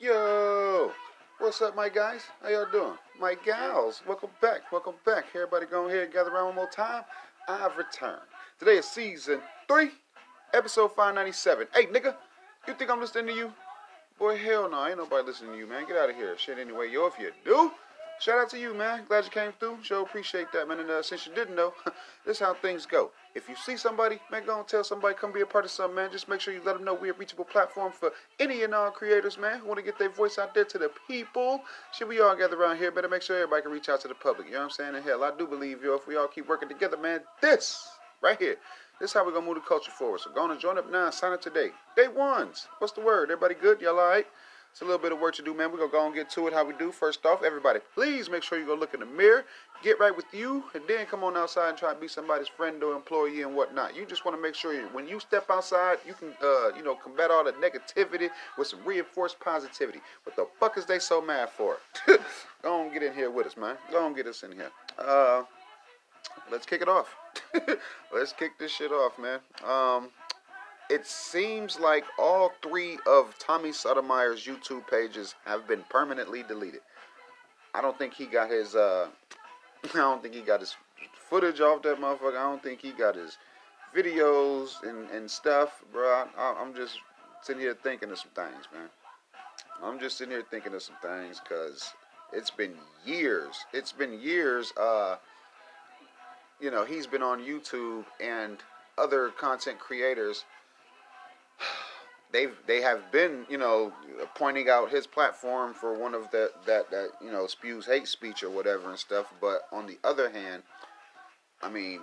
Yo, 0.00 0.90
what's 1.40 1.60
up, 1.60 1.76
my 1.76 1.90
guys? 1.90 2.22
How 2.42 2.48
y'all 2.48 2.64
doing? 2.72 2.94
My 3.20 3.34
gals, 3.44 4.00
welcome 4.08 4.30
back. 4.40 4.72
Welcome 4.72 4.94
back. 5.04 5.26
Everybody 5.34 5.66
go 5.66 5.88
ahead 5.88 6.04
and 6.04 6.12
gather 6.12 6.30
around 6.30 6.46
one 6.46 6.54
more 6.54 6.70
time. 6.70 7.02
I've 7.46 7.76
returned. 7.76 8.22
Today 8.58 8.78
is 8.78 8.86
season 8.86 9.42
three, 9.68 9.90
episode 10.54 10.92
597. 10.96 11.66
Hey, 11.74 11.84
nigga, 11.84 12.14
you 12.66 12.72
think 12.72 12.90
I'm 12.90 12.98
listening 12.98 13.26
to 13.26 13.34
you? 13.34 13.52
Boy, 14.18 14.38
hell 14.38 14.70
no, 14.70 14.86
ain't 14.86 14.96
nobody 14.96 15.26
listening 15.26 15.52
to 15.52 15.58
you, 15.58 15.66
man. 15.66 15.86
Get 15.86 15.98
out 15.98 16.08
of 16.08 16.16
here. 16.16 16.34
Shit, 16.38 16.58
anyway. 16.58 16.90
Yo, 16.90 17.06
if 17.06 17.18
you 17.18 17.32
do, 17.44 17.70
shout 18.20 18.38
out 18.38 18.50
to 18.50 18.58
you, 18.58 18.74
man. 18.74 19.04
Glad 19.08 19.24
you 19.24 19.30
came 19.30 19.52
through. 19.58 19.78
Sure 19.82 20.02
appreciate 20.02 20.52
that, 20.52 20.68
man. 20.68 20.78
And 20.78 20.90
uh, 20.90 21.02
since 21.02 21.26
you 21.26 21.34
didn't 21.34 21.56
know, 21.56 21.72
this 22.26 22.36
is 22.36 22.40
how 22.40 22.54
things 22.54 22.86
go. 22.86 23.10
If 23.34 23.48
you 23.48 23.56
see 23.56 23.76
somebody, 23.76 24.18
man, 24.30 24.44
go 24.46 24.58
and 24.58 24.68
tell 24.68 24.84
somebody, 24.84 25.14
come 25.14 25.32
be 25.32 25.40
a 25.40 25.46
part 25.46 25.64
of 25.64 25.70
something, 25.70 25.96
man. 25.96 26.10
Just 26.12 26.28
make 26.28 26.40
sure 26.40 26.54
you 26.54 26.60
let 26.64 26.76
them 26.76 26.84
know 26.84 26.94
we're 26.94 27.12
a 27.12 27.16
reachable 27.16 27.44
platform 27.44 27.92
for 27.92 28.12
any 28.38 28.62
and 28.62 28.74
all 28.74 28.90
creators, 28.90 29.38
man, 29.38 29.58
who 29.58 29.66
want 29.66 29.78
to 29.78 29.84
get 29.84 29.98
their 29.98 30.10
voice 30.10 30.38
out 30.38 30.54
there 30.54 30.64
to 30.64 30.78
the 30.78 30.90
people. 31.08 31.62
Should 31.92 32.08
we 32.08 32.20
all 32.20 32.36
gather 32.36 32.60
around 32.60 32.78
here? 32.78 32.90
Better 32.90 33.08
make 33.08 33.22
sure 33.22 33.36
everybody 33.36 33.62
can 33.62 33.72
reach 33.72 33.88
out 33.88 34.00
to 34.02 34.08
the 34.08 34.14
public. 34.14 34.46
You 34.48 34.54
know 34.54 34.58
what 34.60 34.64
I'm 34.64 34.70
saying? 34.70 34.94
And 34.94 35.04
hell, 35.04 35.24
I 35.24 35.32
do 35.36 35.46
believe, 35.46 35.82
yo, 35.82 35.94
if 35.94 36.06
we 36.06 36.16
all 36.16 36.28
keep 36.28 36.48
working 36.48 36.68
together, 36.68 36.96
man, 36.96 37.20
this 37.40 37.88
right 38.22 38.38
here. 38.38 38.56
This 39.00 39.10
is 39.10 39.14
how 39.14 39.24
we're 39.24 39.32
gonna 39.32 39.46
move 39.46 39.54
the 39.54 39.62
culture 39.62 39.90
forward. 39.90 40.20
So 40.20 40.30
go 40.30 40.42
on 40.42 40.50
and 40.50 40.60
join 40.60 40.76
up 40.76 40.90
now. 40.90 41.08
Sign 41.08 41.32
up 41.32 41.40
today. 41.40 41.70
Day 41.96 42.08
ones. 42.08 42.68
What's 42.78 42.92
the 42.92 43.00
word? 43.00 43.30
Everybody 43.30 43.54
good? 43.54 43.80
Y'all 43.80 43.98
all 43.98 44.06
right? 44.06 44.26
It's 44.70 44.82
a 44.82 44.84
little 44.84 45.00
bit 45.00 45.12
of 45.12 45.18
work 45.18 45.34
to 45.34 45.42
do, 45.42 45.52
man. 45.52 45.72
We're 45.72 45.78
gonna 45.78 45.90
go 45.90 46.06
and 46.06 46.14
get 46.14 46.30
to 46.30 46.46
it 46.46 46.52
how 46.52 46.64
we 46.64 46.74
do. 46.74 46.92
First 46.92 47.26
off, 47.26 47.42
everybody, 47.42 47.80
please 47.94 48.30
make 48.30 48.42
sure 48.42 48.58
you 48.58 48.66
go 48.66 48.74
look 48.74 48.94
in 48.94 49.00
the 49.00 49.06
mirror, 49.06 49.44
get 49.82 49.98
right 49.98 50.14
with 50.14 50.26
you, 50.32 50.62
and 50.74 50.84
then 50.86 51.06
come 51.06 51.24
on 51.24 51.36
outside 51.36 51.70
and 51.70 51.78
try 51.78 51.92
to 51.92 52.00
be 52.00 52.06
somebody's 52.06 52.46
friend 52.46 52.82
or 52.82 52.94
employee 52.94 53.42
and 53.42 53.54
whatnot. 53.54 53.96
You 53.96 54.06
just 54.06 54.24
want 54.24 54.36
to 54.36 54.42
make 54.42 54.54
sure 54.54 54.72
you, 54.72 54.88
when 54.92 55.08
you 55.08 55.18
step 55.18 55.50
outside, 55.50 55.98
you 56.06 56.14
can, 56.14 56.32
uh, 56.42 56.70
you 56.76 56.84
know, 56.84 56.94
combat 56.94 57.30
all 57.30 57.44
the 57.44 57.52
negativity 57.52 58.30
with 58.56 58.68
some 58.68 58.78
reinforced 58.84 59.40
positivity. 59.40 60.00
What 60.22 60.36
the 60.36 60.46
fuck 60.60 60.78
is 60.78 60.86
they 60.86 61.00
so 61.00 61.20
mad 61.20 61.50
for? 61.50 61.78
go 62.62 62.80
on, 62.80 62.92
get 62.92 63.02
in 63.02 63.12
here 63.12 63.30
with 63.30 63.46
us, 63.46 63.56
man. 63.56 63.76
Go 63.90 64.04
on, 64.04 64.14
get 64.14 64.28
us 64.28 64.44
in 64.44 64.52
here. 64.52 64.70
Uh, 64.98 65.42
let's 66.50 66.64
kick 66.64 66.80
it 66.80 66.88
off. 66.88 67.16
let's 68.14 68.32
kick 68.32 68.52
this 68.58 68.70
shit 68.70 68.92
off, 68.92 69.18
man. 69.18 69.40
Um, 69.66 70.10
it 70.90 71.06
seems 71.06 71.78
like 71.78 72.04
all 72.18 72.52
three 72.62 72.98
of 73.06 73.38
Tommy 73.38 73.72
Sotomayor's 73.72 74.44
YouTube 74.44 74.88
pages 74.90 75.36
have 75.46 75.66
been 75.68 75.84
permanently 75.88 76.42
deleted. 76.42 76.80
I 77.72 77.80
don't 77.80 77.96
think 77.96 78.12
he 78.12 78.26
got 78.26 78.50
his 78.50 78.74
uh 78.74 79.06
I 79.94 79.98
don't 79.98 80.20
think 80.20 80.34
he 80.34 80.40
got 80.40 80.60
his 80.60 80.76
footage 81.14 81.60
off 81.60 81.82
that 81.82 82.00
motherfucker. 82.00 82.36
I 82.36 82.42
don't 82.42 82.62
think 82.62 82.80
he 82.80 82.90
got 82.90 83.14
his 83.14 83.38
videos 83.94 84.82
and, 84.82 85.08
and 85.10 85.30
stuff, 85.30 85.82
bro. 85.92 86.26
I, 86.36 86.56
I'm 86.60 86.74
just 86.74 86.98
sitting 87.42 87.62
here 87.62 87.76
thinking 87.80 88.10
of 88.10 88.18
some 88.18 88.30
things, 88.34 88.66
man. 88.74 88.88
I'm 89.82 89.98
just 89.98 90.18
sitting 90.18 90.32
here 90.32 90.44
thinking 90.50 90.74
of 90.74 90.82
some 90.82 90.96
things 91.00 91.40
because 91.40 91.94
it's 92.32 92.50
been 92.50 92.74
years. 93.06 93.64
It's 93.72 93.92
been 93.92 94.20
years. 94.20 94.72
Uh, 94.76 95.16
you 96.60 96.70
know, 96.70 96.84
he's 96.84 97.06
been 97.06 97.22
on 97.22 97.40
YouTube 97.40 98.04
and 98.20 98.58
other 98.98 99.30
content 99.30 99.78
creators 99.78 100.44
they've 102.32 102.54
they 102.66 102.80
have 102.80 103.10
been 103.12 103.44
you 103.48 103.58
know 103.58 103.92
pointing 104.34 104.68
out 104.68 104.90
his 104.90 105.06
platform 105.06 105.74
for 105.74 105.98
one 105.98 106.14
of 106.14 106.30
the 106.30 106.50
that 106.66 106.90
that 106.90 107.08
you 107.22 107.30
know 107.30 107.46
spews 107.46 107.86
hate 107.86 108.06
speech 108.06 108.42
or 108.42 108.50
whatever 108.50 108.90
and 108.90 108.98
stuff 108.98 109.32
but 109.40 109.62
on 109.72 109.86
the 109.86 109.98
other 110.04 110.30
hand 110.30 110.62
i 111.62 111.68
mean 111.68 112.00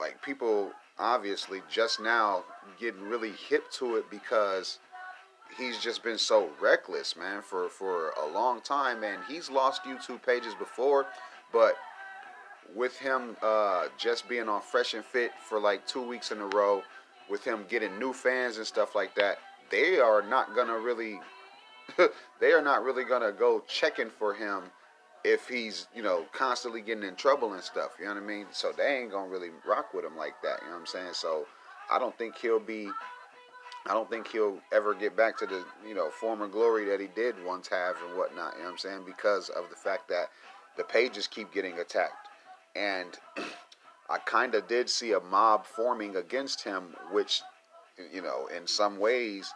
like 0.00 0.20
people 0.22 0.70
obviously 0.98 1.62
just 1.70 2.00
now 2.00 2.44
getting 2.78 3.02
really 3.02 3.32
hip 3.48 3.70
to 3.70 3.96
it 3.96 4.08
because 4.10 4.78
he's 5.56 5.78
just 5.78 6.02
been 6.02 6.18
so 6.18 6.48
reckless 6.60 7.16
man 7.16 7.42
for 7.42 7.68
for 7.68 8.10
a 8.22 8.32
long 8.32 8.60
time 8.60 9.02
and 9.02 9.22
he's 9.28 9.50
lost 9.50 9.82
youtube 9.84 10.24
pages 10.24 10.54
before 10.54 11.06
but 11.52 11.74
with 12.74 12.96
him 12.98 13.36
uh, 13.42 13.86
just 13.98 14.28
being 14.28 14.48
on 14.48 14.60
fresh 14.60 14.94
and 14.94 15.04
fit 15.04 15.30
for 15.48 15.60
like 15.60 15.86
two 15.86 16.02
weeks 16.02 16.32
in 16.32 16.40
a 16.40 16.46
row 16.46 16.82
with 17.30 17.44
him 17.44 17.64
getting 17.68 17.98
new 17.98 18.12
fans 18.12 18.56
and 18.58 18.66
stuff 18.66 18.94
like 18.94 19.14
that 19.14 19.38
they 19.70 19.98
are 19.98 20.22
not 20.22 20.54
gonna 20.54 20.78
really 20.78 21.18
they 22.40 22.52
are 22.52 22.62
not 22.62 22.82
really 22.82 23.04
gonna 23.04 23.32
go 23.32 23.62
checking 23.68 24.10
for 24.10 24.34
him 24.34 24.62
if 25.24 25.48
he's 25.48 25.86
you 25.94 26.02
know 26.02 26.24
constantly 26.32 26.80
getting 26.80 27.04
in 27.04 27.14
trouble 27.14 27.54
and 27.54 27.62
stuff 27.62 27.92
you 27.98 28.04
know 28.04 28.14
what 28.14 28.22
i 28.22 28.26
mean? 28.26 28.46
So 28.52 28.72
they 28.76 29.00
ain't 29.00 29.10
gonna 29.10 29.28
really 29.28 29.50
rock 29.66 29.94
with 29.94 30.04
him 30.04 30.16
like 30.16 30.34
that 30.42 30.60
you 30.62 30.68
know 30.68 30.74
what 30.74 30.80
i'm 30.80 30.86
saying? 30.86 31.12
So 31.12 31.46
i 31.90 31.98
don't 31.98 32.16
think 32.18 32.36
he'll 32.36 32.60
be 32.60 32.88
i 33.86 33.92
don't 33.92 34.08
think 34.08 34.28
he'll 34.28 34.58
ever 34.72 34.94
get 34.94 35.16
back 35.16 35.38
to 35.38 35.46
the 35.46 35.64
you 35.86 35.94
know 35.94 36.10
former 36.10 36.48
glory 36.48 36.84
that 36.86 37.00
he 37.00 37.08
did 37.08 37.34
once 37.44 37.68
have 37.68 37.96
and 38.06 38.16
whatnot 38.16 38.52
you 38.54 38.60
know 38.60 38.66
what 38.66 38.72
i'm 38.72 38.78
saying? 38.78 39.02
Because 39.06 39.48
of 39.50 39.68
the 39.70 39.76
fact 39.76 40.08
that 40.08 40.28
the 40.76 40.84
pages 40.84 41.26
keep 41.26 41.52
getting 41.52 41.78
attacked. 41.78 42.28
And 42.76 43.18
i 44.08 44.18
kind 44.18 44.54
of 44.54 44.66
did 44.68 44.88
see 44.88 45.12
a 45.12 45.20
mob 45.20 45.64
forming 45.64 46.16
against 46.16 46.64
him 46.64 46.94
which 47.10 47.42
you 48.12 48.22
know, 48.22 48.48
in 48.56 48.66
some 48.66 48.98
ways 48.98 49.52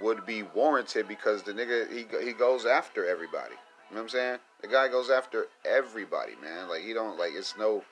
would 0.00 0.24
be 0.26 0.42
warranted 0.42 1.08
because 1.08 1.42
the 1.42 1.52
nigga 1.52 1.90
he 1.90 2.06
he 2.24 2.32
goes 2.32 2.66
after 2.66 3.06
everybody. 3.06 3.54
You 3.88 3.96
know 3.96 4.02
what 4.02 4.04
I'm 4.04 4.08
saying? 4.10 4.38
The 4.62 4.68
guy 4.68 4.88
goes 4.88 5.10
after 5.10 5.46
everybody, 5.64 6.32
man. 6.42 6.68
Like 6.68 6.82
he 6.82 6.92
don't 6.92 7.18
like 7.18 7.32
it's 7.34 7.56
no 7.58 7.82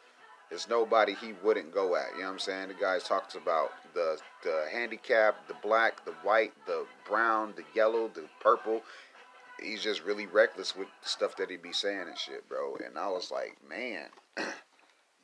it's 0.51 0.69
nobody 0.69 1.15
he 1.15 1.35
wouldn't 1.43 1.75
go 1.75 1.97
at. 1.97 2.13
You 2.15 2.21
know 2.21 2.27
what 2.27 2.33
I'm 2.35 2.39
saying? 2.39 2.69
The 2.69 2.75
guy 2.75 2.99
talks 2.99 3.35
about 3.35 3.71
the 3.95 4.19
the 4.45 4.67
handicap, 4.71 5.49
the 5.49 5.57
black, 5.63 6.05
the 6.05 6.13
white, 6.23 6.53
the 6.67 6.87
brown, 7.07 7.55
the 7.57 7.65
yellow, 7.75 8.09
the 8.09 8.25
purple. 8.41 8.83
He's 9.61 9.83
just 9.83 10.05
really 10.05 10.27
reckless 10.27 10.77
with 10.77 10.87
the 11.03 11.09
stuff 11.09 11.37
that 11.37 11.51
he'd 11.51 11.63
be 11.63 11.73
saying 11.73 12.05
and 12.07 12.17
shit, 12.17 12.49
bro. 12.49 12.77
And 12.77 12.97
I 12.97 13.09
was 13.09 13.33
like, 13.33 13.57
man, 13.69 14.07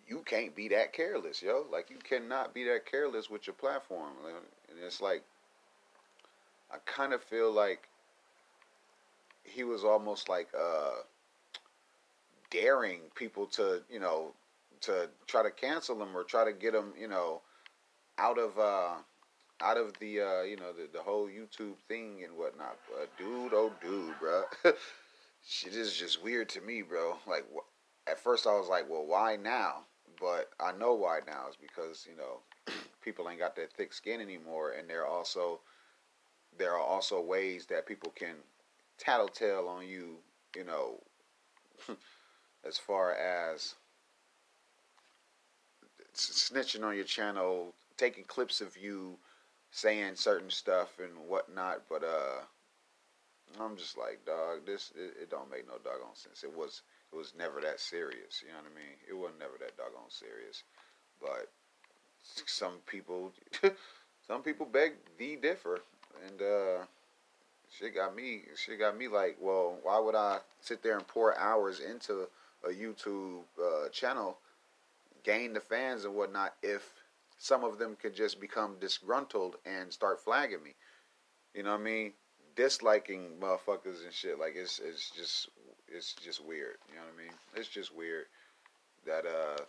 you 0.07 0.23
can't 0.25 0.55
be 0.55 0.69
that 0.69 0.93
careless, 0.93 1.43
yo. 1.43 1.67
Like 1.71 1.91
you 1.91 1.99
cannot 1.99 2.55
be 2.55 2.65
that 2.65 2.87
careless 2.91 3.31
with 3.31 3.47
your 3.47 3.55
platform. 3.55 4.13
And 4.27 4.79
it's 4.85 5.01
like 5.01 5.23
I 6.71 6.77
kind 6.87 7.13
of 7.13 7.23
feel 7.23 7.53
like 7.53 7.89
he 9.45 9.65
was 9.65 9.85
almost 9.85 10.29
like 10.29 10.49
uh 10.59 11.03
daring 12.51 13.01
people 13.15 13.47
to, 13.47 13.83
you 13.91 14.01
know, 14.01 14.33
to 14.83 15.09
try 15.27 15.43
to 15.43 15.51
cancel 15.51 16.01
him 16.01 16.17
or 16.17 16.25
try 16.25 16.45
to 16.45 16.53
get 16.53 16.75
him, 16.75 16.93
you 16.99 17.09
know, 17.09 17.41
out 18.19 18.39
of 18.39 18.59
uh 18.59 18.95
out 19.61 19.77
of 19.77 19.93
the 20.01 20.21
uh, 20.21 20.43
you 20.43 20.57
know, 20.57 20.73
the, 20.73 20.89
the 20.93 21.03
whole 21.03 21.27
YouTube 21.27 21.77
thing 21.89 22.23
and 22.25 22.37
whatnot. 22.37 22.77
But 22.91 23.17
dude, 23.19 23.53
oh 23.55 23.73
dude, 23.83 24.15
bro. 24.21 24.43
Shit 25.47 25.75
is 25.75 25.95
just 25.95 26.23
weird 26.23 26.49
to 26.51 26.61
me, 26.61 26.83
bro. 26.83 27.17
Like 27.27 27.45
at 28.07 28.19
first 28.19 28.47
I 28.47 28.57
was 28.59 28.69
like, 28.69 28.89
well, 28.89 29.07
why 29.07 29.37
now? 29.37 29.85
But 30.21 30.51
I 30.61 30.73
know 30.73 30.95
why 30.95 31.21
now 31.27 31.49
is 31.49 31.57
because 31.57 32.07
you 32.11 32.17
know 32.17 32.41
people 33.03 33.29
ain't 33.29 33.41
got 33.41 33.57
that 33.57 33.73
thick 33.73 33.93
skin 33.93 34.21
anymore, 34.21 34.73
and 34.79 34.89
there 34.89 35.03
are 35.03 35.09
also 35.09 35.61
there 36.57 36.73
are 36.73 36.81
also 36.81 37.21
ways 37.21 37.67
that 37.67 37.87
people 37.87 38.13
can 38.15 38.37
tattletale 38.99 39.69
on 39.69 39.87
you. 39.87 40.17
You 40.57 40.65
know, 40.65 41.01
as 42.67 42.79
far 42.79 43.13
as 43.13 43.75
snitching 46.15 46.85
on 46.85 46.95
your 46.95 47.05
channel, 47.05 47.75
taking 47.97 48.25
clips 48.25 48.61
of 48.61 48.77
you 48.77 49.19
saying 49.71 50.15
certain 50.15 50.51
stuff 50.51 50.99
and 51.03 51.29
whatnot. 51.29 51.83
But 51.89 52.05
uh, 52.05 52.43
I'm 53.61 53.77
just 53.77 53.99
like, 53.99 54.25
dog, 54.25 54.65
this 54.67 54.93
it, 54.97 55.23
it 55.23 55.31
don't 55.31 55.51
make 55.51 55.67
no 55.67 55.75
doggone 55.83 56.15
sense. 56.15 56.45
It 56.45 56.57
was 56.57 56.83
it 57.15 57.19
was 57.19 57.33
never 57.39 57.61
that 57.61 57.81
serious. 57.81 58.43
You 58.43 58.49
know 58.49 58.59
what 58.59 58.73
I 58.73 58.75
mean? 58.75 58.97
It 59.09 59.15
wasn't 59.15 59.39
never 59.39 59.55
that 59.61 59.77
doggone 59.77 60.11
serious. 60.11 60.65
But 61.21 61.51
some 62.47 62.79
people, 62.87 63.33
some 64.27 64.43
people 64.43 64.67
beg 64.67 64.95
the 65.19 65.37
differ, 65.37 65.81
and 66.27 66.43
uh, 66.43 66.85
she 67.71 67.91
got 67.91 68.17
me. 68.17 68.43
She 68.57 68.77
got 68.77 68.99
me 68.99 69.09
like, 69.09 69.37
well, 69.41 69.79
why 69.83 69.99
would 69.99 70.15
I 70.15 70.39
sit 70.61 70.83
there 70.83 70.97
and 70.97 71.07
pour 71.07 71.39
hours 71.39 71.81
into 71.81 72.27
a 72.65 72.71
YouTube 72.71 73.43
uh, 73.63 73.89
channel, 73.91 74.39
gain 75.23 75.53
the 75.53 75.61
fans 75.61 76.05
and 76.05 76.15
whatnot, 76.15 76.55
if 76.63 76.93
some 77.39 77.63
of 77.63 77.79
them 77.79 77.97
could 78.01 78.15
just 78.15 78.41
become 78.41 78.77
disgruntled 78.81 79.57
and 79.65 79.93
start 79.93 80.21
flagging 80.21 80.63
me? 80.65 80.75
You 81.55 81.63
know 81.63 81.73
what 81.73 81.81
I 81.81 81.85
mean? 81.85 82.13
Disliking 82.57 83.33
motherfuckers 83.41 84.05
and 84.05 84.13
shit. 84.13 84.39
Like 84.39 84.55
it's 84.57 84.81
it's 84.81 85.11
just 85.11 85.49
it's 85.95 86.15
just 86.15 86.45
weird. 86.45 86.77
You 86.89 86.97
know 86.97 87.03
what 87.03 87.15
I 87.21 87.25
mean? 87.25 87.35
It's 87.55 87.69
just 87.69 87.95
weird 87.95 88.27
that 89.07 89.25
uh 89.27 89.63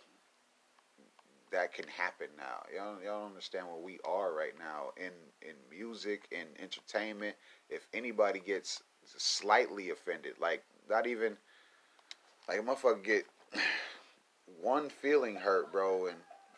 that 1.52 1.72
can 1.72 1.86
happen 1.86 2.26
now. 2.36 2.62
Y'all, 2.74 2.96
y'all 3.02 3.20
don't 3.20 3.30
understand 3.30 3.66
where 3.66 3.82
we 3.82 3.98
are 4.04 4.32
right 4.32 4.54
now 4.58 4.90
in 4.96 5.12
in 5.42 5.54
music 5.70 6.26
and 6.36 6.48
entertainment. 6.60 7.36
If 7.70 7.86
anybody 7.94 8.40
gets 8.40 8.82
slightly 9.16 9.90
offended, 9.90 10.34
like 10.40 10.64
not 10.90 11.06
even 11.06 11.36
like 12.48 12.58
a 12.58 12.62
motherfucker 12.62 13.04
get 13.04 13.26
one 14.60 14.88
feeling 14.88 15.36
hurt, 15.36 15.72
bro, 15.72 16.06
and 16.06 16.16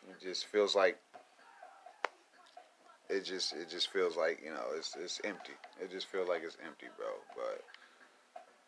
it 0.09 0.23
just 0.23 0.45
feels 0.45 0.75
like 0.75 0.97
it 3.09 3.25
just 3.25 3.53
it 3.53 3.69
just 3.69 3.91
feels 3.91 4.15
like 4.15 4.41
you 4.43 4.51
know 4.51 4.65
it's 4.75 4.95
it's 4.99 5.21
empty. 5.23 5.53
It 5.81 5.91
just 5.91 6.07
feels 6.07 6.27
like 6.27 6.41
it's 6.43 6.57
empty, 6.65 6.87
bro. 6.97 7.07
But 7.35 7.63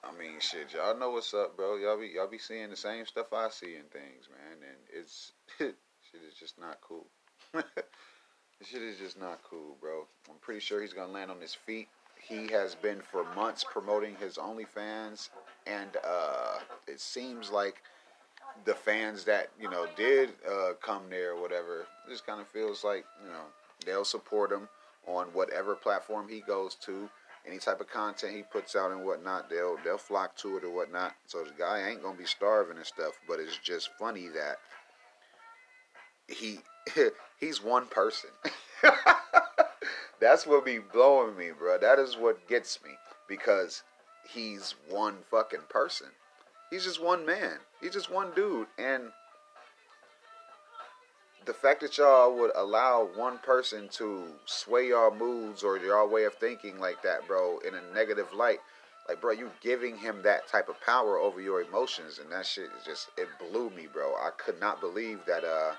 I 0.03 0.11
mean, 0.17 0.39
shit, 0.39 0.73
y'all 0.73 0.97
know 0.97 1.11
what's 1.11 1.33
up, 1.33 1.55
bro. 1.55 1.77
Y'all 1.77 1.99
be 1.99 2.11
y'all 2.15 2.27
be 2.27 2.39
seeing 2.39 2.69
the 2.69 2.75
same 2.75 3.05
stuff 3.05 3.27
I 3.33 3.49
see 3.49 3.75
in 3.75 3.83
things, 3.83 4.27
man, 4.29 4.57
and 4.67 4.77
it's 4.91 5.33
shit 5.57 5.75
is 6.27 6.35
just 6.39 6.59
not 6.59 6.79
cool. 6.81 7.05
this 7.53 7.63
shit 8.63 8.81
is 8.81 8.97
just 8.97 9.19
not 9.19 9.41
cool, 9.43 9.77
bro. 9.79 10.07
I'm 10.29 10.37
pretty 10.41 10.59
sure 10.59 10.81
he's 10.81 10.93
gonna 10.93 11.11
land 11.11 11.29
on 11.29 11.39
his 11.39 11.53
feet. 11.53 11.87
He 12.19 12.47
has 12.51 12.75
been 12.75 13.01
for 13.01 13.23
months 13.35 13.63
promoting 13.63 14.15
his 14.15 14.37
OnlyFans, 14.37 15.29
and 15.67 15.89
uh, 16.03 16.59
it 16.87 16.99
seems 16.99 17.51
like 17.51 17.83
the 18.65 18.73
fans 18.73 19.23
that 19.25 19.49
you 19.59 19.69
know 19.69 19.85
did 19.95 20.29
uh, 20.49 20.73
come 20.81 21.03
there 21.11 21.33
or 21.33 21.41
whatever, 21.41 21.85
just 22.09 22.25
kind 22.25 22.41
of 22.41 22.47
feels 22.47 22.83
like 22.83 23.05
you 23.23 23.31
know 23.31 23.45
they'll 23.85 24.05
support 24.05 24.51
him 24.51 24.67
on 25.07 25.27
whatever 25.27 25.75
platform 25.75 26.27
he 26.27 26.41
goes 26.41 26.75
to 26.75 27.09
any 27.47 27.57
type 27.57 27.81
of 27.81 27.89
content 27.89 28.35
he 28.35 28.43
puts 28.43 28.75
out 28.75 28.91
and 28.91 29.03
whatnot, 29.05 29.49
they'll 29.49 29.77
they'll 29.83 29.97
flock 29.97 30.35
to 30.37 30.57
it 30.57 30.63
or 30.63 30.69
whatnot. 30.69 31.13
So 31.25 31.43
the 31.43 31.51
guy 31.57 31.89
ain't 31.89 32.03
gonna 32.03 32.17
be 32.17 32.25
starving 32.25 32.77
and 32.77 32.85
stuff. 32.85 33.13
But 33.27 33.39
it's 33.39 33.57
just 33.57 33.89
funny 33.99 34.27
that 34.29 34.57
he 36.27 36.59
he's 37.39 37.63
one 37.63 37.87
person. 37.87 38.29
That's 40.19 40.45
what 40.45 40.65
be 40.65 40.77
blowing 40.77 41.35
me, 41.35 41.49
bro. 41.57 41.79
That 41.79 41.97
is 41.97 42.15
what 42.15 42.47
gets 42.47 42.79
me 42.83 42.91
because 43.27 43.83
he's 44.29 44.75
one 44.89 45.17
fucking 45.31 45.63
person. 45.69 46.07
He's 46.69 46.85
just 46.85 47.03
one 47.03 47.25
man. 47.25 47.57
He's 47.81 47.93
just 47.93 48.11
one 48.11 48.29
dude, 48.35 48.67
and 48.77 49.11
the 51.45 51.53
fact 51.53 51.81
that 51.81 51.97
y'all 51.97 52.35
would 52.35 52.51
allow 52.55 53.09
one 53.15 53.39
person 53.39 53.87
to 53.89 54.25
sway 54.45 54.87
your 54.87 55.13
moods 55.13 55.63
or 55.63 55.77
your 55.77 56.07
way 56.07 56.25
of 56.25 56.35
thinking 56.35 56.79
like 56.79 57.01
that, 57.01 57.27
bro, 57.27 57.59
in 57.67 57.73
a 57.73 57.93
negative 57.93 58.31
light, 58.33 58.59
like, 59.07 59.19
bro, 59.19 59.31
you 59.31 59.49
giving 59.61 59.97
him 59.97 60.21
that 60.23 60.47
type 60.47 60.69
of 60.69 60.79
power 60.81 61.17
over 61.17 61.41
your 61.41 61.61
emotions, 61.61 62.19
and 62.19 62.31
that 62.31 62.45
shit 62.45 62.69
is 62.79 62.85
just 62.85 63.09
it 63.17 63.27
blew 63.39 63.71
me, 63.71 63.87
bro. 63.91 64.13
I 64.13 64.29
could 64.37 64.59
not 64.59 64.79
believe 64.79 65.19
that. 65.25 65.43
Uh, 65.43 65.73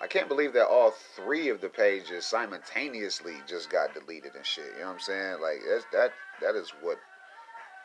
I 0.00 0.06
can't 0.06 0.28
believe 0.28 0.52
that 0.52 0.68
all 0.68 0.92
three 1.16 1.48
of 1.48 1.60
the 1.60 1.68
pages 1.68 2.24
simultaneously 2.24 3.34
just 3.48 3.68
got 3.68 3.94
deleted 3.94 4.36
and 4.36 4.46
shit. 4.46 4.66
You 4.74 4.82
know 4.82 4.86
what 4.88 4.92
I'm 4.92 5.00
saying? 5.00 5.40
Like, 5.40 5.58
that's, 5.68 5.84
that 5.92 6.12
that 6.42 6.54
is 6.54 6.70
what 6.82 6.98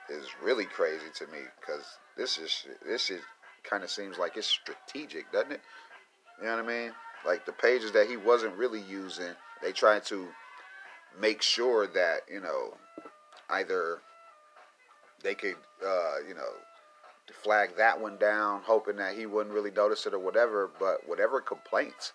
is 0.10 0.28
really 0.44 0.66
crazy 0.66 1.08
to 1.16 1.26
me, 1.28 1.40
because 1.60 1.86
this 2.18 2.38
is 2.38 2.66
this 2.86 3.06
shit 3.06 3.22
kind 3.64 3.84
of 3.84 3.90
seems 3.90 4.18
like 4.18 4.36
it's 4.36 4.46
strategic, 4.46 5.32
doesn't 5.32 5.54
it? 5.54 5.62
You 6.40 6.48
know 6.48 6.56
what 6.56 6.66
I 6.66 6.68
mean? 6.68 6.92
Like 7.26 7.46
the 7.46 7.52
pages 7.52 7.92
that 7.94 8.08
he 8.08 8.18
wasn't 8.18 8.56
really 8.56 8.82
using, 8.82 9.34
they 9.62 9.72
tried 9.72 10.04
to 10.06 10.28
make 11.20 11.42
sure 11.42 11.88
that 11.88 12.22
you 12.32 12.42
know 12.42 12.76
either 13.50 14.00
they 15.24 15.36
could 15.36 15.56
uh, 15.86 16.18
you 16.28 16.34
know 16.34 16.50
flag 17.44 17.76
that 17.78 18.00
one 18.00 18.18
down, 18.18 18.62
hoping 18.66 18.98
that 18.98 19.16
he 19.16 19.26
wouldn't 19.26 19.54
really 19.54 19.72
notice 19.72 20.06
it 20.06 20.14
or 20.14 20.20
whatever. 20.20 20.70
But 20.80 21.08
whatever 21.08 21.42
complaints 21.42 22.14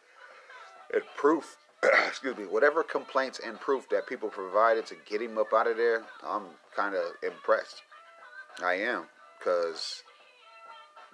and 0.92 1.02
proof, 1.16 1.56
excuse 2.06 2.36
me, 2.36 2.44
whatever 2.44 2.82
complaints 2.82 3.40
and 3.44 3.58
proof 3.60 3.88
that 3.90 4.06
people 4.06 4.28
provided 4.28 4.86
to 4.86 4.96
get 5.08 5.22
him 5.22 5.38
up 5.38 5.52
out 5.54 5.66
of 5.66 5.76
there, 5.76 6.04
I'm 6.26 6.44
kind 6.74 6.94
of 6.94 7.04
impressed. 7.22 7.82
I 8.62 8.74
am 8.74 9.04
because 9.38 10.02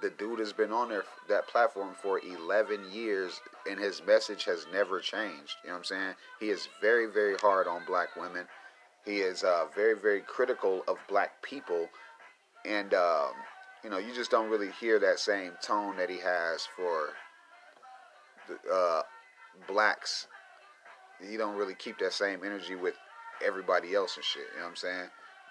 the 0.02 0.10
dude 0.10 0.38
has 0.38 0.52
been 0.52 0.72
on 0.72 0.88
there 0.88 1.04
that 1.28 1.46
platform 1.48 1.94
for 1.94 2.20
11 2.20 2.92
years 2.92 3.40
and 3.68 3.78
his 3.78 4.02
message 4.06 4.44
has 4.44 4.66
never 4.72 5.00
changed. 5.00 5.56
You 5.62 5.68
know 5.68 5.74
what 5.74 5.78
i'm 5.78 5.84
saying? 5.84 6.14
He 6.40 6.50
is 6.50 6.68
very 6.80 7.06
very 7.06 7.36
hard 7.36 7.66
on 7.66 7.82
black 7.86 8.16
women. 8.16 8.46
He 9.04 9.18
is 9.18 9.44
uh, 9.44 9.66
very 9.74 9.94
very 9.94 10.20
critical 10.20 10.82
of 10.88 10.98
black 11.08 11.42
people. 11.42 11.88
And 12.64 12.94
um, 12.94 13.32
you 13.82 13.90
know 13.90 13.98
you 13.98 14.14
just 14.14 14.30
don't 14.30 14.50
really 14.50 14.70
hear 14.80 14.98
that 14.98 15.18
same 15.18 15.52
tone 15.62 15.96
that 15.96 16.10
he 16.10 16.18
has 16.18 16.66
for 16.76 17.10
the, 18.48 18.72
uh, 18.72 19.02
blacks. 19.66 20.26
You 21.20 21.38
don't 21.38 21.56
really 21.56 21.74
keep 21.74 21.98
that 21.98 22.12
same 22.12 22.40
energy 22.44 22.74
with 22.74 22.94
everybody 23.44 23.94
else 23.94 24.16
and 24.16 24.24
shit. 24.24 24.42
You 24.52 24.58
know 24.58 24.64
what 24.64 24.70
i'm 24.70 24.76
saying? 24.76 25.08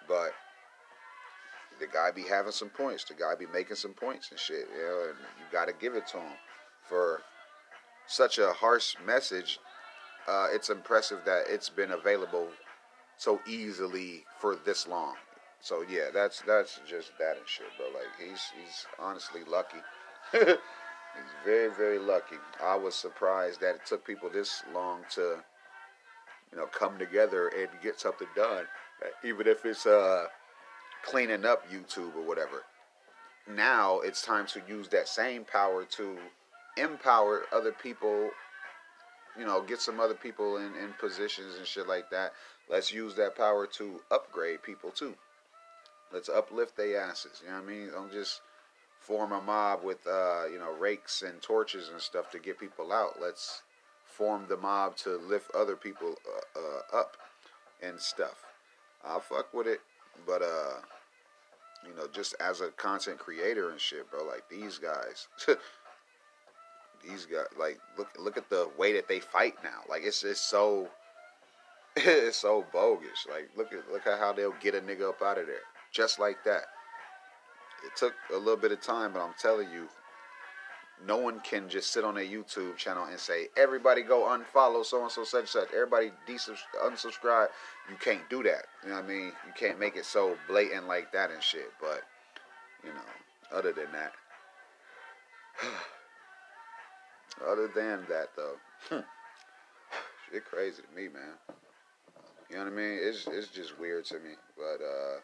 But 0.07 0.34
the 1.80 1.88
guy 1.88 2.12
be 2.12 2.24
having 2.24 2.52
some 2.52 2.70
points. 2.70 3.04
The 3.04 3.14
guy 3.14 3.36
be 3.36 3.46
making 3.48 3.75
some 3.75 3.94
points 3.94 4.31
and 4.31 4.40
shit. 4.40 4.68
You 4.75 4.84
know, 4.84 5.06
and 5.10 5.18
you 5.40 5.46
got 5.52 5.68
to 5.68 5.74
give 5.74 5.96
it 5.96 6.08
to 6.08 6.18
him 6.18 6.34
for 6.88 7.22
such 8.08 8.38
a 8.40 8.54
harsh 8.54 8.96
message. 9.06 9.60
Uh, 10.28 10.48
it's 10.52 10.70
impressive 10.70 11.20
that 11.25 11.46
it's 11.50 11.70
been 11.70 11.92
available 11.92 12.48
so 13.18 13.40
easily 13.48 14.24
for 14.40 14.56
this 14.56 14.88
long. 14.88 15.16
So 15.60 15.84
yeah, 15.90 16.10
that's 16.14 16.42
that's 16.42 16.81
just 16.88 17.18
that 17.20 17.38
and 17.38 17.48
shit, 17.48 17.68
bro. 17.78 17.88
Like 17.88 18.12
he's 18.20 18.52
he's 18.60 18.86
honestly 19.00 19.42
lucky. 19.48 19.78
he's 20.31 20.58
very 21.46 21.74
very 21.74 22.00
lucky. 22.00 22.36
I 22.62 22.75
was 22.75 22.96
surprised 22.96 23.62
that 23.62 23.75
it 23.75 23.86
took 23.86 24.06
people 24.06 24.30
this 24.30 24.64
long 24.74 25.02
to, 25.12 25.40
you 26.52 26.58
know, 26.58 26.66
come 26.68 27.00
together 27.00 27.48
and 27.48 27.70
get 27.81 28.00
something 28.00 28.28
done, 28.36 28.66
even 29.24 29.48
if 29.48 29.66
it's 29.66 29.86
uh 29.86 30.25
cleaning 31.04 31.46
up 31.46 31.70
YouTube 31.72 32.16
or 32.16 32.26
whatever. 32.28 32.64
Now 33.48 34.00
it's 34.00 34.22
time 34.22 34.48
to 34.48 34.62
use 34.68 34.88
that 34.90 35.08
same 35.08 35.44
power 35.44 35.86
to 35.98 36.18
empower 36.78 37.44
other 37.52 37.72
people, 37.72 38.30
you 39.38 39.46
know, 39.46 39.62
get 39.62 39.82
some 39.82 40.00
other 40.00 40.14
people 40.14 40.58
in, 40.58 40.76
in 40.76 40.94
positions 41.00 41.56
and 41.58 41.68
shit 41.68 41.88
like 41.88 42.10
that. 42.12 42.34
Let's 42.70 42.92
use 42.92 43.16
that 43.16 43.36
power 43.36 43.68
to 43.68 44.00
upgrade 44.12 44.64
people 44.64 44.92
too. 44.92 45.16
Let's 46.14 46.30
uplift 46.30 46.78
their 46.78 47.02
asses. 47.02 47.42
You 47.44 47.50
know 47.50 47.56
what 47.56 47.64
I 47.64 47.68
mean? 47.68 47.90
Don't 47.92 48.12
just 48.12 48.42
form 49.00 49.34
a 49.34 49.42
mob 49.42 49.84
with, 49.84 50.06
uh, 50.08 50.46
you 50.52 50.60
know, 50.60 50.72
rakes 50.80 51.22
and 51.24 51.42
torches 51.42 51.90
and 51.90 52.00
stuff 52.00 52.32
to 52.32 52.40
get 52.40 52.60
people 52.60 52.94
out. 52.94 53.22
Let's 53.22 53.64
form 54.06 54.46
the 54.48 54.58
mob 54.58 54.96
to 54.98 55.18
lift 55.18 55.52
other 55.54 55.76
people 55.76 56.16
uh, 56.56 56.60
uh, 56.60 57.00
up 57.00 57.18
and 57.82 58.00
stuff. 58.00 58.46
I'll 59.04 59.20
fuck 59.20 59.54
with 59.54 59.68
it, 59.68 59.82
but 60.26 60.42
uh, 60.42 60.80
you 61.88 61.96
know, 61.96 62.08
just 62.12 62.36
as 62.40 62.62
a 62.62 62.70
content 62.70 63.20
creator 63.20 63.70
and 63.72 63.80
shit, 63.80 64.10
bro. 64.10 64.24
Like 64.26 64.44
these 64.50 64.78
guys, 64.78 65.28
these 67.04 67.26
guys, 67.26 67.48
like 67.60 67.80
look 67.98 68.10
look 68.18 68.38
at 68.38 68.50
the 68.50 68.70
way 68.78 68.94
that 68.94 69.08
they 69.08 69.20
fight 69.20 69.56
now. 69.64 69.82
Like 69.90 70.04
it's 70.04 70.24
it's 70.24 70.42
so 70.42 70.90
it's 71.96 72.38
so 72.38 72.66
bogus. 72.72 73.28
Like 73.30 73.50
look 73.58 73.74
at 73.74 73.92
look 73.92 74.08
at 74.08 74.20
how 74.20 74.34
they'll 74.34 74.56
get 74.62 74.75
a 74.75 74.82
nigga 74.82 75.10
up 75.10 75.22
out 75.22 75.38
of 75.38 75.48
there 75.48 75.58
just 75.94 76.20
like 76.20 76.44
that. 76.44 76.63
It 77.86 77.96
took 77.96 78.13
a 78.34 78.38
little 78.38 78.58
bit 78.58 78.72
of 78.72 78.82
time, 78.82 79.13
but 79.13 79.22
I'm 79.22 79.36
telling 79.40 79.70
you, 79.72 79.88
no 81.06 81.18
one 81.18 81.40
can 81.42 81.70
just 81.70 81.92
sit 81.92 82.04
on 82.04 82.18
a 82.18 82.22
YouTube 82.22 82.78
channel 82.78 83.06
and 83.06 83.20
say, 83.20 83.48
everybody 83.58 84.02
go 84.02 84.24
unfollow 84.24 84.86
so 84.86 85.02
and 85.02 85.12
so 85.12 85.24
such 85.24 85.50
such. 85.50 85.70
Everybody 85.74 86.12
unsubscribe. 86.28 87.48
You 87.90 87.96
can't 88.00 88.30
do 88.30 88.44
that. 88.44 88.66
You 88.84 88.90
know 88.90 88.96
what 88.96 89.06
I 89.06 89.08
mean? 89.08 89.26
You 89.26 89.54
can't 89.58 89.80
make 89.80 89.96
it 89.96 90.06
so 90.06 90.38
blatant 90.48 90.88
like 90.88 91.12
that 91.12 91.32
and 91.32 91.44
shit. 91.44 91.72
But, 91.82 92.04
you 92.84 92.90
know, 92.90 93.58
other 93.58 93.74
than 93.74 93.92
that, 93.92 94.14
other 97.52 97.68
than 97.68 98.06
that 98.10 98.30
though, 98.36 98.56
shit 100.32 100.46
crazy 100.46 100.82
to 100.82 100.96
me, 100.96 101.10
man. 101.10 101.36
You 102.50 102.58
know 102.58 102.66
what 102.66 102.74
I 102.74 102.76
mean? 102.76 103.00
It's 103.02 103.28
it's 103.28 103.48
just 103.48 103.80
weird 103.80 104.06
to 104.06 104.16
me. 104.16 104.36
But 104.56 104.84
uh 104.84 105.20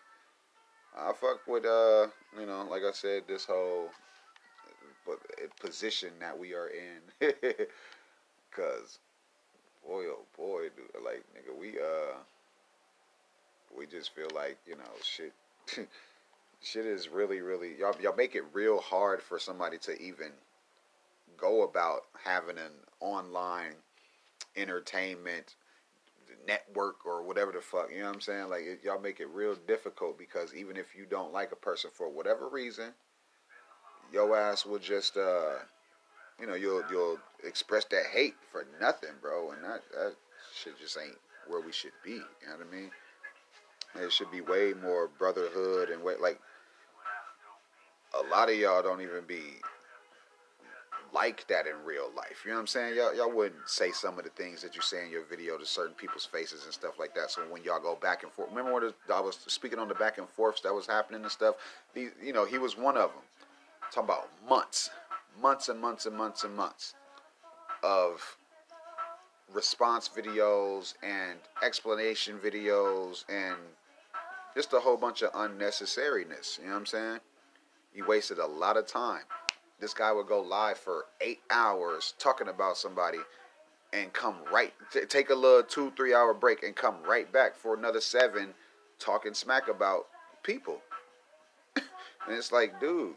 I 0.98 1.14
fuck 1.14 1.48
with 1.48 1.66
uh, 1.66 2.08
you 2.40 2.46
know, 2.46 2.68
like 2.70 2.82
I 2.84 2.92
said, 2.92 3.24
this 3.28 3.46
whole 3.46 3.90
position 5.60 6.10
that 6.20 6.38
we 6.38 6.54
are 6.54 6.68
in. 6.68 7.34
Cause 8.52 9.00
boy 9.86 10.04
oh 10.06 10.26
boy, 10.38 10.64
dude, 10.76 11.04
like 11.04 11.24
nigga, 11.36 11.58
we 11.60 11.70
uh 11.80 12.18
we 13.78 13.86
just 13.86 14.14
feel 14.16 14.30
like, 14.36 14.58
you 14.66 14.76
know, 14.76 14.92
shit 15.04 15.34
shit 16.62 16.86
is 16.86 17.10
really, 17.10 17.42
really 17.42 17.78
y'all 17.80 17.96
y'all 18.02 18.16
make 18.16 18.36
it 18.36 18.44
real 18.54 18.80
hard 18.80 19.22
for 19.22 19.40
somebody 19.40 19.78
to 19.80 20.00
even 20.02 20.32
go 21.38 21.64
about 21.64 22.02
having 22.24 22.58
an 22.58 22.72
online 23.00 23.74
entertainment 24.58 25.56
network 26.48 27.06
or 27.06 27.24
whatever 27.24 27.52
the 27.52 27.62
fuck, 27.62 27.90
you 27.92 28.00
know 28.00 28.08
what 28.08 28.16
I'm 28.16 28.22
saying? 28.22 28.50
Like 28.50 28.64
it, 28.64 28.80
y'all 28.84 29.00
make 29.00 29.20
it 29.20 29.30
real 29.34 29.56
difficult 29.68 30.18
because 30.18 30.56
even 30.56 30.78
if 30.78 30.96
you 30.96 31.06
don't 31.06 31.34
like 31.34 31.52
a 31.52 31.56
person 31.56 31.92
for 31.94 32.10
whatever 32.10 32.50
reason, 32.50 32.94
your 34.12 34.36
ass 34.38 34.66
will 34.66 34.80
just 34.80 35.18
uh 35.18 35.56
you 36.40 36.48
know 36.48 36.56
you'll 36.56 36.84
you'll 36.90 37.18
express 37.44 37.86
that 37.86 38.06
hate 38.12 38.36
for 38.52 38.66
nothing, 38.80 39.12
bro, 39.22 39.52
and 39.52 39.64
that 39.64 39.82
that 39.94 40.16
shit 40.56 40.80
just 40.80 40.98
ain't 40.98 41.18
where 41.48 41.62
we 41.62 41.72
should 41.72 41.92
be. 42.04 42.12
You 42.12 42.20
know 42.48 42.58
what 42.58 42.68
I 42.72 42.76
mean? 42.76 42.92
It 43.96 44.12
should 44.12 44.32
be 44.32 44.42
way 44.42 44.74
more 44.82 45.10
brotherhood 45.18 45.90
and 45.90 46.04
way 46.04 46.16
like 46.22 46.40
a 48.14 48.28
lot 48.30 48.50
of 48.50 48.56
y'all 48.56 48.82
don't 48.82 49.02
even 49.02 49.24
be 49.28 49.42
like 51.14 51.48
that 51.48 51.66
in 51.66 51.74
real 51.86 52.10
life. 52.16 52.44
You 52.46 52.52
know 52.52 52.58
what 52.58 52.62
I'm 52.62 52.68
saying? 52.68 52.96
Y'all, 52.96 53.16
y'all 53.16 53.32
wouldn't 53.32 53.68
say 53.68 53.92
some 53.92 54.18
of 54.18 54.24
the 54.24 54.30
things 54.32 54.62
that 54.62 54.76
you 54.76 54.82
say 54.82 55.04
in 55.06 55.12
your 55.12 55.24
video 55.26 55.58
to 55.58 55.66
certain 55.66 55.96
people's 55.96 56.26
faces 56.26 56.66
and 56.66 56.74
stuff 56.74 57.00
like 57.00 57.16
that. 57.16 57.32
So 57.32 57.42
when 57.50 57.64
y'all 57.64 57.80
go 57.80 57.96
back 57.96 58.24
and 58.24 58.32
forth, 58.32 58.50
remember 58.50 58.74
when 58.74 58.94
I 59.14 59.20
was 59.20 59.40
speaking 59.48 59.80
on 59.80 59.88
the 59.88 59.96
back 59.96 60.18
and 60.18 60.30
forths 60.30 60.62
that 60.62 60.74
was 60.74 60.86
happening 60.86 61.22
and 61.22 61.32
stuff? 61.32 61.56
These, 61.94 62.12
you 62.24 62.34
know, 62.34 62.46
he 62.46 62.58
was 62.58 62.78
one 62.78 62.96
of 62.96 63.10
them. 63.10 63.24
Talking 63.92 64.04
about 64.04 64.30
months, 64.48 64.90
months 65.42 65.70
and 65.70 65.80
months 65.80 66.06
and 66.06 66.16
months 66.16 66.44
and 66.44 66.56
months 66.56 66.94
of 67.84 68.38
response 69.54 70.10
videos 70.10 70.94
and 71.02 71.40
explanation 71.64 72.38
videos 72.38 73.26
and 73.30 73.58
just 74.56 74.74
a 74.74 74.80
whole 74.80 74.98
bunch 74.98 75.22
of 75.22 75.32
unnecessariness. 75.34 76.60
You 76.60 76.66
know 76.66 76.72
what 76.72 76.80
I'm 76.80 76.86
saying? 76.86 77.20
He 77.94 78.02
wasted 78.02 78.38
a 78.38 78.46
lot 78.46 78.78
of 78.78 78.86
time 78.86 79.24
this 79.80 79.94
guy 79.94 80.12
would 80.12 80.28
go 80.28 80.42
live 80.42 80.78
for 80.78 81.06
eight 81.22 81.40
hours 81.50 82.14
talking 82.20 82.48
about 82.50 82.78
somebody 82.78 83.20
and 83.94 84.12
come 84.14 84.36
right 84.52 84.74
t- 84.92 85.06
take 85.06 85.30
a 85.30 85.36
little 85.36 85.64
two 85.64 85.92
three 85.96 86.14
hour 86.14 86.34
break 86.34 86.64
and 86.64 86.76
come 86.76 86.96
right 87.08 87.32
back 87.32 87.56
for 87.56 87.76
another 87.76 88.02
seven 88.02 88.54
talking 89.00 89.34
smack 89.34 89.68
about 89.68 90.08
people 90.44 90.82
and 91.76 91.86
it's 92.30 92.52
like 92.52 92.80
dude 92.80 93.16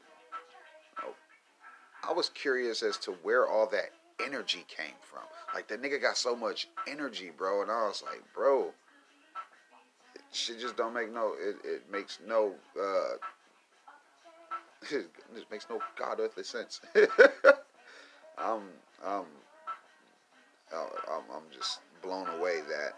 i 2.09 2.13
was 2.13 2.29
curious 2.31 2.83
as 2.83 2.97
to 2.97 3.13
where 3.23 3.49
all 3.49 3.67
that 3.67 3.91
energy 4.25 4.65
came 4.69 4.95
from 5.01 5.23
like 5.55 5.69
the 5.69 5.77
nigga 5.77 6.01
got 6.01 6.17
so 6.17 6.37
much 6.37 6.69
energy 6.87 7.31
bro 7.37 7.63
and 7.63 7.71
i 7.71 7.87
was 7.87 8.03
like 8.03 8.23
bro 8.35 8.73
shit 10.33 10.59
just 10.61 10.77
don't 10.77 10.95
make 10.95 11.13
no 11.13 11.35
it, 11.39 11.57
it 11.65 11.83
makes 11.91 12.19
no 12.27 12.55
uh 12.81 13.17
this 14.91 15.45
makes 15.51 15.67
no 15.71 15.81
god 15.97 16.19
earthly 16.19 16.43
sense. 16.43 16.81
I'm, 18.39 18.63
I'm, 19.05 19.25
I'm, 20.73 21.23
I'm 21.33 21.43
just 21.53 21.81
blown 22.03 22.29
away 22.29 22.61
that 22.69 22.97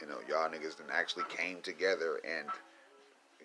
you 0.00 0.06
know 0.06 0.18
y'all 0.28 0.48
niggas 0.48 0.76
then 0.76 0.86
actually 0.92 1.24
came 1.28 1.60
together 1.62 2.20
and 2.24 2.48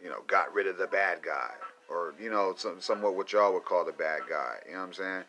you 0.01 0.09
know 0.09 0.19
got 0.27 0.53
rid 0.53 0.67
of 0.67 0.77
the 0.77 0.87
bad 0.87 1.23
guy 1.23 1.51
or 1.89 2.13
you 2.19 2.29
know 2.29 2.53
some 2.57 2.79
somewhat 2.79 3.15
what 3.15 3.31
y'all 3.31 3.53
would 3.53 3.65
call 3.65 3.85
the 3.85 3.91
bad 3.91 4.21
guy. 4.29 4.55
You 4.65 4.73
know 4.73 4.79
what 4.79 4.87
I'm 4.87 4.93
saying? 4.93 5.23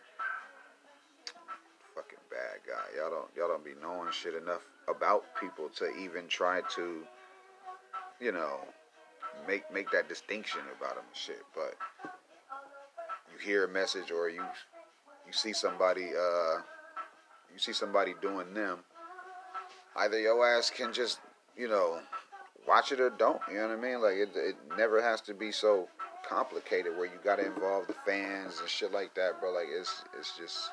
Fucking 1.95 2.19
bad 2.31 2.61
guy. 2.67 2.99
Y'all 2.99 3.11
don't 3.11 3.29
y'all 3.37 3.49
don't 3.49 3.65
be 3.65 3.75
knowing 3.81 4.11
shit 4.13 4.35
enough 4.35 4.63
about 4.89 5.25
people 5.41 5.69
to 5.77 5.91
even 5.97 6.27
try 6.29 6.61
to 6.75 7.05
you 8.21 8.33
know 8.33 8.61
make 9.47 9.71
make 9.73 9.91
that 9.91 10.09
distinction 10.09 10.61
about 10.79 10.97
them 10.97 11.05
shit. 11.13 11.43
But 11.55 11.75
you 13.33 13.45
hear 13.45 13.65
a 13.65 13.69
message 13.69 14.11
or 14.11 14.29
you 14.29 14.43
you 15.27 15.33
see 15.33 15.53
somebody 15.53 16.07
uh, 16.07 16.61
you 17.53 17.59
see 17.59 17.73
somebody 17.73 18.15
doing 18.21 18.53
them, 18.55 18.79
either 19.97 20.19
your 20.21 20.47
ass 20.47 20.71
can 20.71 20.93
just 20.93 21.21
you 21.57 21.69
know 21.69 22.01
watch 22.67 22.93
it 22.93 23.01
or 23.01 23.11
don't. 23.11 23.41
You 23.49 23.57
know 23.57 23.69
what 23.69 23.79
I 23.79 23.81
mean? 23.81 24.03
Like 24.03 24.15
it 24.15 24.31
it 24.35 24.57
never 24.77 25.03
has 25.03 25.21
to 25.23 25.35
be 25.35 25.53
so 25.53 25.89
complicated 26.29 26.97
where 26.97 27.07
you 27.07 27.19
got 27.23 27.37
to 27.37 27.47
involve 27.47 27.87
the 27.87 27.95
fans 28.07 28.61
and 28.61 28.69
shit 28.69 28.93
like 28.93 29.15
that, 29.15 29.41
bro. 29.41 29.53
Like 29.53 29.67
it's 29.71 30.05
it's 30.19 30.37
just 30.37 30.71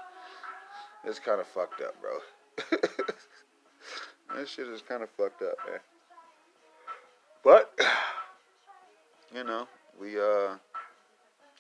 it's 1.04 1.20
kind 1.20 1.40
of 1.40 1.48
fucked 1.48 1.82
up, 1.82 1.96
bro. 2.02 2.20
that 4.36 4.48
shit 4.48 4.68
is 4.68 4.82
kind 4.82 5.04
of 5.04 5.10
fucked 5.12 5.42
up, 5.42 5.56
man. 5.70 5.80
But 7.44 7.80
you 9.36 9.44
know, 9.44 9.68
we 10.00 10.20
uh 10.20 10.56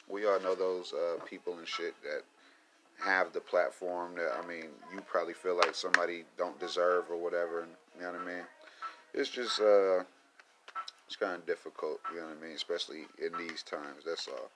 we 0.09 0.25
all 0.25 0.39
know 0.41 0.55
those 0.55 0.93
uh, 0.93 1.23
people 1.23 1.57
and 1.57 1.67
shit 1.67 1.95
that 2.03 2.23
have 3.03 3.33
the 3.33 3.39
platform 3.39 4.15
that 4.15 4.31
I 4.41 4.47
mean, 4.47 4.67
you 4.93 5.01
probably 5.01 5.33
feel 5.33 5.55
like 5.55 5.73
somebody 5.73 6.23
don't 6.37 6.59
deserve 6.59 7.05
or 7.09 7.17
whatever. 7.17 7.65
You 7.95 8.03
know 8.03 8.11
what 8.11 8.21
I 8.21 8.25
mean? 8.25 8.43
It's 9.13 9.29
just 9.29 9.59
uh, 9.59 10.03
it's 11.11 11.17
kind 11.17 11.35
of 11.35 11.45
difficult. 11.45 11.99
You 12.13 12.21
know 12.21 12.27
what 12.27 12.37
I 12.41 12.45
mean? 12.45 12.55
Especially 12.55 13.03
in 13.19 13.37
these 13.37 13.63
times. 13.63 14.05
That's 14.05 14.29
all. 14.29 14.49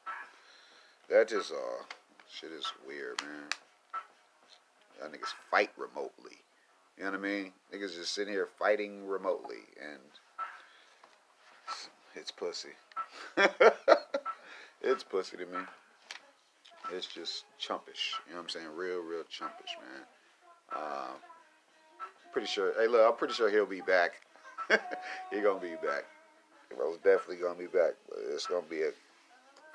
That 1.10 1.28
just 1.28 1.52
all. 1.52 1.86
Shit 2.34 2.52
is 2.52 2.72
weird, 2.88 3.22
man. 3.22 3.50
Y'all 4.98 5.10
niggas 5.10 5.34
fight 5.52 5.72
remotely. 5.76 6.38
You 6.98 7.04
know 7.04 7.12
what 7.12 7.20
I 7.20 7.24
mean? 7.24 7.52
Niggas 7.74 7.98
just 7.98 8.14
sitting 8.14 8.32
here 8.32 8.48
fighting 8.58 9.06
remotely, 9.06 9.68
and 9.82 10.00
it's 12.16 12.32
pussy. 12.32 12.70
it's 14.82 15.04
pussy 15.04 15.36
to 15.36 15.46
me. 15.46 15.60
It's 16.94 17.06
just 17.06 17.44
chumpish. 17.60 18.14
You 18.28 18.32
know 18.32 18.38
what 18.38 18.44
I'm 18.44 18.50
saying? 18.50 18.68
Real, 18.74 19.02
real 19.02 19.24
chumpish, 19.24 19.76
man. 19.82 20.06
Uh, 20.74 21.12
pretty 22.32 22.48
sure. 22.48 22.72
Hey, 22.80 22.88
look, 22.88 23.06
I'm 23.06 23.18
pretty 23.18 23.34
sure 23.34 23.50
he'll 23.50 23.66
be 23.66 23.82
back. 23.82 24.14
He 25.32 25.42
gonna 25.42 25.60
be 25.60 25.76
back. 25.86 26.06
He's 26.70 26.98
definitely 26.98 27.38
gonna 27.38 27.58
be 27.58 27.68
back. 27.68 27.94
But 28.10 28.20
it's 28.30 28.48
gonna 28.48 28.66
be 28.70 28.84
a 28.84 28.92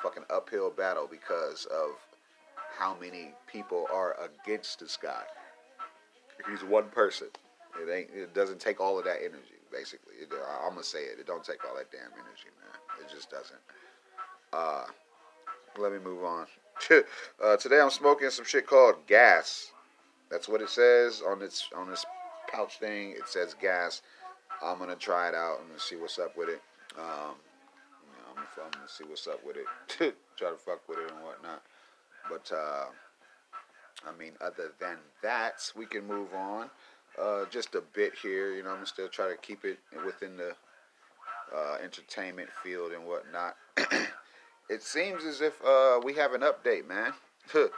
fucking 0.02 0.24
uphill 0.30 0.70
battle 0.70 1.08
because 1.10 1.66
of 1.66 1.90
how 2.76 2.96
many 3.00 3.32
people 3.46 3.86
are 3.92 4.16
against 4.20 4.80
this 4.80 4.96
guy. 4.96 5.22
He's 6.48 6.64
one 6.64 6.88
person. 6.88 7.28
It 7.80 7.90
ain't. 7.92 8.10
It 8.14 8.34
doesn't 8.34 8.60
take 8.60 8.80
all 8.80 8.98
of 8.98 9.04
that 9.04 9.18
energy. 9.18 9.58
Basically, 9.70 10.14
it, 10.20 10.28
I'm 10.64 10.70
gonna 10.70 10.82
say 10.82 11.00
it. 11.00 11.18
It 11.20 11.26
don't 11.26 11.44
take 11.44 11.64
all 11.64 11.76
that 11.76 11.92
damn 11.92 12.12
energy, 12.12 12.48
man. 12.58 13.04
It 13.04 13.12
just 13.12 13.30
doesn't. 13.30 13.60
Uh, 14.52 14.86
let 15.78 15.92
me 15.92 15.98
move 15.98 16.24
on. 16.24 16.46
uh, 17.44 17.56
today 17.56 17.80
I'm 17.80 17.90
smoking 17.90 18.30
some 18.30 18.44
shit 18.44 18.66
called 18.66 18.96
gas. 19.06 19.70
That's 20.30 20.48
what 20.48 20.60
it 20.60 20.70
says 20.70 21.22
on 21.26 21.42
its 21.42 21.68
on 21.76 21.90
this 21.90 22.04
pouch 22.50 22.78
thing. 22.78 23.12
It 23.12 23.28
says 23.28 23.54
gas. 23.60 24.02
I'm 24.62 24.78
gonna 24.78 24.96
try 24.96 25.28
it 25.28 25.34
out 25.34 25.60
and 25.60 25.80
see 25.80 25.96
what's 25.96 26.18
up 26.18 26.36
with 26.36 26.48
it. 26.48 26.60
Um, 26.98 27.36
you 28.02 28.18
know, 28.18 28.36
I'm, 28.36 28.64
I'm, 28.64 28.70
gonna 28.72 28.88
see 28.88 29.04
what's 29.04 29.26
up 29.26 29.44
with 29.44 29.56
it. 29.56 29.66
try 30.36 30.50
to 30.50 30.56
fuck 30.56 30.88
with 30.88 30.98
it 30.98 31.12
and 31.12 31.22
whatnot. 31.24 31.62
But 32.28 32.50
uh, 32.54 32.86
I 34.06 34.18
mean, 34.18 34.32
other 34.40 34.72
than 34.80 34.96
that, 35.22 35.70
we 35.76 35.86
can 35.86 36.06
move 36.06 36.34
on. 36.34 36.70
Uh, 37.20 37.44
just 37.50 37.74
a 37.74 37.82
bit 37.92 38.12
here, 38.20 38.54
you 38.54 38.62
know. 38.62 38.70
I'm 38.70 38.76
gonna 38.76 38.86
still 38.86 39.08
try 39.08 39.28
to 39.28 39.36
keep 39.36 39.64
it 39.64 39.78
within 40.04 40.36
the 40.36 40.54
uh, 41.54 41.76
entertainment 41.82 42.48
field 42.62 42.92
and 42.92 43.04
whatnot. 43.04 43.56
it 44.70 44.82
seems 44.82 45.24
as 45.24 45.40
if 45.40 45.62
uh, 45.64 46.00
we 46.02 46.14
have 46.14 46.32
an 46.32 46.42
update, 46.42 46.86
man. 46.86 47.12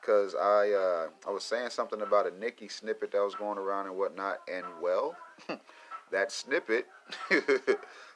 Because 0.00 0.34
I 0.34 0.70
uh, 0.70 1.08
I 1.26 1.30
was 1.30 1.44
saying 1.44 1.70
something 1.70 2.02
about 2.02 2.30
a 2.30 2.38
Nicki 2.38 2.68
snippet 2.68 3.12
that 3.12 3.22
was 3.22 3.34
going 3.34 3.56
around 3.56 3.86
and 3.86 3.96
whatnot, 3.96 4.40
and 4.52 4.66
well, 4.82 5.16
that 6.12 6.30
snippet 6.30 6.86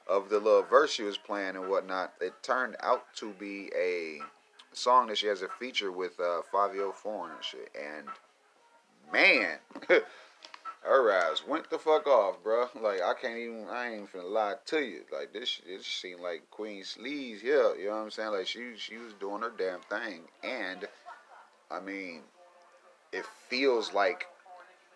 of 0.08 0.28
the 0.28 0.38
little 0.38 0.62
verse 0.62 0.92
she 0.92 1.02
was 1.02 1.18
playing 1.18 1.56
and 1.56 1.68
whatnot, 1.68 2.14
it 2.20 2.32
turned 2.42 2.76
out 2.80 3.04
to 3.16 3.32
be 3.32 3.70
a 3.76 4.20
song 4.72 5.08
that 5.08 5.18
she 5.18 5.26
has 5.26 5.42
a 5.42 5.48
feature 5.48 5.92
with 5.92 6.18
uh, 6.20 6.42
Fivio 6.52 6.94
Foreign 6.94 7.34
and 7.34 7.44
shit. 7.44 7.70
And 7.76 8.06
man, 9.12 9.58
her 10.80 11.12
eyes 11.12 11.42
went 11.46 11.68
the 11.70 11.78
fuck 11.78 12.06
off, 12.06 12.42
bro. 12.42 12.68
Like 12.80 13.02
I 13.02 13.12
can't 13.20 13.38
even, 13.38 13.66
I 13.70 13.86
ain't 13.86 13.94
even 13.94 14.06
finna 14.06 14.30
lie 14.30 14.54
to 14.66 14.80
you. 14.80 15.02
Like 15.12 15.32
this, 15.32 15.60
it 15.66 15.82
seemed 15.82 16.20
like 16.20 16.50
Queen 16.50 16.82
Sleaze 16.82 17.40
here. 17.40 17.74
You 17.76 17.86
know 17.86 17.96
what 17.96 18.02
I'm 18.02 18.10
saying? 18.10 18.32
Like 18.32 18.46
she, 18.46 18.72
she 18.76 18.96
was 18.96 19.12
doing 19.14 19.42
her 19.42 19.52
damn 19.56 19.80
thing, 19.80 20.22
and 20.42 20.86
I 21.70 21.80
mean, 21.80 22.22
it 23.12 23.26
feels 23.48 23.92
like 23.92 24.26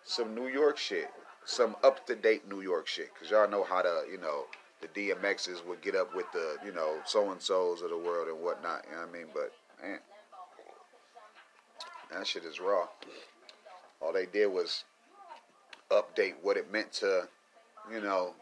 some 0.03 0.33
New 0.35 0.47
York 0.47 0.77
shit, 0.77 1.09
some 1.45 1.75
up 1.83 2.05
to 2.07 2.15
date 2.15 2.47
New 2.49 2.61
York 2.61 2.87
shit. 2.87 3.09
Cause 3.19 3.31
y'all 3.31 3.49
know 3.49 3.63
how 3.63 3.81
to, 3.81 4.03
you 4.11 4.17
know, 4.17 4.45
the 4.83 5.09
DMXs 5.09 5.65
would 5.65 5.81
get 5.81 5.95
up 5.95 6.15
with 6.15 6.25
the, 6.33 6.57
you 6.65 6.73
know, 6.73 6.97
so 7.05 7.31
and 7.31 7.41
so's 7.41 7.81
of 7.81 7.89
the 7.89 7.97
world 7.97 8.27
and 8.27 8.39
whatnot. 8.43 8.85
You 8.89 8.95
know 8.95 9.01
what 9.01 9.09
I 9.09 9.11
mean? 9.11 9.27
But 9.33 9.51
man, 9.81 9.99
that 12.11 12.27
shit 12.27 12.43
is 12.43 12.59
raw. 12.59 12.87
All 14.01 14.13
they 14.13 14.25
did 14.25 14.47
was 14.47 14.83
update 15.89 16.33
what 16.41 16.57
it 16.57 16.71
meant 16.71 16.91
to, 16.93 17.27
you 17.91 18.01
know, 18.01 18.33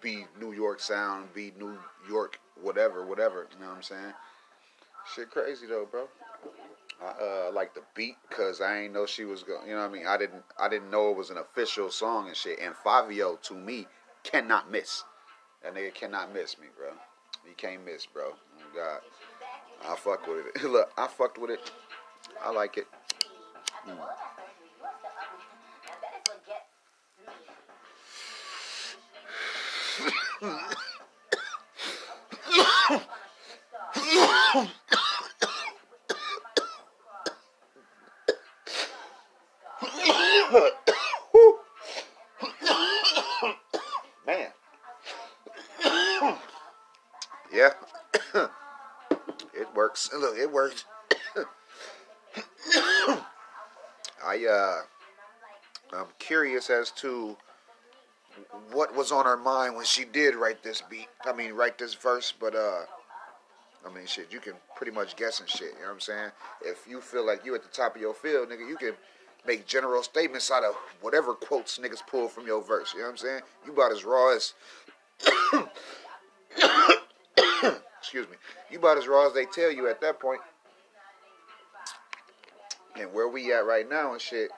be 0.00 0.26
New 0.40 0.52
York 0.52 0.80
sound, 0.80 1.34
be 1.34 1.52
New 1.58 1.76
York 2.08 2.38
whatever, 2.62 3.04
whatever. 3.04 3.46
You 3.52 3.60
know 3.60 3.70
what 3.70 3.76
I'm 3.76 3.82
saying? 3.82 4.12
Shit 5.14 5.30
crazy 5.30 5.66
though, 5.66 5.88
bro. 5.90 6.08
I 7.02 7.48
uh, 7.48 7.52
like 7.52 7.74
the 7.74 7.82
beat 7.94 8.16
because 8.28 8.60
I 8.60 8.82
ain't 8.82 8.92
know 8.92 9.06
she 9.06 9.24
was 9.24 9.42
going. 9.42 9.68
You 9.68 9.74
know 9.74 9.82
what 9.82 9.90
I 9.90 9.92
mean? 9.92 10.06
I 10.06 10.16
didn't. 10.16 10.42
I 10.58 10.68
didn't 10.68 10.90
know 10.90 11.10
it 11.10 11.16
was 11.16 11.30
an 11.30 11.38
official 11.38 11.90
song 11.90 12.26
and 12.26 12.36
shit. 12.36 12.58
And 12.60 12.74
Fivio 12.74 13.40
to 13.42 13.54
me 13.54 13.86
cannot 14.24 14.70
miss. 14.70 15.04
That 15.62 15.74
nigga 15.74 15.92
cannot 15.94 16.32
miss 16.32 16.58
me, 16.58 16.66
bro. 16.76 16.90
He 17.46 17.54
can't 17.54 17.84
miss, 17.84 18.06
bro. 18.06 18.32
Oh 18.32 18.62
God, 18.74 19.00
I 19.86 19.96
fuck 19.96 20.26
with 20.26 20.46
it. 20.54 20.64
Look, 20.64 20.90
I 20.96 21.06
fucked 21.08 21.38
with 21.38 21.50
it. 21.50 21.70
I 22.44 22.50
like 22.50 22.76
it. 22.76 22.86
Mm. 23.86 23.98
It 50.38 50.50
works. 50.50 50.84
I 54.24 54.46
uh, 54.46 55.96
I'm 55.96 56.06
curious 56.18 56.70
as 56.70 56.90
to 56.92 57.36
what 58.72 58.94
was 58.94 59.10
on 59.10 59.24
her 59.24 59.36
mind 59.36 59.74
when 59.74 59.84
she 59.84 60.04
did 60.04 60.34
write 60.34 60.62
this 60.62 60.82
beat. 60.88 61.08
I 61.24 61.32
mean, 61.32 61.52
write 61.52 61.78
this 61.78 61.94
verse, 61.94 62.32
but 62.38 62.54
uh, 62.54 62.82
I 63.86 63.94
mean, 63.94 64.06
shit, 64.06 64.28
you 64.30 64.40
can 64.40 64.54
pretty 64.76 64.92
much 64.92 65.16
guess 65.16 65.40
and 65.40 65.48
shit. 65.48 65.72
You 65.74 65.80
know 65.80 65.86
what 65.86 65.94
I'm 65.94 66.00
saying? 66.00 66.30
If 66.62 66.86
you 66.88 67.00
feel 67.00 67.26
like 67.26 67.44
you 67.44 67.54
at 67.54 67.62
the 67.62 67.68
top 67.68 67.96
of 67.96 68.02
your 68.02 68.14
field, 68.14 68.48
nigga, 68.48 68.68
you 68.68 68.76
can 68.76 68.92
make 69.46 69.66
general 69.66 70.02
statements 70.02 70.50
out 70.50 70.64
of 70.64 70.74
whatever 71.00 71.34
quotes 71.34 71.78
niggas 71.78 72.06
pull 72.06 72.28
from 72.28 72.46
your 72.46 72.62
verse. 72.62 72.92
You 72.92 73.00
know 73.00 73.06
what 73.06 73.12
I'm 73.12 73.16
saying? 73.16 73.40
You 73.66 73.72
about 73.72 73.92
as 73.92 74.04
raw 74.04 74.34
as. 74.34 74.54
excuse 78.08 78.28
me. 78.30 78.36
You 78.70 78.78
about 78.78 78.96
as 78.96 79.06
raw 79.06 79.26
as 79.26 79.34
they 79.34 79.44
tell 79.44 79.70
you 79.70 79.86
at 79.90 80.00
that 80.00 80.18
point. 80.18 80.40
And 82.98 83.12
where 83.12 83.28
we 83.28 83.52
at 83.52 83.66
right 83.66 83.86
now 83.86 84.12
and 84.12 84.20
shit, 84.20 84.50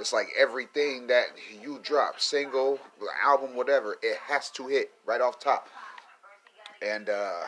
it's 0.00 0.12
like 0.12 0.26
everything 0.36 1.06
that 1.06 1.26
you 1.62 1.78
drop, 1.84 2.18
single, 2.20 2.80
album, 3.24 3.54
whatever, 3.54 3.96
it 4.02 4.18
has 4.26 4.50
to 4.50 4.66
hit 4.66 4.90
right 5.06 5.20
off 5.20 5.38
top. 5.38 5.68
And 6.82 7.08
uh 7.08 7.42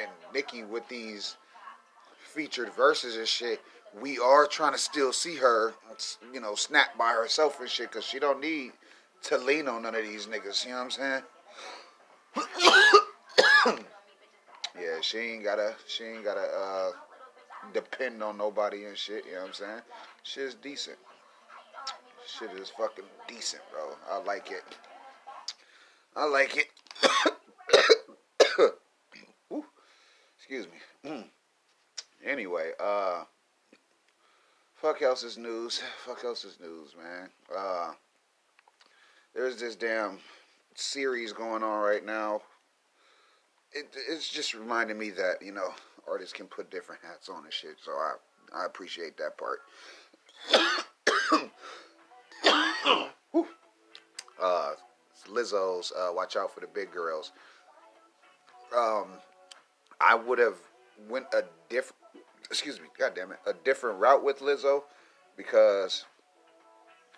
and 0.00 0.08
Nicki 0.32 0.62
with 0.62 0.88
these 0.88 1.36
featured 2.20 2.72
verses 2.74 3.16
and 3.16 3.26
shit, 3.26 3.60
we 4.00 4.20
are 4.20 4.46
trying 4.46 4.72
to 4.72 4.78
still 4.78 5.12
see 5.12 5.34
her, 5.34 5.74
you 6.32 6.40
know, 6.40 6.54
snap 6.54 6.96
by 6.96 7.12
herself 7.12 7.58
and 7.60 7.68
shit, 7.68 7.90
cause 7.90 8.04
she 8.04 8.20
don't 8.20 8.40
need 8.40 8.70
to 9.22 9.36
lean 9.36 9.66
on 9.66 9.82
none 9.82 9.96
of 9.96 10.04
these 10.04 10.26
niggas. 10.26 10.64
You 10.64 10.70
know 10.70 10.76
what 10.76 10.84
I'm 10.84 10.90
saying? 10.92 11.22
yeah, 13.66 15.00
she 15.00 15.18
ain't 15.18 15.44
gotta, 15.44 15.74
she 15.86 16.04
ain't 16.04 16.24
gotta 16.24 16.40
uh, 16.40 16.90
depend 17.72 18.22
on 18.22 18.36
nobody 18.36 18.84
and 18.84 18.96
shit. 18.96 19.24
You 19.26 19.32
know 19.34 19.40
what 19.40 19.48
I'm 19.48 19.54
saying? 19.54 19.80
Shit's 20.22 20.54
decent. 20.54 20.98
Shit 22.26 22.50
is 22.52 22.70
fucking 22.70 23.04
decent, 23.28 23.62
bro. 23.70 23.96
I 24.10 24.22
like 24.22 24.50
it. 24.50 24.64
I 26.16 26.24
like 26.24 26.56
it. 26.56 26.70
Excuse 30.38 30.66
me. 31.04 31.24
anyway, 32.24 32.72
uh, 32.82 33.24
fuck 34.74 35.02
else's 35.02 35.38
news. 35.38 35.82
Fuck 36.04 36.24
else's 36.24 36.58
news, 36.60 36.94
man. 36.96 37.28
Uh, 37.54 37.92
there's 39.34 39.58
this 39.58 39.76
damn 39.76 40.18
series 40.74 41.32
going 41.32 41.62
on 41.62 41.82
right 41.82 42.04
now. 42.04 42.42
It, 43.72 43.88
it's 44.08 44.28
just 44.28 44.54
reminding 44.54 44.98
me 44.98 45.10
that 45.10 45.42
you 45.42 45.52
know 45.52 45.74
artists 46.08 46.32
can 46.32 46.46
put 46.46 46.70
different 46.70 47.02
hats 47.02 47.28
on 47.28 47.44
and 47.44 47.52
shit. 47.52 47.76
So 47.82 47.92
I 47.92 48.14
I 48.54 48.66
appreciate 48.66 49.16
that 49.18 49.36
part. 49.38 49.60
uh, 54.42 54.72
Lizzo's 55.28 55.92
uh, 55.96 56.10
"Watch 56.12 56.36
Out 56.36 56.52
for 56.54 56.60
the 56.60 56.66
Big 56.66 56.92
Girls." 56.92 57.32
Um, 58.76 59.06
I 60.00 60.14
would 60.14 60.38
have 60.38 60.56
went 61.08 61.26
a 61.32 61.44
different, 61.68 61.96
excuse 62.50 62.80
me, 62.80 62.86
god 62.98 63.12
damn 63.14 63.32
it, 63.32 63.38
a 63.46 63.52
different 63.52 64.00
route 64.00 64.24
with 64.24 64.40
Lizzo 64.40 64.82
because 65.36 66.04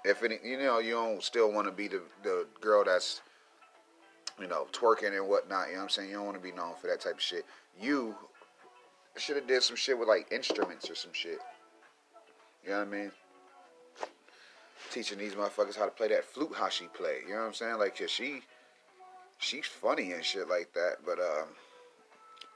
if 0.05 0.23
any, 0.23 0.39
you 0.45 0.59
know, 0.59 0.79
you 0.79 0.93
don't 0.93 1.23
still 1.23 1.51
want 1.53 1.67
to 1.67 1.73
be 1.73 1.89
the 1.89 2.03
the 2.23 2.47
girl 2.61 2.85
that's 2.85 3.21
you 4.40 4.47
know 4.47 4.66
twerking 4.73 5.16
and 5.16 5.28
whatnot. 5.28 5.69
You 5.69 5.75
know 5.75 5.78
what 5.78 5.85
I'm 5.85 5.88
saying? 5.90 6.11
You 6.11 6.16
don't 6.16 6.26
want 6.26 6.37
to 6.37 6.42
be 6.42 6.53
known 6.53 6.75
for 6.81 6.87
that 6.88 7.01
type 7.01 7.14
of 7.14 7.22
shit. 7.22 7.44
You 7.81 8.14
should 9.16 9.37
have 9.37 9.46
did 9.46 9.62
some 9.62 9.77
shit 9.77 9.99
with 9.99 10.09
like 10.09 10.31
instruments 10.31 10.90
or 10.90 10.94
some 10.94 11.12
shit. 11.12 11.38
You 12.64 12.70
know 12.70 12.79
what 12.81 12.88
I 12.88 12.90
mean? 12.90 13.12
Teaching 14.90 15.18
these 15.18 15.35
motherfuckers 15.35 15.77
how 15.77 15.85
to 15.85 15.90
play 15.90 16.09
that 16.09 16.25
flute 16.25 16.53
how 16.55 16.68
she 16.68 16.87
play. 16.87 17.18
You 17.27 17.35
know 17.35 17.40
what 17.40 17.46
I'm 17.46 17.55
saying? 17.55 17.79
Like, 17.79 17.99
cause 17.99 18.11
she, 18.11 18.42
she's 19.38 19.66
funny 19.66 20.12
and 20.12 20.25
shit 20.25 20.49
like 20.49 20.72
that, 20.75 20.96
but 21.05 21.18
um, 21.18 21.49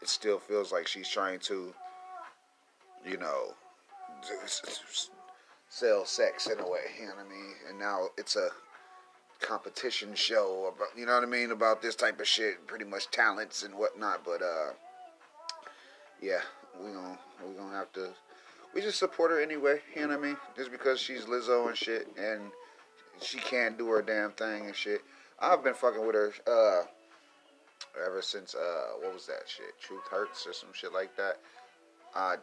it 0.03 0.09
still 0.09 0.39
feels 0.39 0.73
like 0.73 0.87
she's 0.87 1.09
trying 1.09 1.39
to, 1.41 1.73
you 3.09 3.17
know, 3.19 3.55
sell 5.69 6.05
sex 6.05 6.47
in 6.47 6.59
a 6.59 6.69
way. 6.69 6.81
You 6.99 7.07
know 7.07 7.15
what 7.15 7.27
I 7.27 7.29
mean? 7.29 7.55
And 7.69 7.79
now 7.79 8.09
it's 8.19 8.37
a 8.37 8.49
competition 9.41 10.15
show 10.15 10.73
about, 10.75 10.89
you 10.97 11.07
know 11.07 11.15
what 11.15 11.23
I 11.23 11.27
mean, 11.27 11.51
about 11.51 11.83
this 11.83 11.97
type 11.97 12.21
of 12.21 12.29
shit, 12.29 12.67
pretty 12.67 12.85
much 12.85 13.11
talents 13.11 13.63
and 13.63 13.75
whatnot. 13.75 14.25
But 14.25 14.43
uh, 14.43 14.73
yeah, 16.23 16.41
we 16.79 16.93
gonna 16.93 17.19
we 17.47 17.55
gonna 17.55 17.75
have 17.75 17.93
to. 17.93 18.11
We 18.75 18.81
just 18.81 18.99
support 18.99 19.33
her 19.33 19.41
anyway. 19.41 19.81
You 19.95 20.03
know 20.03 20.09
what 20.09 20.19
I 20.19 20.23
mean? 20.29 20.37
Just 20.57 20.71
because 20.71 21.01
she's 21.01 21.25
Lizzo 21.25 21.69
and 21.69 21.77
shit, 21.77 22.09
and 22.17 22.43
she 23.21 23.39
can't 23.39 23.77
do 23.77 23.89
her 23.89 24.03
damn 24.03 24.31
thing 24.33 24.67
and 24.67 24.77
shit. 24.77 25.03
I've 25.41 25.65
been 25.65 25.75
fucking 25.75 26.07
with 26.07 26.15
her 26.15 26.33
uh, 26.47 26.83
ever 28.07 28.23
since 28.23 28.55
uh, 28.55 28.99
what 29.01 29.13
was 29.13 29.27
that 29.27 29.43
shit? 29.47 29.79
Truth 29.81 30.05
Hurts 30.11 30.47
or 30.47 30.53
some 30.53 30.71
shit 30.73 30.93
like 30.93 31.17
that. 31.17 31.39
I 32.15 32.37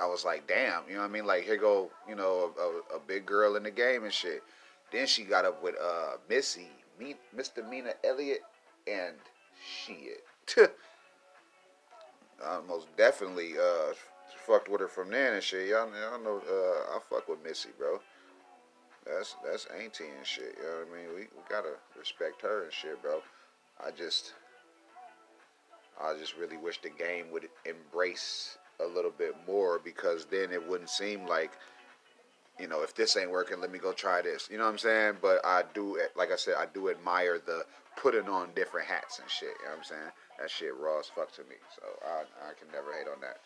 I 0.00 0.06
was 0.06 0.24
like, 0.24 0.46
damn, 0.46 0.82
you 0.88 0.94
know 0.94 1.00
what 1.00 1.10
I 1.10 1.12
mean? 1.12 1.26
Like 1.26 1.44
here 1.44 1.56
go, 1.56 1.90
you 2.08 2.16
know, 2.16 2.52
a, 2.58 2.94
a, 2.94 2.96
a 2.96 3.00
big 3.06 3.26
girl 3.26 3.56
in 3.56 3.62
the 3.62 3.70
game 3.70 4.04
and 4.04 4.12
shit. 4.12 4.42
Then 4.92 5.06
she 5.06 5.24
got 5.24 5.44
up 5.44 5.62
with 5.62 5.74
uh, 5.82 6.16
Missy, 6.28 6.68
me, 6.98 7.16
Mina 7.68 7.94
Elliott, 8.04 8.42
and 8.86 9.16
shit. 9.86 10.24
I 12.44 12.60
most 12.66 12.86
definitely 12.96 13.52
uh, 13.58 13.94
fucked 14.46 14.68
with 14.68 14.80
her 14.80 14.88
from 14.88 15.10
then 15.10 15.34
and 15.34 15.42
shit. 15.42 15.68
Y'all, 15.68 15.88
y'all 15.88 16.22
know 16.22 16.42
uh, 16.48 16.96
I 16.96 16.98
fuck 17.08 17.28
with 17.28 17.42
Missy, 17.42 17.70
bro. 17.78 18.00
That's 19.06 19.36
that's 19.44 19.66
auntie 19.66 20.04
and 20.16 20.26
shit. 20.26 20.56
You 20.56 20.62
know 20.62 20.78
what 20.80 20.88
I 20.92 20.96
mean? 20.96 21.14
We, 21.14 21.20
we 21.22 21.42
gotta 21.48 21.74
respect 21.98 22.42
her 22.42 22.64
and 22.64 22.72
shit, 22.72 23.00
bro. 23.02 23.20
I 23.84 23.90
just 23.90 24.32
I 26.00 26.14
just 26.18 26.36
really 26.36 26.56
wish 26.56 26.80
the 26.80 26.90
game 26.90 27.30
would 27.30 27.48
embrace 27.64 28.58
a 28.80 28.86
little 28.86 29.10
bit 29.10 29.34
more 29.46 29.78
because 29.78 30.24
then 30.26 30.52
it 30.52 30.68
wouldn't 30.68 30.90
seem 30.90 31.26
like 31.26 31.52
you 32.58 32.68
know 32.68 32.82
if 32.82 32.94
this 32.94 33.16
ain't 33.16 33.30
working 33.30 33.60
let 33.60 33.70
me 33.70 33.78
go 33.78 33.92
try 33.92 34.22
this. 34.22 34.48
You 34.50 34.58
know 34.58 34.64
what 34.64 34.70
i'm 34.70 34.78
saying? 34.78 35.14
But 35.20 35.44
i 35.44 35.62
do 35.74 35.98
like 36.16 36.30
i 36.32 36.36
said 36.36 36.54
i 36.58 36.66
do 36.72 36.90
admire 36.90 37.40
the 37.44 37.64
putting 37.96 38.28
on 38.28 38.50
different 38.54 38.88
hats 38.88 39.18
and 39.18 39.30
shit. 39.30 39.48
You 39.60 39.66
know 39.66 39.70
what 39.72 39.78
i'm 39.78 39.84
saying? 39.84 40.10
That 40.40 40.50
shit 40.50 40.76
raw 40.76 41.00
as 41.00 41.06
fuck 41.06 41.32
to 41.32 41.42
me. 41.42 41.56
So 41.76 41.82
i 42.06 42.20
i 42.48 42.52
can 42.58 42.68
never 42.72 42.92
hate 42.92 43.08
on 43.12 43.20
that. 43.20 43.38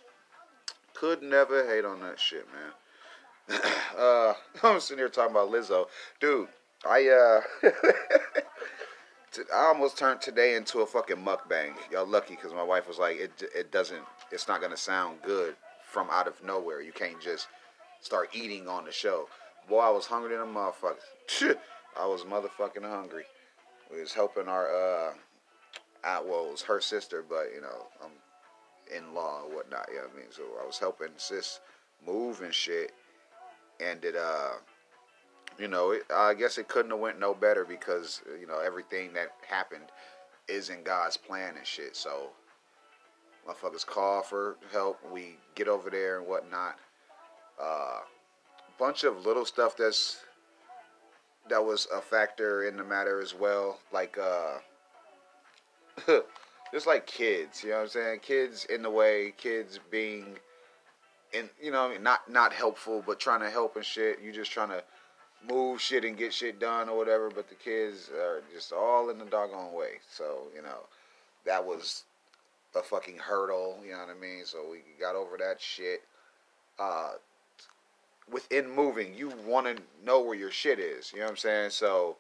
Could 0.94 1.23
never 1.23 1.66
hate 1.66 1.85
on 1.85 2.01
that 2.01 2.18
shit 2.18 2.47
man. 2.53 3.61
Uh 3.99 4.35
i'm 4.62 4.79
sitting 4.79 4.99
here 4.99 5.09
talking 5.09 5.33
about 5.33 5.51
lizzo. 5.51 5.87
Dude 6.21 6.49
i 6.88 7.09
uh 7.09 7.71
I 9.55 9.66
almost 9.66 9.99
turned 9.99 10.21
today 10.21 10.57
into 10.57 10.81
a 10.81 10.87
fucking 10.87 11.16
mukbang. 11.16 11.75
Y'all 11.92 12.07
lucky 12.07 12.35
because 12.35 12.53
my 12.53 12.62
wife 12.62 12.88
was 12.88 12.99
like, 12.99 13.18
it 13.18 13.31
it 13.55 13.71
doesn't, 13.71 14.03
it's 14.33 14.49
not 14.49 14.61
gonna 14.61 14.77
sound 14.77 15.18
good 15.23 15.55
from 15.85 16.09
out 16.11 16.27
of 16.27 16.42
nowhere. 16.42 16.81
You 16.81 16.92
can't 16.92 17.21
just 17.21 17.49
start 18.01 18.31
eating 18.33 18.69
on 18.69 18.85
the 18.85 18.93
show. 18.93 19.29
Boy, 19.69 19.81
I 19.81 19.91
was 19.91 20.07
hungry 20.07 20.31
than 20.31 20.41
a 20.41 20.45
motherfucker. 20.47 21.57
I 22.01 22.07
was 22.07 22.23
motherfucking 22.23 22.89
hungry. 22.89 23.25
We 23.93 24.01
was 24.01 24.13
helping 24.13 24.49
our 24.49 24.69
uh, 24.69 25.13
I, 26.05 26.21
well, 26.21 26.47
it 26.47 26.53
was 26.53 26.63
her 26.63 26.81
sister, 26.81 27.25
but 27.29 27.49
you 27.55 27.61
know, 27.61 27.87
I'm 28.03 28.11
in 28.97 29.15
law 29.15 29.43
or 29.43 29.57
whatnot. 29.57 29.87
You 29.91 29.97
know 29.97 30.03
what 30.03 30.13
I 30.15 30.17
mean? 30.17 30.31
So 30.31 30.43
I 30.63 30.67
was 30.67 30.79
helping 30.79 31.09
sis 31.17 31.61
move 32.07 32.41
and 32.43 32.55
shit, 32.55 32.93
and 33.81 34.05
it 34.05 34.17
uh 34.17 34.53
you 35.59 35.67
know, 35.67 35.91
it, 35.91 36.05
I 36.15 36.35
guess 36.35 36.57
it 36.57 36.69
couldn't 36.69 36.93
have 36.93 37.01
went 37.01 37.19
no 37.19 37.35
better 37.35 37.65
because 37.65 38.23
you 38.41 38.47
know 38.47 38.61
everything 38.61 39.13
that 39.15 39.33
happened 39.49 39.87
is 40.47 40.71
in 40.71 40.83
God's 40.83 41.17
plan 41.17 41.57
and 41.57 41.67
shit. 41.67 41.97
So, 41.97 42.29
motherfuckers 43.47 43.85
call 43.85 44.23
for 44.23 44.57
help. 44.73 44.99
We 45.13 45.37
get 45.55 45.69
over 45.69 45.91
there 45.91 46.19
and 46.19 46.27
whatnot. 46.27 46.77
Uh, 47.61 48.01
bunch 48.79 49.05
of 49.05 49.27
little 49.27 49.44
stuff 49.44 49.77
that's 49.77 50.18
that 51.49 51.64
was 51.64 51.87
a 51.94 52.01
factor 52.01 52.68
in 52.68 52.77
the 52.77 52.85
matter 52.85 53.21
as 53.21 53.35
well. 53.35 53.79
Like, 53.92 54.18
uh, 54.18 54.59
just 56.73 56.87
like 56.87 57.07
kids, 57.07 57.62
you 57.62 57.71
know 57.71 57.77
what 57.77 57.83
I'm 57.83 57.88
saying? 57.88 58.21
Kids 58.21 58.66
in 58.66 58.83
the 58.83 58.90
way, 58.90 59.33
kids 59.37 59.81
being 59.90 60.38
in, 61.33 61.49
you 61.61 61.71
know, 61.71 61.92
not 62.01 62.31
not 62.31 62.53
helpful, 62.53 63.03
but 63.05 63.18
trying 63.18 63.40
to 63.40 63.51
help 63.51 63.77
and 63.77 63.85
shit. 63.85 64.21
You 64.23 64.33
just 64.33 64.53
trying 64.53 64.71
to 64.71 64.83
move 65.47 65.81
shit 65.81 66.05
and 66.05 66.16
get 66.16 66.33
shit 66.33 66.59
done 66.59 66.88
or 66.88 66.97
whatever, 66.97 67.31
but 67.31 67.49
the 67.49 67.55
kids 67.55 68.11
are 68.11 68.42
just 68.53 68.73
all 68.73 69.11
in 69.11 69.18
the 69.18 69.25
doggone 69.25 69.73
way. 69.73 69.92
So, 70.11 70.49
you 70.55 70.62
know, 70.62 70.87
that 71.47 71.64
was 71.64 72.05
a 72.75 72.83
fucking 72.83 73.18
hurdle, 73.18 73.79
you 73.85 73.92
know 73.92 73.99
what 73.99 74.16
I 74.16 74.21
mean? 74.21 74.44
So 74.44 74.64
we 74.71 74.79
got 75.01 75.14
over 75.14 75.37
that 75.38 75.61
shit. 75.61 76.03
Uh, 76.79 77.12
within 78.31 78.71
moving, 78.71 79.14
you 79.14 79.33
want 79.47 79.67
to 79.67 79.83
know 80.05 80.21
where 80.21 80.37
your 80.37 80.51
shit 80.51 80.79
is, 80.79 81.12
you 81.12 81.19
know 81.19 81.27
what 81.27 81.33
I'm 81.33 81.37
saying? 81.37 81.71
So 81.71 82.17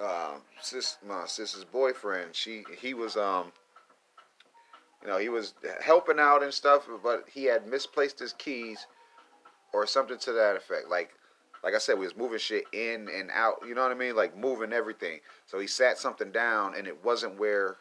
uh, 0.00 0.34
sis, 0.60 0.98
my 1.06 1.26
sister's 1.26 1.64
boyfriend, 1.64 2.34
she 2.34 2.64
he 2.80 2.94
was 2.94 3.16
um, 3.16 3.52
you 5.02 5.08
know, 5.08 5.18
he 5.18 5.28
was 5.28 5.54
helping 5.82 6.18
out 6.18 6.42
and 6.42 6.52
stuff, 6.52 6.86
but 7.02 7.24
he 7.32 7.44
had 7.44 7.66
misplaced 7.66 8.18
his 8.18 8.34
keys 8.34 8.86
or 9.72 9.86
something 9.86 10.18
to 10.18 10.32
that 10.32 10.56
effect. 10.56 10.88
Like, 10.90 11.10
like 11.64 11.74
I 11.74 11.78
said, 11.78 11.98
we 11.98 12.04
was 12.04 12.16
moving 12.16 12.38
shit 12.38 12.64
in 12.72 13.08
and 13.08 13.30
out. 13.32 13.56
You 13.66 13.74
know 13.74 13.82
what 13.82 13.92
I 13.92 13.94
mean? 13.94 14.14
Like 14.14 14.36
moving 14.36 14.72
everything. 14.72 15.20
So 15.46 15.58
he 15.58 15.66
sat 15.66 15.98
something 15.98 16.30
down, 16.32 16.74
and 16.76 16.86
it 16.86 17.04
wasn't 17.04 17.38
where, 17.38 17.76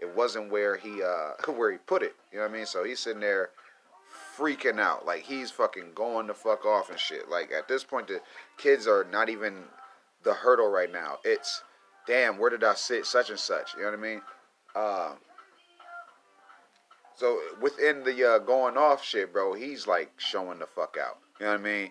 it 0.00 0.14
wasn't 0.14 0.50
where 0.50 0.76
he 0.76 1.02
uh 1.02 1.32
where 1.52 1.72
he 1.72 1.78
put 1.78 2.02
it. 2.02 2.14
You 2.30 2.38
know 2.38 2.44
what 2.44 2.52
I 2.52 2.56
mean? 2.56 2.66
So 2.66 2.84
he's 2.84 3.00
sitting 3.00 3.20
there 3.20 3.50
freaking 4.36 4.80
out. 4.80 5.06
Like 5.06 5.22
he's 5.22 5.50
fucking 5.50 5.92
going 5.94 6.26
the 6.26 6.34
fuck 6.34 6.64
off 6.64 6.90
and 6.90 6.98
shit. 6.98 7.28
Like 7.28 7.50
at 7.52 7.68
this 7.68 7.84
point, 7.84 8.08
the 8.08 8.20
kids 8.58 8.86
are 8.86 9.04
not 9.10 9.28
even 9.28 9.64
the 10.24 10.34
hurdle 10.34 10.68
right 10.68 10.90
now. 10.90 11.18
It's 11.24 11.62
damn, 12.06 12.38
where 12.38 12.50
did 12.50 12.64
I 12.64 12.74
sit? 12.74 13.06
Such 13.06 13.30
and 13.30 13.38
such. 13.38 13.74
You 13.74 13.82
know 13.82 13.90
what 13.90 13.98
I 13.98 14.02
mean? 14.02 14.22
Uh, 14.74 15.12
so 17.16 17.38
within 17.60 18.04
the 18.04 18.24
uh, 18.24 18.38
going 18.38 18.76
off 18.76 19.04
shit, 19.04 19.32
bro, 19.32 19.54
he's 19.54 19.86
like 19.86 20.12
showing 20.18 20.58
the 20.58 20.66
fuck 20.66 20.96
out. 21.00 21.18
You 21.38 21.46
know 21.46 21.52
what 21.52 21.60
I 21.60 21.62
mean? 21.62 21.90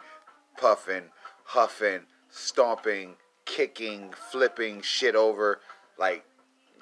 Puffing, 0.58 1.04
huffing, 1.46 2.02
stomping, 2.30 3.16
kicking, 3.46 4.14
flipping 4.32 4.82
shit 4.82 5.16
over, 5.16 5.60
like 5.98 6.26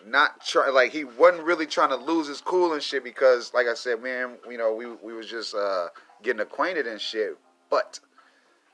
not 0.06 0.46
trying. 0.46 0.74
Like 0.74 0.92
he 0.92 1.04
wasn't 1.04 1.44
really 1.44 1.66
trying 1.66 1.90
to 1.90 1.96
lose 1.96 2.28
his 2.28 2.42
cool 2.42 2.74
and 2.74 2.82
shit 2.82 3.04
because, 3.04 3.54
like 3.54 3.68
I 3.68 3.74
said, 3.74 4.02
man, 4.02 4.38
you 4.50 4.58
know, 4.58 4.74
we 4.74 4.88
we 4.88 5.14
was 5.14 5.30
just 5.30 5.56
uh, 5.56 5.88
getting 6.24 6.42
acquainted 6.42 6.88
and 6.88 7.00
shit. 7.00 7.38
But, 7.70 8.00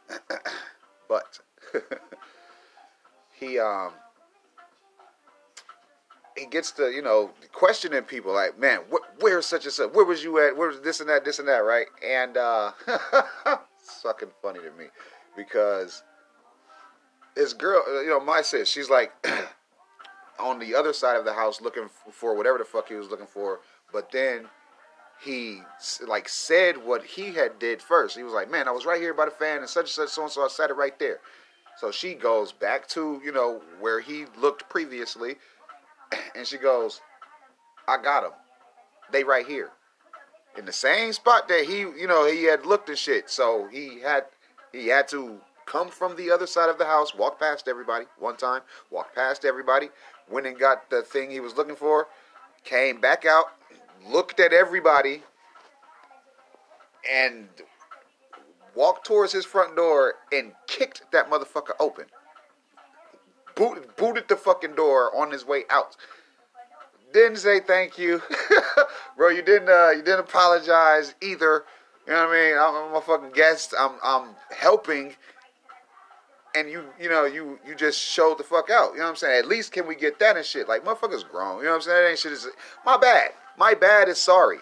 but 1.10 1.40
he 3.40 3.60
um 3.60 3.92
he 6.38 6.46
gets 6.46 6.72
to 6.72 6.90
you 6.92 7.02
know 7.02 7.32
questioning 7.52 8.04
people 8.04 8.34
like, 8.34 8.60
man, 8.60 8.80
wh- 8.92 9.22
where's 9.22 9.46
such 9.46 9.66
and 9.66 9.74
such? 9.74 9.92
Where 9.92 10.06
was 10.06 10.24
you 10.24 10.40
at? 10.40 10.56
Where 10.56 10.70
was 10.70 10.82
this 10.82 11.00
and 11.00 11.10
that, 11.10 11.26
this 11.26 11.40
and 11.40 11.48
that, 11.48 11.60
right? 11.60 11.88
And 12.06 12.38
uh, 12.38 12.72
fucking 14.04 14.30
funny 14.42 14.60
to 14.60 14.72
me 14.78 14.86
because 15.36 16.04
this 17.36 17.54
girl, 17.54 17.84
you 18.04 18.10
know, 18.10 18.20
my 18.20 18.42
sis, 18.42 18.70
she's 18.70 18.90
like 18.90 19.12
on 20.40 20.60
the 20.60 20.76
other 20.76 20.94
side 20.94 21.18
of 21.18 21.26
the 21.26 21.34
house 21.34 21.62
looking 21.62 21.90
for 22.12 22.36
whatever 22.36 22.58
the 22.58 22.66
fuck 22.66 22.90
he 22.90 22.96
was 22.96 23.10
looking 23.10 23.28
for, 23.28 23.60
but 23.92 24.12
then 24.12 24.48
he 25.24 25.62
like 26.06 26.28
said 26.28 26.78
what 26.78 27.04
he 27.04 27.34
had 27.34 27.60
did 27.60 27.82
first. 27.82 28.18
He 28.18 28.24
was 28.24 28.34
like, 28.34 28.50
"Man, 28.50 28.68
I 28.68 28.72
was 28.72 28.86
right 28.86 29.02
here 29.02 29.14
by 29.14 29.26
the 29.26 29.32
fan 29.32 29.60
and 29.60 29.70
such 29.70 29.86
and 29.86 29.90
such, 29.90 30.10
so 30.10 30.24
and 30.24 30.32
so. 30.32 30.44
I 30.44 30.48
said 30.48 30.70
it 30.70 30.76
right 30.76 30.98
there." 31.00 31.20
So 31.78 31.92
she 31.92 32.14
goes 32.14 32.52
back 32.52 32.88
to 32.90 33.22
you 33.24 33.32
know 33.32 33.62
where 33.80 34.00
he 34.00 34.26
looked 34.38 34.70
previously, 34.70 35.38
and 36.36 36.46
she 36.46 36.58
goes, 36.58 37.02
"I 37.88 38.02
got 38.02 38.22
them. 38.24 38.34
They 39.12 39.24
right 39.24 39.46
here, 39.46 39.72
in 40.58 40.66
the 40.66 40.74
same 40.74 41.14
spot 41.14 41.48
that 41.48 41.66
he 41.66 41.80
you 41.80 42.08
know 42.08 42.26
he 42.26 42.44
had 42.44 42.66
looked 42.66 42.90
and 42.90 42.98
shit. 42.98 43.30
So 43.30 43.68
he 43.72 44.02
had 44.02 44.26
he 44.72 44.88
had 44.88 45.08
to 45.10 45.40
come 45.66 45.90
from 45.90 46.16
the 46.16 46.32
other 46.32 46.48
side 46.48 46.70
of 46.70 46.78
the 46.78 46.86
house, 46.86 47.16
walk 47.16 47.40
past 47.40 47.68
everybody 47.68 48.06
one 48.20 48.38
time, 48.38 48.62
walk 48.92 49.14
past 49.16 49.46
everybody, 49.46 49.90
went 50.30 50.48
and 50.48 50.58
got 50.58 50.90
the 50.90 51.02
thing 51.02 51.32
he 51.32 51.40
was 51.40 51.56
looking 51.56 51.76
for, 51.76 52.08
came 52.64 53.00
back 53.00 53.26
out, 53.26 53.46
looked 54.08 54.40
at 54.40 54.54
everybody, 54.54 55.24
and 57.12 57.48
walked 58.76 59.06
towards 59.06 59.32
his 59.32 59.46
front 59.46 59.76
door 59.76 60.16
and 60.32 60.52
kicked 60.68 61.04
that 61.12 61.30
motherfucker 61.30 61.74
open. 61.80 62.06
Booted, 63.56 63.96
booted 63.96 64.28
the 64.28 64.36
fucking 64.36 64.76
door 64.76 65.16
on 65.16 65.32
his 65.32 65.46
way 65.46 65.64
out. 65.70 65.96
Didn't 67.14 67.38
say 67.38 67.62
thank 67.62 67.98
you, 67.98 68.22
bro. 69.18 69.30
You 69.30 69.42
didn't. 69.42 69.70
Uh, 69.70 69.92
you 69.92 70.02
didn't 70.04 70.20
apologize 70.22 71.16
either. 71.22 71.64
You 72.06 72.14
know 72.14 72.28
what 72.28 72.36
I 72.36 72.50
mean? 72.50 72.58
I'm, 72.58 72.90
I'm 72.90 72.96
a 72.96 73.02
fucking 73.02 73.32
guest. 73.32 73.74
I'm 73.80 73.94
I'm 74.04 74.36
helping, 74.54 75.16
and 76.56 76.70
you 76.70 76.84
you 77.00 77.10
know 77.10 77.26
you 77.26 77.60
you 77.68 77.76
just 77.76 78.00
showed 78.00 78.38
the 78.38 78.44
fuck 78.44 78.70
out. 78.70 78.94
You 78.94 79.00
know 79.00 79.04
what 79.06 79.10
I'm 79.12 79.16
saying? 79.16 79.40
At 79.40 79.48
least 79.48 79.72
can 79.72 79.88
we 79.88 79.96
get 79.96 80.20
that 80.20 80.38
and 80.38 80.46
shit? 80.46 80.68
Like 80.68 80.84
motherfuckers 80.84 81.28
grown. 81.30 81.60
You 81.60 81.66
know 81.66 81.72
what 81.72 81.76
I'm 81.76 81.82
saying? 81.82 82.04
That 82.04 82.10
ain't 82.10 82.20
shit. 82.20 82.32
Is 82.32 82.48
my 82.86 82.98
bad. 82.98 83.32
My 83.58 83.74
bad 83.74 84.10
is 84.10 84.20
sorry. 84.20 84.60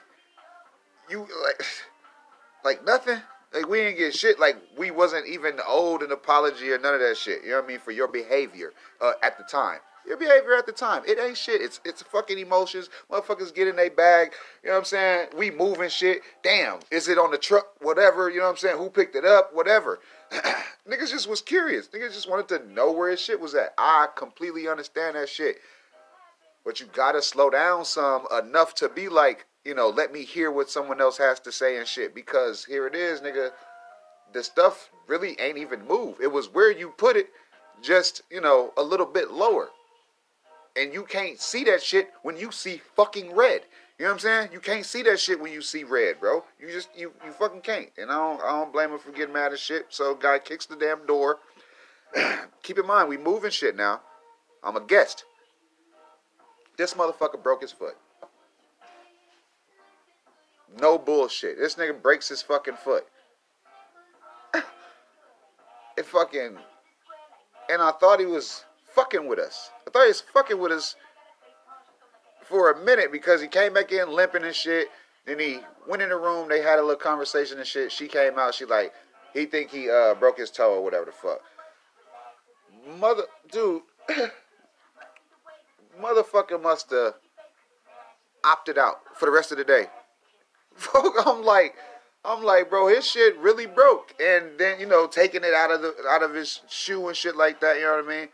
You 1.09 1.19
like 1.19 1.65
like 2.65 2.85
nothing. 2.85 3.19
Like 3.53 3.67
we 3.67 3.79
didn't 3.79 3.97
get 3.97 4.15
shit. 4.15 4.39
Like 4.39 4.57
we 4.77 4.91
wasn't 4.91 5.27
even 5.27 5.59
owed 5.67 6.01
an 6.01 6.11
apology 6.11 6.71
or 6.71 6.79
none 6.79 6.93
of 6.93 6.99
that 7.01 7.17
shit. 7.17 7.43
You 7.43 7.51
know 7.51 7.57
what 7.57 7.65
I 7.65 7.67
mean? 7.67 7.79
For 7.79 7.91
your 7.91 8.07
behavior 8.07 8.73
uh, 8.99 9.13
at 9.21 9.37
the 9.37 9.43
time. 9.43 9.79
Your 10.05 10.17
behavior 10.17 10.53
at 10.57 10.65
the 10.65 10.73
time. 10.73 11.03
It 11.07 11.17
ain't 11.17 11.37
shit. 11.37 11.61
It's 11.61 11.79
it's 11.85 12.01
fucking 12.01 12.37
emotions. 12.37 12.89
Motherfuckers 13.09 13.53
get 13.53 13.67
in 13.67 13.75
their 13.75 13.89
bag. 13.89 14.33
You 14.61 14.69
know 14.69 14.73
what 14.73 14.79
I'm 14.79 14.85
saying? 14.85 15.27
We 15.37 15.51
moving 15.51 15.89
shit. 15.89 16.21
Damn. 16.43 16.79
Is 16.91 17.07
it 17.07 17.17
on 17.17 17.31
the 17.31 17.37
truck? 17.37 17.67
Whatever. 17.79 18.29
You 18.29 18.39
know 18.39 18.45
what 18.45 18.51
I'm 18.51 18.57
saying? 18.57 18.77
Who 18.77 18.89
picked 18.89 19.15
it 19.15 19.23
up? 19.23 19.51
Whatever. 19.53 19.99
Niggas 20.89 21.11
just 21.11 21.29
was 21.29 21.41
curious. 21.41 21.87
Niggas 21.87 22.13
just 22.13 22.29
wanted 22.29 22.47
to 22.49 22.73
know 22.73 22.91
where 22.91 23.11
his 23.11 23.21
shit 23.21 23.39
was 23.39 23.55
at. 23.55 23.73
I 23.77 24.07
completely 24.15 24.67
understand 24.67 25.15
that 25.15 25.29
shit. 25.29 25.57
But 26.65 26.79
you 26.79 26.87
gotta 26.87 27.21
slow 27.21 27.49
down 27.49 27.85
some 27.85 28.25
enough 28.37 28.73
to 28.75 28.89
be 28.89 29.09
like, 29.09 29.45
you 29.65 29.73
know, 29.73 29.89
let 29.89 30.11
me 30.11 30.23
hear 30.23 30.51
what 30.51 30.69
someone 30.69 30.99
else 31.01 31.17
has 31.17 31.39
to 31.41 31.51
say 31.51 31.77
and 31.77 31.87
shit. 31.87 32.15
Because 32.15 32.65
here 32.65 32.87
it 32.87 32.95
is, 32.95 33.21
nigga. 33.21 33.51
The 34.33 34.43
stuff 34.43 34.89
really 35.07 35.39
ain't 35.39 35.57
even 35.57 35.85
moved. 35.87 36.21
It 36.21 36.31
was 36.31 36.47
where 36.47 36.71
you 36.71 36.89
put 36.97 37.15
it, 37.15 37.29
just, 37.81 38.23
you 38.31 38.41
know, 38.41 38.73
a 38.77 38.83
little 38.83 39.05
bit 39.05 39.31
lower. 39.31 39.69
And 40.75 40.91
you 40.93 41.03
can't 41.03 41.39
see 41.39 41.63
that 41.65 41.83
shit 41.83 42.09
when 42.23 42.35
you 42.35 42.51
see 42.51 42.81
fucking 42.95 43.35
red. 43.35 43.61
You 43.99 44.05
know 44.05 44.11
what 44.11 44.15
I'm 44.15 44.19
saying? 44.19 44.49
You 44.51 44.59
can't 44.59 44.85
see 44.85 45.03
that 45.03 45.19
shit 45.19 45.39
when 45.39 45.53
you 45.53 45.61
see 45.61 45.83
red, 45.83 46.19
bro. 46.19 46.43
You 46.59 46.71
just 46.71 46.89
you 46.97 47.13
you 47.23 47.31
fucking 47.31 47.61
can't. 47.61 47.89
And 47.97 48.11
I 48.11 48.15
don't 48.15 48.41
I 48.41 48.49
don't 48.49 48.73
blame 48.73 48.91
him 48.91 48.99
for 48.99 49.11
getting 49.11 49.33
mad 49.33 49.53
at 49.53 49.59
shit. 49.59 49.87
So 49.89 50.15
guy 50.15 50.39
kicks 50.39 50.65
the 50.65 50.75
damn 50.75 51.05
door. 51.05 51.39
Keep 52.63 52.79
in 52.79 52.87
mind, 52.87 53.09
we 53.09 53.17
moving 53.17 53.51
shit 53.51 53.75
now. 53.75 54.01
I'm 54.63 54.75
a 54.75 54.81
guest. 54.81 55.25
This 56.77 56.95
motherfucker 56.95 57.41
broke 57.41 57.61
his 57.61 57.71
foot. 57.71 57.95
No 60.79 60.97
bullshit. 60.97 61.59
This 61.59 61.75
nigga 61.75 62.01
breaks 62.01 62.29
his 62.29 62.41
fucking 62.41 62.77
foot. 62.83 63.05
it 65.97 66.05
fucking. 66.05 66.57
And 67.69 67.81
I 67.81 67.91
thought 67.91 68.19
he 68.19 68.25
was 68.25 68.65
fucking 68.95 69.27
with 69.27 69.37
us. 69.37 69.69
I 69.87 69.91
thought 69.91 70.03
he 70.03 70.07
was 70.07 70.23
fucking 70.33 70.59
with 70.59 70.71
us 70.71 70.95
for 72.45 72.71
a 72.71 72.83
minute 72.83 73.11
because 73.11 73.41
he 73.41 73.47
came 73.47 73.73
back 73.73 73.91
in 73.91 74.11
limping 74.11 74.43
and 74.43 74.55
shit. 74.55 74.87
Then 75.25 75.39
he 75.39 75.59
went 75.87 76.01
in 76.01 76.09
the 76.09 76.17
room. 76.17 76.49
They 76.49 76.61
had 76.61 76.79
a 76.79 76.81
little 76.81 76.95
conversation 76.95 77.57
and 77.57 77.67
shit. 77.67 77.91
She 77.91 78.07
came 78.07 78.37
out. 78.37 78.55
She 78.55 78.65
like, 78.65 78.93
he 79.33 79.45
think 79.45 79.71
he 79.71 79.89
uh, 79.89 80.15
broke 80.15 80.37
his 80.37 80.51
toe 80.51 80.75
or 80.75 80.83
whatever 80.83 81.05
the 81.05 81.11
fuck. 81.11 81.39
Mother, 82.99 83.23
dude, 83.51 83.81
motherfucker 86.01 86.61
must 86.61 86.91
have 86.91 87.13
opted 88.43 88.77
out 88.77 88.99
for 89.15 89.25
the 89.25 89.31
rest 89.31 89.51
of 89.51 89.57
the 89.57 89.63
day. 89.63 89.85
I'm 91.25 91.43
like, 91.43 91.75
I'm 92.25 92.43
like, 92.43 92.69
bro, 92.69 92.87
his 92.87 93.05
shit 93.05 93.37
really 93.37 93.65
broke, 93.65 94.13
and 94.21 94.57
then 94.57 94.79
you 94.79 94.85
know, 94.85 95.07
taking 95.07 95.43
it 95.43 95.53
out 95.53 95.71
of 95.71 95.81
the 95.81 95.93
out 96.09 96.23
of 96.23 96.33
his 96.33 96.61
shoe 96.69 97.07
and 97.07 97.17
shit 97.17 97.35
like 97.35 97.59
that. 97.61 97.77
You 97.77 97.83
know 97.83 98.01
what 98.01 98.05
I 98.05 98.19
mean? 98.19 98.29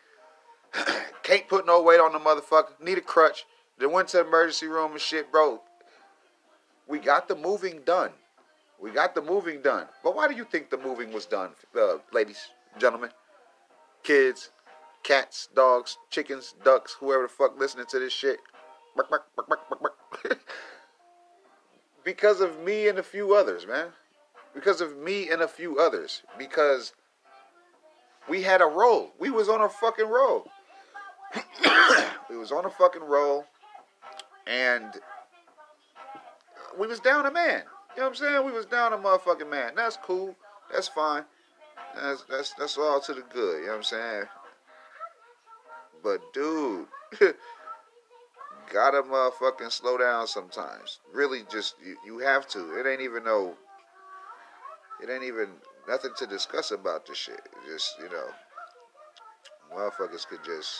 Can't 1.24 1.48
put 1.48 1.65
no 1.65 1.82
weight 1.82 2.00
on 2.00 2.13
the 2.13 2.19
motherfucker. 2.19 2.80
Need 2.82 3.00
a 3.00 3.02
crutch. 3.02 3.45
Then 3.80 3.92
went 3.92 4.10
to 4.10 4.18
the 4.18 4.28
emergency 4.28 4.68
room 4.68 4.92
and 4.92 5.02
shit, 5.02 5.32
bro. 5.32 5.62
We 6.88 7.00
got 7.00 7.28
the 7.28 7.36
moving 7.36 7.82
done. 7.86 8.12
We 8.82 8.92
got 8.92 9.15
the 9.15 9.22
moving 9.22 9.62
done. 9.62 9.86
But 10.04 10.15
why 10.15 10.28
do 10.28 10.36
you 10.36 10.44
think 10.44 10.70
the 10.70 10.78
moving 10.78 11.12
was 11.12 11.26
done, 11.26 11.52
uh, 11.80 11.98
ladies, 12.13 12.50
gentlemen, 12.78 13.10
kids, 14.04 14.52
cats, 15.04 15.50
dogs, 15.56 15.98
chickens, 16.10 16.56
ducks, 16.63 16.96
whoever 17.00 17.24
the 17.24 17.30
fuck 17.30 17.60
listening 17.60 17.86
to 17.89 18.00
this 18.00 18.13
shit? 18.13 18.39
because 22.04 22.42
of 22.42 22.60
me 22.62 22.88
and 22.88 23.00
a 23.00 23.04
few 23.04 23.34
others, 23.34 23.65
man. 23.68 23.88
Because 24.54 24.82
of 24.82 24.98
me 24.98 25.30
and 25.30 25.42
a 25.42 25.48
few 25.48 25.80
others. 25.80 26.24
Because 26.38 26.94
we 28.28 28.44
had 28.44 28.62
a 28.62 28.65
roll. 28.65 29.12
We 29.20 29.30
was 29.30 29.48
on 29.48 29.62
a 29.62 29.70
fucking 29.70 30.08
roll. 30.08 30.48
we 32.30 32.38
was 32.38 32.52
on 32.52 32.65
a 32.65 32.70
fucking 32.70 33.04
roll, 33.04 33.46
and 34.50 35.00
we 36.80 36.88
was 36.88 37.00
down 37.00 37.26
a 37.26 37.32
man. 37.32 37.64
You 37.96 38.02
know 38.02 38.10
what 38.10 38.10
I'm 38.10 38.16
saying? 38.16 38.46
We 38.46 38.52
was 38.52 38.66
down 38.66 38.94
a 38.94 38.98
motherfucking 38.98 39.50
man. 39.50 39.74
That's 39.76 39.98
cool. 39.98 40.36
That's 40.72 40.88
fine. 40.88 41.24
That's 41.96 42.24
that's 42.30 42.54
that's 42.54 42.78
all 42.78 43.00
to 43.02 43.14
the 43.14 43.24
good. 43.34 43.62
You 43.62 43.66
know 43.68 43.72
what 43.72 43.78
I'm 43.78 43.84
saying? 43.84 44.24
But 46.04 46.34
dude, 46.34 46.88
gotta 48.74 49.04
motherfucking 49.04 49.72
slow 49.72 49.98
down 49.98 50.28
sometimes. 50.28 51.00
Really, 51.14 51.44
just 51.52 51.76
you, 51.86 51.98
you 52.06 52.20
have 52.20 52.48
to. 52.50 52.80
It 52.80 52.88
ain't 52.88 53.02
even 53.02 53.24
no. 53.24 53.56
It 55.02 55.10
ain't 55.10 55.24
even 55.24 55.50
nothing 55.88 56.12
to 56.18 56.28
discuss 56.28 56.72
about 56.72 57.06
this 57.06 57.18
shit. 57.18 57.42
Just 57.68 57.96
you 58.00 58.10
know, 58.10 58.28
motherfuckers 59.76 60.28
could 60.28 60.44
just 60.46 60.80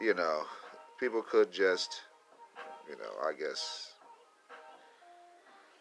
you 0.00 0.14
know, 0.14 0.42
people 0.98 1.22
could 1.22 1.52
just, 1.52 2.02
you 2.88 2.96
know, 2.96 3.28
I 3.28 3.32
guess 3.32 3.92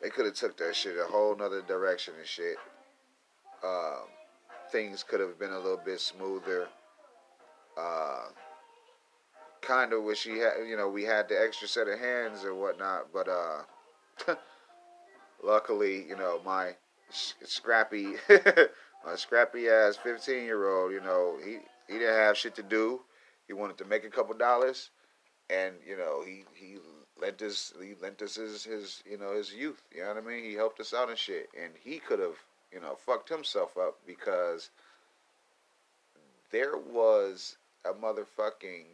they 0.01 0.09
could 0.09 0.25
have 0.25 0.35
took 0.35 0.57
that 0.57 0.75
shit 0.75 0.97
a 0.97 1.05
whole 1.05 1.35
nother 1.35 1.61
direction 1.61 2.13
and 2.17 2.27
shit. 2.27 2.57
Um, 3.63 4.07
things 4.71 5.03
could 5.03 5.19
have 5.19 5.39
been 5.39 5.51
a 5.51 5.57
little 5.59 5.81
bit 5.83 5.99
smoother. 5.99 6.67
Uh, 7.77 8.25
kind 9.61 9.93
of 9.93 10.03
wish 10.03 10.23
he 10.23 10.37
had, 10.37 10.53
you 10.67 10.77
know, 10.77 10.89
we 10.89 11.03
had 11.03 11.27
the 11.27 11.41
extra 11.41 11.67
set 11.67 11.87
of 11.87 11.99
hands 11.99 12.43
or 12.43 12.53
whatnot, 12.53 13.07
but 13.13 13.27
uh, 13.27 13.61
luckily, 15.43 16.05
you 16.07 16.15
know, 16.15 16.39
my 16.45 16.75
scrappy, 17.09 18.13
my 19.05 19.15
scrappy 19.15 19.67
ass 19.67 19.97
fifteen 19.97 20.43
year 20.43 20.69
old, 20.69 20.91
you 20.91 21.01
know, 21.01 21.37
he 21.43 21.57
he 21.87 21.99
didn't 21.99 22.15
have 22.15 22.37
shit 22.37 22.55
to 22.55 22.63
do. 22.63 23.01
He 23.47 23.53
wanted 23.53 23.77
to 23.79 23.85
make 23.85 24.03
a 24.05 24.09
couple 24.09 24.35
dollars, 24.35 24.89
and 25.49 25.75
you 25.87 25.97
know, 25.97 26.23
he 26.25 26.43
he 26.53 26.77
lent 27.21 27.41
us 27.41 27.73
he 27.81 27.93
lent 28.01 28.21
us 28.21 28.35
his, 28.35 28.63
his 28.63 29.03
you 29.09 29.17
know 29.17 29.35
his 29.35 29.53
youth. 29.53 29.81
You 29.93 30.01
know 30.01 30.13
what 30.13 30.23
I 30.23 30.27
mean? 30.27 30.43
He 30.43 30.53
helped 30.53 30.79
us 30.79 30.93
out 30.93 31.09
and 31.09 31.17
shit, 31.17 31.49
and 31.61 31.73
he 31.83 31.99
could 31.99 32.19
have 32.19 32.37
you 32.71 32.79
know 32.79 32.95
fucked 32.95 33.29
himself 33.29 33.77
up 33.77 33.97
because 34.05 34.69
there 36.51 36.77
was 36.77 37.57
a 37.85 37.93
motherfucking 37.93 38.85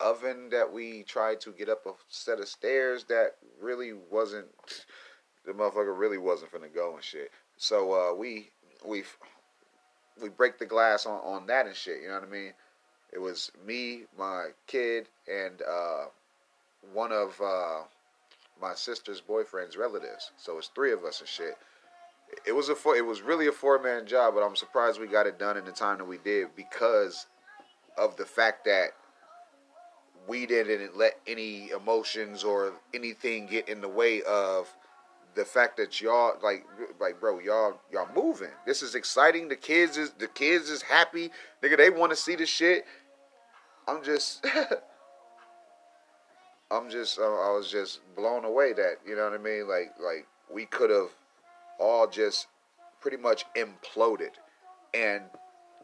oven 0.00 0.48
that 0.50 0.72
we 0.72 1.02
tried 1.02 1.40
to 1.40 1.50
get 1.50 1.68
up 1.68 1.84
a 1.86 1.92
set 2.08 2.40
of 2.40 2.48
stairs 2.48 3.04
that 3.04 3.36
really 3.60 3.92
wasn't 4.10 4.46
the 5.44 5.52
motherfucker 5.52 5.98
really 5.98 6.18
wasn't 6.18 6.52
finna 6.52 6.72
go 6.72 6.94
and 6.94 7.02
shit. 7.02 7.30
So 7.56 7.92
uh, 7.92 8.14
we 8.14 8.48
we 8.84 9.04
we 10.22 10.28
break 10.28 10.58
the 10.58 10.66
glass 10.66 11.06
on 11.06 11.20
on 11.20 11.46
that 11.46 11.66
and 11.66 11.76
shit. 11.76 12.02
You 12.02 12.08
know 12.08 12.14
what 12.14 12.28
I 12.28 12.30
mean? 12.30 12.52
It 13.12 13.20
was 13.20 13.50
me, 13.66 14.02
my 14.18 14.48
kid, 14.66 15.08
and 15.26 15.62
uh, 15.62 16.06
one 16.92 17.12
of 17.12 17.40
uh, 17.40 17.82
my 18.60 18.74
sister's 18.74 19.20
boyfriend's 19.20 19.76
relatives. 19.76 20.32
So 20.36 20.58
it's 20.58 20.68
three 20.68 20.92
of 20.92 21.04
us 21.04 21.20
and 21.20 21.28
shit. 21.28 21.56
It 22.46 22.52
was 22.52 22.68
a 22.68 22.74
four, 22.74 22.96
it 22.96 23.06
was 23.06 23.22
really 23.22 23.46
a 23.46 23.52
four 23.52 23.82
man 23.82 24.06
job, 24.06 24.34
but 24.34 24.42
I'm 24.42 24.56
surprised 24.56 25.00
we 25.00 25.06
got 25.06 25.26
it 25.26 25.38
done 25.38 25.56
in 25.56 25.64
the 25.64 25.72
time 25.72 25.98
that 25.98 26.04
we 26.04 26.18
did 26.18 26.48
because 26.54 27.26
of 27.96 28.16
the 28.16 28.26
fact 28.26 28.64
that 28.66 28.90
we 30.28 30.44
didn't 30.44 30.96
let 30.96 31.18
any 31.26 31.70
emotions 31.70 32.44
or 32.44 32.74
anything 32.92 33.46
get 33.46 33.68
in 33.68 33.80
the 33.80 33.88
way 33.88 34.22
of 34.22 34.68
the 35.34 35.44
fact 35.44 35.76
that 35.76 36.00
y'all 36.00 36.36
like 36.42 36.64
like 37.00 37.20
bro 37.20 37.38
y'all 37.38 37.80
y'all 37.92 38.08
moving. 38.14 38.50
This 38.66 38.82
is 38.82 38.94
exciting. 38.94 39.48
The 39.48 39.56
kids 39.56 39.96
is 39.96 40.10
the 40.18 40.28
kids 40.28 40.70
is 40.70 40.82
happy. 40.82 41.30
Nigga 41.62 41.76
they 41.76 41.90
want 41.90 42.10
to 42.10 42.16
see 42.16 42.36
the 42.36 42.46
shit. 42.46 42.84
I'm 43.86 44.02
just 44.02 44.46
i'm 46.70 46.90
just 46.90 47.18
i 47.18 47.22
was 47.22 47.70
just 47.70 48.00
blown 48.14 48.44
away 48.44 48.74
that 48.74 48.96
you 49.06 49.16
know 49.16 49.24
what 49.24 49.32
i 49.32 49.42
mean? 49.42 49.68
Like 49.68 49.94
like 49.98 50.26
we 50.52 50.66
could 50.66 50.90
have 50.90 51.10
all 51.78 52.06
just 52.06 52.46
pretty 53.00 53.16
much 53.16 53.44
imploded 53.56 54.32
and 54.92 55.22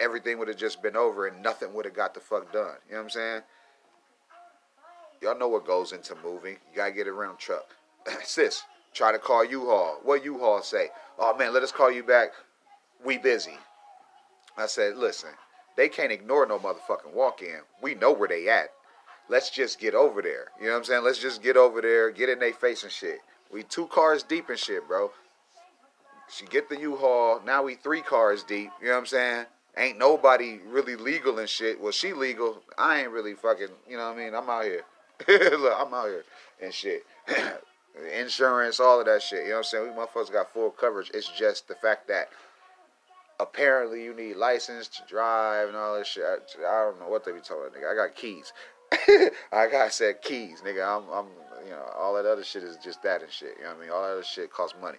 everything 0.00 0.38
would 0.38 0.48
have 0.48 0.56
just 0.56 0.82
been 0.82 0.96
over 0.96 1.26
and 1.26 1.42
nothing 1.42 1.72
would 1.72 1.84
have 1.84 1.94
got 1.94 2.14
the 2.14 2.20
fuck 2.20 2.52
done. 2.52 2.74
You 2.88 2.94
know 2.94 2.98
what 2.98 3.04
i'm 3.04 3.10
saying? 3.10 3.42
Y'all 5.22 5.38
know 5.38 5.48
what 5.48 5.66
goes 5.66 5.92
into 5.92 6.14
moving. 6.22 6.56
You 6.70 6.76
gotta 6.76 6.92
get 6.92 7.08
around 7.08 7.38
truck. 7.38 7.74
Sis, 8.24 8.62
try 8.94 9.12
to 9.12 9.18
call 9.18 9.44
U-Haul. 9.44 9.98
What 10.02 10.24
U-Haul 10.24 10.62
say? 10.62 10.88
Oh 11.18 11.36
man, 11.36 11.52
let 11.52 11.62
us 11.62 11.72
call 11.72 11.90
you 11.90 12.02
back. 12.02 12.30
We 13.04 13.18
busy. 13.18 13.58
I 14.56 14.66
said, 14.66 14.96
listen, 14.96 15.30
they 15.76 15.88
can't 15.88 16.12
ignore 16.12 16.46
no 16.46 16.58
motherfucking 16.58 17.12
walk-in. 17.12 17.60
We 17.82 17.94
know 17.94 18.12
where 18.12 18.28
they 18.28 18.48
at. 18.48 18.70
Let's 19.28 19.50
just 19.50 19.80
get 19.80 19.94
over 19.94 20.22
there. 20.22 20.46
You 20.60 20.66
know 20.66 20.72
what 20.72 20.78
I'm 20.78 20.84
saying? 20.84 21.04
Let's 21.04 21.18
just 21.18 21.42
get 21.42 21.56
over 21.56 21.80
there, 21.80 22.10
get 22.10 22.28
in 22.28 22.38
their 22.38 22.52
face 22.52 22.82
and 22.82 22.92
shit. 22.92 23.18
We 23.52 23.62
two 23.64 23.86
cars 23.88 24.22
deep 24.22 24.48
and 24.48 24.58
shit, 24.58 24.86
bro. 24.86 25.10
She 26.30 26.46
get 26.46 26.68
the 26.68 26.78
U-Haul. 26.78 27.40
Now 27.44 27.62
we 27.62 27.74
three 27.74 28.00
cars 28.00 28.42
deep. 28.44 28.70
You 28.80 28.88
know 28.88 28.92
what 28.94 29.00
I'm 29.00 29.06
saying? 29.06 29.46
Ain't 29.76 29.98
nobody 29.98 30.60
really 30.66 30.96
legal 30.96 31.38
and 31.38 31.48
shit. 31.48 31.80
Well, 31.80 31.92
she 31.92 32.12
legal. 32.12 32.62
I 32.78 33.00
ain't 33.00 33.10
really 33.10 33.34
fucking. 33.34 33.68
You 33.88 33.96
know 33.96 34.08
what 34.08 34.18
I 34.18 34.24
mean? 34.24 34.34
I'm 34.34 34.48
out 34.48 34.64
here. 34.64 34.82
Look, 35.28 35.74
I'm 35.76 35.92
out 35.92 36.06
here 36.06 36.24
and 36.62 36.72
shit. 36.72 37.04
Insurance, 38.18 38.80
all 38.80 39.00
of 39.00 39.06
that 39.06 39.22
shit. 39.22 39.44
You 39.44 39.50
know 39.50 39.56
what 39.56 39.58
I'm 39.58 39.64
saying? 39.64 39.84
We 39.84 39.90
motherfuckers 39.90 40.32
got 40.32 40.52
full 40.52 40.70
coverage. 40.70 41.10
It's 41.14 41.28
just 41.28 41.68
the 41.68 41.76
fact 41.76 42.08
that 42.08 42.28
apparently 43.38 44.02
you 44.02 44.14
need 44.14 44.36
license 44.36 44.88
to 44.88 45.02
drive 45.08 45.68
and 45.68 45.76
all 45.76 45.96
that 45.96 46.06
shit. 46.06 46.24
I, 46.24 46.34
I 46.66 46.84
don't 46.84 47.00
know 47.00 47.08
what 47.08 47.24
they 47.24 47.32
be 47.32 47.40
talking 47.40 47.70
nigga. 47.70 47.92
I 47.92 47.94
got 47.94 48.16
keys. 48.16 48.52
I 49.52 49.68
got 49.70 49.92
said 49.92 50.22
keys, 50.22 50.62
nigga. 50.64 50.84
I'm, 50.84 51.08
I'm, 51.10 51.26
you 51.64 51.70
know, 51.70 51.88
all 51.96 52.14
that 52.14 52.26
other 52.26 52.44
shit 52.44 52.62
is 52.62 52.76
just 52.82 53.02
that 53.02 53.22
and 53.22 53.30
shit. 53.30 53.54
You 53.58 53.64
know 53.64 53.70
what 53.70 53.78
I 53.78 53.80
mean? 53.80 53.90
All 53.90 54.02
that 54.02 54.12
other 54.12 54.24
shit 54.24 54.52
costs 54.52 54.76
money, 54.80 54.98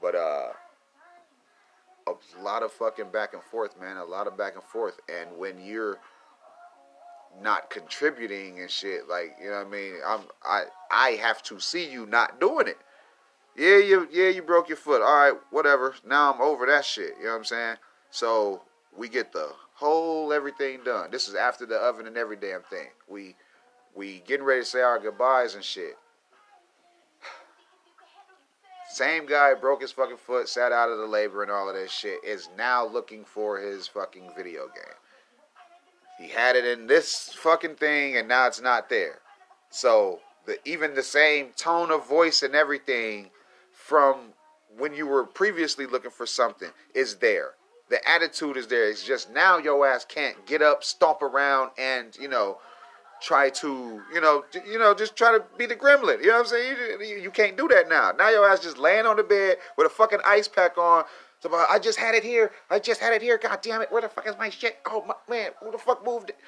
but 0.00 0.14
uh, 0.14 0.48
a 2.08 2.42
lot 2.42 2.62
of 2.62 2.72
fucking 2.72 3.10
back 3.10 3.34
and 3.34 3.42
forth, 3.42 3.80
man. 3.80 3.96
A 3.96 4.04
lot 4.04 4.26
of 4.26 4.36
back 4.36 4.54
and 4.54 4.64
forth, 4.64 5.00
and 5.08 5.36
when 5.38 5.60
you're 5.64 5.98
not 7.40 7.70
contributing 7.70 8.60
and 8.60 8.70
shit. 8.70 9.08
Like, 9.08 9.36
you 9.42 9.50
know 9.50 9.58
what 9.58 9.66
I 9.66 9.70
mean? 9.70 9.94
I'm 10.06 10.20
I 10.44 10.64
I 10.90 11.10
have 11.12 11.42
to 11.44 11.58
see 11.60 11.90
you 11.90 12.06
not 12.06 12.40
doing 12.40 12.68
it. 12.68 12.78
Yeah, 13.56 13.78
you 13.78 14.08
yeah, 14.10 14.28
you 14.28 14.42
broke 14.42 14.68
your 14.68 14.76
foot. 14.76 15.02
All 15.02 15.14
right, 15.14 15.34
whatever. 15.50 15.94
Now 16.06 16.32
I'm 16.32 16.40
over 16.40 16.66
that 16.66 16.84
shit. 16.84 17.14
You 17.18 17.24
know 17.24 17.30
what 17.32 17.38
I'm 17.38 17.44
saying? 17.44 17.76
So 18.10 18.62
we 18.96 19.08
get 19.08 19.32
the 19.32 19.50
whole 19.74 20.32
everything 20.32 20.80
done. 20.84 21.10
This 21.10 21.28
is 21.28 21.34
after 21.34 21.66
the 21.66 21.76
oven 21.76 22.06
and 22.06 22.16
every 22.16 22.36
damn 22.36 22.62
thing. 22.62 22.88
We 23.08 23.36
we 23.94 24.22
getting 24.26 24.46
ready 24.46 24.62
to 24.62 24.66
say 24.66 24.80
our 24.80 24.98
goodbyes 24.98 25.54
and 25.54 25.64
shit. 25.64 25.96
Same 28.90 29.24
guy 29.24 29.54
broke 29.54 29.80
his 29.80 29.90
fucking 29.92 30.18
foot, 30.18 30.50
sat 30.50 30.70
out 30.70 30.90
of 30.90 30.98
the 30.98 31.06
labor 31.06 31.42
and 31.42 31.50
all 31.50 31.66
of 31.66 31.74
that 31.74 31.90
shit, 31.90 32.22
is 32.22 32.50
now 32.58 32.86
looking 32.86 33.24
for 33.24 33.58
his 33.58 33.88
fucking 33.88 34.32
video 34.36 34.66
game. 34.66 35.01
He 36.18 36.28
had 36.28 36.56
it 36.56 36.64
in 36.64 36.86
this 36.86 37.32
fucking 37.34 37.76
thing, 37.76 38.16
and 38.16 38.28
now 38.28 38.46
it's 38.46 38.60
not 38.60 38.88
there. 38.88 39.20
So 39.70 40.20
the 40.46 40.58
even 40.64 40.94
the 40.94 41.02
same 41.02 41.50
tone 41.56 41.90
of 41.90 42.08
voice 42.08 42.42
and 42.42 42.54
everything 42.54 43.30
from 43.72 44.32
when 44.76 44.94
you 44.94 45.06
were 45.06 45.24
previously 45.24 45.86
looking 45.86 46.10
for 46.10 46.26
something 46.26 46.70
is 46.94 47.16
there. 47.16 47.52
The 47.90 48.06
attitude 48.08 48.56
is 48.56 48.68
there. 48.68 48.88
It's 48.88 49.04
just 49.04 49.30
now 49.30 49.58
your 49.58 49.86
ass 49.86 50.04
can't 50.04 50.46
get 50.46 50.62
up, 50.62 50.82
stomp 50.84 51.22
around, 51.22 51.72
and 51.76 52.16
you 52.16 52.28
know 52.28 52.58
try 53.22 53.48
to, 53.48 54.02
you 54.12 54.20
know, 54.20 54.44
you 54.66 54.78
know, 54.78 54.94
just 54.94 55.16
try 55.16 55.30
to 55.30 55.44
be 55.56 55.66
the 55.66 55.76
gremlin. 55.76 56.20
You 56.20 56.28
know 56.28 56.34
what 56.34 56.40
I'm 56.40 56.46
saying? 56.46 56.76
You, 57.00 57.20
you, 57.22 57.30
can't 57.30 57.56
do 57.56 57.68
that 57.68 57.88
now. 57.88 58.12
Now 58.12 58.30
your 58.30 58.48
ass 58.48 58.60
just 58.60 58.78
laying 58.78 59.06
on 59.06 59.16
the 59.16 59.22
bed 59.22 59.58
with 59.78 59.86
a 59.86 59.90
fucking 59.90 60.18
ice 60.26 60.48
pack 60.48 60.76
on, 60.76 61.04
so 61.42 61.52
uh, 61.52 61.66
I 61.68 61.80
just 61.80 61.98
had 61.98 62.14
it 62.14 62.22
here. 62.22 62.52
I 62.70 62.78
just 62.78 63.00
had 63.00 63.12
it 63.12 63.20
here. 63.20 63.36
God 63.36 63.58
damn 63.62 63.82
it. 63.82 63.90
Where 63.90 64.00
the 64.00 64.08
fuck 64.08 64.28
is 64.28 64.36
my 64.38 64.48
shit? 64.48 64.78
Oh, 64.86 65.04
my, 65.04 65.14
man. 65.28 65.50
Who 65.60 65.72
the 65.72 65.78
fuck 65.78 66.06
moved 66.06 66.30
it? 66.30 66.38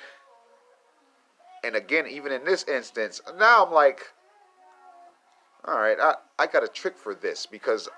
And 1.64 1.74
again, 1.74 2.06
even 2.06 2.30
in 2.30 2.44
this 2.44 2.62
instance, 2.68 3.20
now 3.36 3.66
I'm 3.66 3.72
like, 3.72 4.02
all 5.64 5.78
right, 5.78 5.96
I, 6.00 6.14
I 6.38 6.46
got 6.46 6.62
a 6.62 6.68
trick 6.68 6.96
for 6.96 7.14
this 7.14 7.46
because 7.46 7.88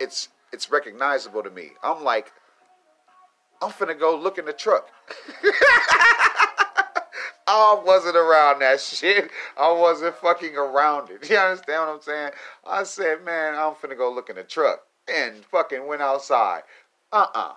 it's 0.00 0.28
it's 0.52 0.70
recognizable 0.70 1.42
to 1.42 1.50
me. 1.50 1.72
I'm 1.82 2.02
like, 2.02 2.32
I'm 3.60 3.70
finna 3.70 3.98
go 3.98 4.16
look 4.16 4.38
in 4.38 4.46
the 4.46 4.52
truck. 4.52 4.88
I 7.46 7.82
wasn't 7.84 8.16
around 8.16 8.60
that 8.60 8.80
shit. 8.80 9.30
I 9.58 9.70
wasn't 9.72 10.14
fucking 10.14 10.56
around 10.56 11.10
it. 11.10 11.28
You 11.30 11.36
understand 11.36 11.82
what 11.82 11.94
I'm 11.94 12.00
saying? 12.00 12.30
I 12.66 12.84
said, 12.84 13.24
man, 13.24 13.54
I'm 13.54 13.74
finna 13.74 13.98
go 13.98 14.10
look 14.12 14.30
in 14.30 14.36
the 14.36 14.44
truck 14.44 14.87
and 15.12 15.44
fucking 15.46 15.86
went 15.86 16.02
outside. 16.02 16.62
Uh-uh. 17.12 17.54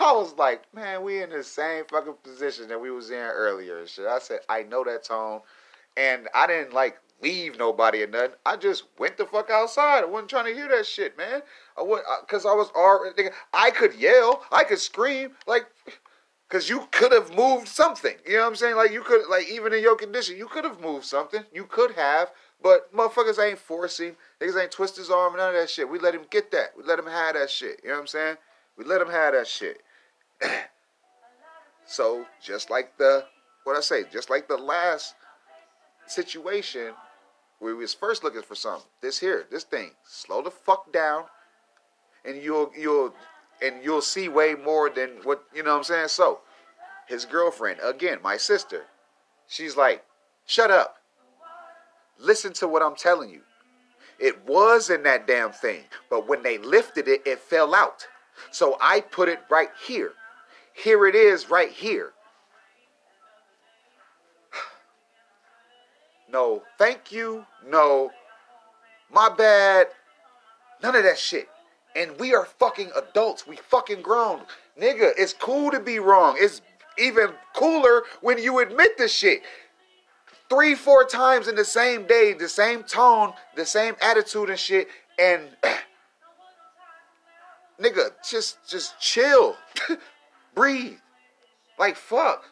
I 0.00 0.12
was 0.12 0.34
like, 0.36 0.62
man, 0.74 1.02
we 1.02 1.22
in 1.22 1.30
the 1.30 1.42
same 1.42 1.84
fucking 1.90 2.14
position 2.22 2.68
that 2.68 2.80
we 2.80 2.90
was 2.90 3.10
in 3.10 3.16
earlier 3.16 3.78
and 3.78 3.88
shit. 3.88 4.06
I 4.06 4.18
said, 4.18 4.40
I 4.48 4.62
know 4.62 4.84
that 4.84 5.04
tone. 5.04 5.40
And 5.96 6.28
I 6.34 6.46
didn't 6.46 6.72
like 6.72 6.98
leave 7.22 7.58
nobody 7.58 8.02
or 8.02 8.06
nothing. 8.06 8.36
I 8.44 8.56
just 8.56 8.84
went 8.98 9.16
the 9.16 9.26
fuck 9.26 9.50
outside. 9.50 10.02
I 10.02 10.06
wasn't 10.06 10.30
trying 10.30 10.46
to 10.46 10.54
hear 10.54 10.68
that 10.68 10.86
shit, 10.86 11.16
man. 11.16 11.42
I 11.78 11.82
would, 11.82 12.00
uh, 12.00 12.24
cause 12.26 12.44
I 12.46 12.52
was 12.52 12.70
already. 12.74 13.30
I 13.52 13.70
could 13.70 13.94
yell, 13.94 14.42
I 14.50 14.64
could 14.64 14.78
scream, 14.78 15.30
like, 15.46 15.66
cause 16.48 16.68
you 16.68 16.88
could 16.90 17.12
have 17.12 17.34
moved 17.34 17.68
something. 17.68 18.14
You 18.26 18.34
know 18.34 18.40
what 18.40 18.48
I'm 18.48 18.56
saying? 18.56 18.76
Like 18.76 18.92
you 18.92 19.02
could, 19.02 19.28
like 19.28 19.48
even 19.48 19.72
in 19.72 19.82
your 19.82 19.96
condition, 19.96 20.36
you 20.36 20.46
could 20.46 20.64
have 20.64 20.80
moved 20.80 21.04
something. 21.04 21.44
You 21.52 21.64
could 21.64 21.92
have, 21.92 22.30
but 22.62 22.94
motherfuckers 22.94 23.42
ain't 23.42 23.58
forcing. 23.58 24.16
Niggas 24.44 24.60
ain't 24.60 24.72
twist 24.72 24.96
his 24.96 25.10
arm 25.10 25.36
none 25.36 25.54
of 25.54 25.54
that 25.54 25.70
shit. 25.70 25.88
We 25.88 25.98
let 25.98 26.14
him 26.14 26.26
get 26.30 26.50
that. 26.50 26.70
We 26.76 26.84
let 26.84 26.98
him 26.98 27.06
have 27.06 27.34
that 27.34 27.50
shit. 27.50 27.80
You 27.82 27.88
know 27.88 27.94
what 27.94 28.00
I'm 28.02 28.06
saying? 28.08 28.36
We 28.76 28.84
let 28.84 29.00
him 29.00 29.08
have 29.08 29.32
that 29.32 29.46
shit. 29.46 29.80
so 31.86 32.26
just 32.42 32.68
like 32.68 32.96
the 32.98 33.24
what 33.64 33.76
I 33.76 33.80
say, 33.80 34.04
just 34.12 34.28
like 34.28 34.48
the 34.48 34.56
last 34.56 35.14
situation 36.06 36.92
where 37.60 37.74
we 37.74 37.80
was 37.80 37.94
first 37.94 38.22
looking 38.22 38.42
for 38.42 38.54
something. 38.54 38.86
This 39.00 39.18
here, 39.18 39.46
this 39.50 39.64
thing, 39.64 39.92
slow 40.04 40.42
the 40.42 40.50
fuck 40.50 40.92
down, 40.92 41.24
and 42.26 42.42
you'll 42.42 42.70
you'll 42.76 43.14
and 43.62 43.82
you'll 43.82 44.02
see 44.02 44.28
way 44.28 44.54
more 44.54 44.90
than 44.90 45.20
what 45.22 45.44
you 45.54 45.62
know 45.62 45.70
what 45.70 45.78
I'm 45.78 45.84
saying. 45.84 46.08
So 46.08 46.40
his 47.06 47.24
girlfriend, 47.24 47.80
again, 47.82 48.18
my 48.22 48.36
sister, 48.36 48.84
She's 49.48 49.76
like, 49.76 50.04
shut 50.46 50.70
up. 50.70 50.96
Listen 52.18 52.52
to 52.54 52.68
what 52.68 52.82
I'm 52.82 52.96
telling 52.96 53.30
you. 53.30 53.42
It 54.18 54.46
was 54.46 54.90
in 54.90 55.02
that 55.04 55.26
damn 55.26 55.52
thing, 55.52 55.84
but 56.10 56.28
when 56.28 56.42
they 56.42 56.58
lifted 56.58 57.08
it, 57.08 57.22
it 57.26 57.38
fell 57.38 57.74
out. 57.74 58.06
So 58.50 58.76
I 58.80 59.00
put 59.00 59.28
it 59.28 59.40
right 59.50 59.70
here. 59.86 60.12
Here 60.72 61.06
it 61.06 61.14
is, 61.14 61.50
right 61.50 61.70
here. 61.70 62.12
No, 66.30 66.62
thank 66.78 67.12
you. 67.12 67.46
No, 67.64 68.10
my 69.08 69.28
bad. 69.28 69.86
None 70.82 70.96
of 70.96 71.04
that 71.04 71.18
shit. 71.18 71.48
And 71.94 72.18
we 72.18 72.34
are 72.34 72.44
fucking 72.44 72.90
adults. 72.96 73.46
We 73.46 73.56
fucking 73.56 74.02
grown. 74.02 74.40
Nigga, 74.80 75.12
it's 75.16 75.32
cool 75.32 75.70
to 75.70 75.78
be 75.78 76.00
wrong. 76.00 76.36
It's 76.36 76.60
even 76.98 77.28
cooler 77.54 78.02
when 78.20 78.38
you 78.38 78.58
admit 78.58 78.98
the 78.98 79.06
shit. 79.06 79.42
Three, 80.54 80.76
four 80.76 81.04
times 81.04 81.48
in 81.48 81.56
the 81.56 81.64
same 81.64 82.06
day, 82.06 82.32
the 82.32 82.48
same 82.48 82.84
tone, 82.84 83.32
the 83.56 83.66
same 83.66 83.96
attitude 84.00 84.50
and 84.50 84.58
shit. 84.58 84.86
And 85.18 85.48
nigga, 87.80 88.10
just 88.28 88.58
just 88.68 89.00
chill. 89.00 89.56
Breathe. 90.54 90.98
Like 91.76 91.96
fuck. 91.96 92.44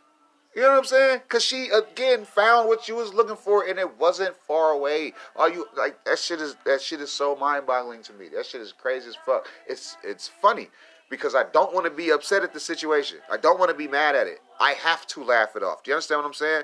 You 0.56 0.62
know 0.62 0.70
what 0.70 0.78
I'm 0.78 0.84
saying? 0.84 1.20
Cause 1.28 1.44
she 1.44 1.68
again 1.68 2.24
found 2.24 2.68
what 2.68 2.82
she 2.82 2.92
was 2.92 3.14
looking 3.14 3.36
for, 3.36 3.68
and 3.68 3.78
it 3.78 4.00
wasn't 4.00 4.34
far 4.48 4.72
away. 4.72 5.12
Are 5.36 5.48
you 5.48 5.66
like 5.76 6.04
that? 6.04 6.18
Shit 6.18 6.40
is 6.40 6.56
that 6.66 6.82
shit 6.82 7.00
is 7.00 7.12
so 7.12 7.36
mind-boggling 7.36 8.02
to 8.02 8.12
me. 8.14 8.28
That 8.34 8.46
shit 8.46 8.62
is 8.62 8.72
crazy 8.72 9.10
as 9.10 9.16
fuck. 9.24 9.46
It's 9.68 9.96
it's 10.02 10.26
funny 10.26 10.70
because 11.08 11.36
I 11.36 11.44
don't 11.52 11.72
want 11.72 11.86
to 11.86 11.92
be 11.92 12.10
upset 12.10 12.42
at 12.42 12.52
the 12.52 12.60
situation. 12.60 13.18
I 13.30 13.36
don't 13.36 13.60
want 13.60 13.70
to 13.70 13.76
be 13.76 13.86
mad 13.86 14.16
at 14.16 14.26
it. 14.26 14.40
I 14.58 14.72
have 14.72 15.06
to 15.08 15.22
laugh 15.22 15.54
it 15.54 15.62
off. 15.62 15.84
Do 15.84 15.92
you 15.92 15.94
understand 15.94 16.18
what 16.18 16.26
I'm 16.26 16.34
saying? 16.34 16.62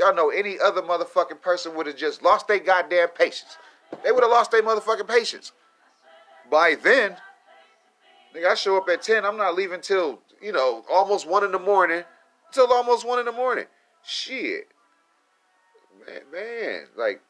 Y'all 0.00 0.14
know 0.14 0.30
any 0.30 0.58
other 0.58 0.80
motherfucking 0.80 1.42
person 1.42 1.74
would 1.76 1.86
have 1.86 1.94
just 1.94 2.22
lost 2.22 2.48
their 2.48 2.58
goddamn 2.58 3.08
patience. 3.08 3.58
They 4.02 4.10
would 4.10 4.22
have 4.22 4.30
lost 4.30 4.50
their 4.50 4.62
motherfucking 4.62 5.06
patience. 5.06 5.52
By 6.50 6.74
then, 6.82 7.18
nigga, 8.34 8.52
I 8.52 8.54
show 8.54 8.78
up 8.78 8.88
at 8.88 9.02
10, 9.02 9.26
I'm 9.26 9.36
not 9.36 9.54
leaving 9.54 9.82
till, 9.82 10.20
you 10.40 10.52
know, 10.52 10.86
almost 10.90 11.28
1 11.28 11.44
in 11.44 11.52
the 11.52 11.58
morning 11.58 12.04
till 12.50 12.72
almost 12.72 13.06
one 13.06 13.18
in 13.18 13.26
the 13.26 13.32
morning. 13.32 13.66
Shit, 14.02 14.68
man, 16.06 16.22
man, 16.32 16.86
like, 16.96 17.20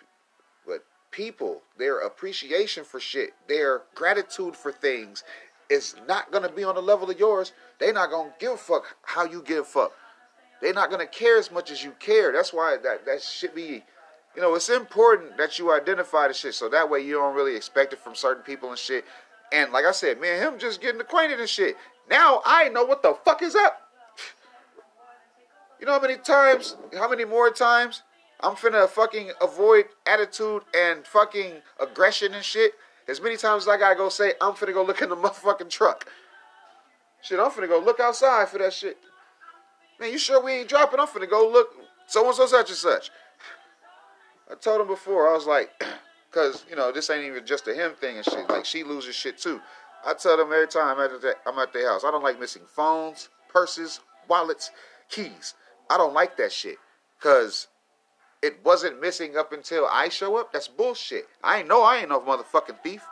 but 0.65 0.85
people, 1.11 1.63
their 1.77 1.99
appreciation 1.99 2.85
for 2.85 3.01
shit, 3.01 3.31
their 3.49 3.83
gratitude 3.97 4.55
for 4.55 4.71
things, 4.71 5.25
is 5.69 5.97
not 6.07 6.31
gonna 6.31 6.49
be 6.49 6.63
on 6.63 6.77
the 6.77 6.83
level 6.83 7.11
of 7.11 7.19
yours. 7.19 7.53
They're 7.81 7.93
not 7.93 8.11
gonna 8.11 8.33
give 8.39 8.53
a 8.53 8.57
fuck 8.57 8.97
how 9.03 9.25
you 9.25 9.43
give 9.43 9.59
a 9.59 9.65
fuck. 9.65 9.93
They 10.61 10.73
not 10.73 10.91
gonna 10.91 11.07
care 11.07 11.39
as 11.39 11.51
much 11.51 11.71
as 11.71 11.83
you 11.83 11.93
care. 11.93 12.33
That's 12.33 12.53
why 12.53 12.77
that 12.83 13.07
that 13.07 13.23
should 13.23 13.55
be. 13.55 13.85
You 14.37 14.43
know, 14.43 14.55
it's 14.55 14.69
important 14.69 15.37
that 15.39 15.59
you 15.59 15.73
identify 15.73 16.29
the 16.29 16.35
shit 16.35 16.55
so 16.55 16.69
that 16.69 16.89
way 16.89 17.01
you 17.01 17.15
don't 17.15 17.35
really 17.35 17.57
expect 17.57 17.93
it 17.93 17.99
from 17.99 18.15
certain 18.15 18.45
people 18.45 18.69
and 18.71 18.79
shit. 18.79 19.05
And 19.53 19.73
like 19.73 19.85
I 19.85 19.91
said, 19.91 20.21
man, 20.21 20.41
him 20.41 20.59
just 20.59 20.81
getting 20.81 21.01
acquainted 21.01 21.41
and 21.41 21.49
shit. 21.49 21.77
Now 22.09 22.41
I 22.45 22.69
know 22.69 22.85
what 22.85 23.03
the 23.03 23.15
fuck 23.25 23.43
is 23.43 23.57
up. 23.57 23.81
You 25.81 25.87
know 25.87 25.93
how 25.93 26.01
many 26.01 26.19
times, 26.19 26.77
how 26.95 27.09
many 27.09 27.25
more 27.25 27.51
times 27.51 28.03
I'm 28.41 28.55
finna 28.55 28.87
fucking 28.89 29.33
avoid 29.41 29.87
attitude 30.07 30.63
and 30.77 31.07
fucking 31.07 31.55
aggression 31.81 32.35
and 32.35 32.45
shit? 32.45 32.75
As 33.09 33.21
many 33.21 33.37
times 33.37 33.65
as 33.65 33.69
I 33.69 33.79
gotta 33.79 33.97
go 33.97 34.11
say, 34.11 34.35
I'm 34.41 34.53
finna 34.53 34.75
go 34.75 34.85
look 34.85 35.01
in 35.01 35.09
the 35.09 35.17
motherfucking 35.17 35.71
truck. 35.71 36.07
Shit, 37.23 37.41
I'm 37.41 37.51
finna 37.51 37.69
go 37.69 37.79
look 37.79 37.99
outside 37.99 38.49
for 38.49 38.59
that 38.59 38.75
shit. 38.75 38.99
Man, 40.01 40.11
you 40.11 40.19
sure 40.19 40.43
we 40.43 40.53
ain't 40.53 40.69
dropping? 40.69 40.99
I'm 40.99 41.07
finna 41.07 41.29
go 41.29 41.49
look 41.49 41.77
so 42.07 42.27
and 42.27 42.35
so 42.35 42.47
such 42.47 42.71
and 42.71 42.79
such. 42.79 43.11
I 44.51 44.55
told 44.55 44.81
him 44.81 44.87
before, 44.87 45.29
I 45.29 45.35
was 45.35 45.47
like, 45.47 45.71
cause 46.33 46.65
you 46.71 46.75
know, 46.75 46.91
this 46.91 47.11
ain't 47.11 47.25
even 47.25 47.45
just 47.45 47.69
a 47.69 47.75
him 47.75 47.93
thing 48.01 48.17
and 48.17 48.25
shit. 48.25 48.49
Like 48.49 48.65
she 48.65 48.83
loses 48.83 49.15
shit 49.15 49.37
too. 49.37 49.61
I 50.05 50.15
tell 50.15 50.39
them 50.39 50.51
every 50.53 50.67
time 50.67 50.97
I'm 50.99 51.59
at, 51.59 51.73
their 51.75 51.89
house, 51.91 52.05
I 52.05 52.11
don't 52.11 52.25
like 52.25 52.41
missing 52.41 52.63
phones, 52.67 53.29
purses, 53.51 54.01
wallets, 54.29 54.71
keys. 55.11 55.55
I 55.91 55.99
don't 55.99 56.15
like 56.15 56.39
that 56.39 56.51
shit. 56.51 56.79
Cause 57.21 57.69
it 58.43 58.57
wasn't 58.65 59.03
missing 59.03 59.37
up 59.37 59.53
until 59.53 59.87
I 59.87 60.09
show 60.09 60.39
up. 60.39 60.55
That's 60.55 60.69
bullshit. 60.69 61.27
I 61.45 61.63
know 61.63 61.83
I 61.83 61.99
ain't 61.99 62.09
no 62.09 62.21
motherfucking 62.21 62.83
thief. 62.83 63.05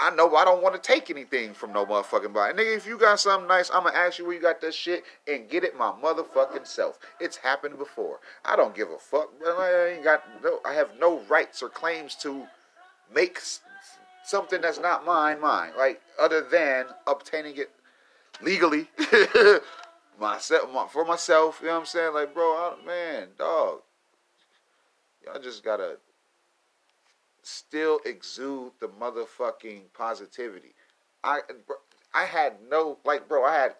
I 0.00 0.10
know 0.10 0.36
I 0.36 0.44
don't 0.44 0.62
want 0.62 0.76
to 0.76 0.80
take 0.80 1.10
anything 1.10 1.54
from 1.54 1.72
no 1.72 1.84
motherfucking 1.84 2.32
body. 2.32 2.54
Nigga, 2.54 2.76
if 2.76 2.86
you 2.86 2.96
got 2.96 3.18
something 3.18 3.48
nice, 3.48 3.68
I'ma 3.72 3.90
ask 3.90 4.18
you 4.18 4.26
where 4.26 4.34
you 4.34 4.40
got 4.40 4.60
that 4.60 4.72
shit 4.72 5.02
and 5.26 5.48
get 5.48 5.64
it 5.64 5.76
my 5.76 5.90
motherfucking 5.90 6.66
self. 6.66 7.00
It's 7.20 7.36
happened 7.36 7.78
before. 7.78 8.20
I 8.44 8.54
don't 8.54 8.76
give 8.76 8.90
a 8.90 8.98
fuck. 8.98 9.30
I 9.44 9.94
ain't 9.94 10.04
got 10.04 10.22
no 10.42 10.60
I 10.64 10.74
have 10.74 10.90
no 11.00 11.20
rights 11.28 11.62
or 11.62 11.68
claims 11.68 12.14
to 12.16 12.46
make 13.12 13.40
something 14.24 14.60
that's 14.60 14.78
not 14.78 15.04
mine 15.04 15.40
mine. 15.40 15.72
Like 15.76 16.00
other 16.20 16.42
than 16.42 16.86
obtaining 17.08 17.56
it 17.56 17.70
legally 18.40 18.88
myself 20.20 20.72
my, 20.72 20.86
for 20.86 21.04
myself. 21.04 21.58
You 21.60 21.68
know 21.68 21.74
what 21.74 21.80
I'm 21.80 21.86
saying? 21.86 22.14
Like, 22.14 22.32
bro, 22.34 22.44
I, 22.44 22.76
man, 22.86 23.28
dog, 23.36 23.80
y'all 25.24 25.42
just 25.42 25.64
gotta 25.64 25.96
still 27.48 28.00
exude 28.04 28.72
the 28.80 28.88
motherfucking 28.88 29.92
positivity. 29.94 30.74
I 31.24 31.40
I 32.14 32.24
had 32.24 32.54
no 32.68 32.98
like, 33.04 33.28
bro, 33.28 33.44
I 33.44 33.54
had 33.54 33.74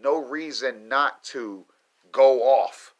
no 0.00 0.22
reason 0.22 0.88
not 0.88 1.22
to 1.24 1.64
go 2.12 2.42
off 2.42 2.94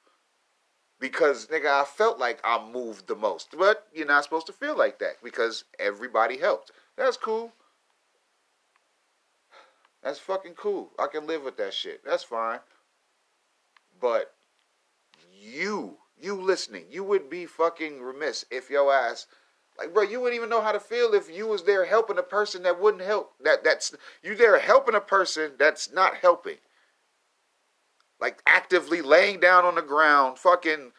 because 1.00 1.46
nigga, 1.46 1.66
I 1.66 1.84
felt 1.84 2.18
like 2.18 2.40
I 2.44 2.64
moved 2.70 3.06
the 3.06 3.16
most. 3.16 3.54
But 3.56 3.86
you're 3.92 4.06
not 4.06 4.24
supposed 4.24 4.46
to 4.46 4.52
feel 4.52 4.76
like 4.76 4.98
that 5.00 5.22
because 5.22 5.64
everybody 5.78 6.38
helped. 6.38 6.70
That's 6.96 7.16
cool. 7.16 7.52
That's 10.02 10.18
fucking 10.18 10.54
cool. 10.54 10.90
I 10.98 11.06
can 11.06 11.26
live 11.26 11.44
with 11.44 11.56
that 11.56 11.72
shit. 11.72 12.04
That's 12.04 12.24
fine. 12.24 12.60
But 14.00 14.34
you, 15.32 15.96
you 16.20 16.34
listening, 16.34 16.84
you 16.90 17.04
would 17.04 17.30
be 17.30 17.46
fucking 17.46 18.02
remiss 18.02 18.44
if 18.50 18.70
your 18.70 18.92
ass 18.92 19.26
like 19.78 19.92
bro, 19.92 20.02
you 20.02 20.20
wouldn't 20.20 20.36
even 20.36 20.50
know 20.50 20.62
how 20.62 20.72
to 20.72 20.80
feel 20.80 21.14
if 21.14 21.30
you 21.30 21.46
was 21.46 21.64
there 21.64 21.84
helping 21.84 22.18
a 22.18 22.22
person 22.22 22.62
that 22.62 22.80
wouldn't 22.80 23.02
help. 23.02 23.32
That 23.42 23.64
that's 23.64 23.94
you 24.22 24.36
there 24.36 24.58
helping 24.58 24.94
a 24.94 25.00
person 25.00 25.52
that's 25.58 25.92
not 25.92 26.16
helping. 26.16 26.56
Like 28.20 28.42
actively 28.46 29.02
laying 29.02 29.40
down 29.40 29.64
on 29.64 29.74
the 29.74 29.82
ground, 29.82 30.38
fucking 30.38 30.92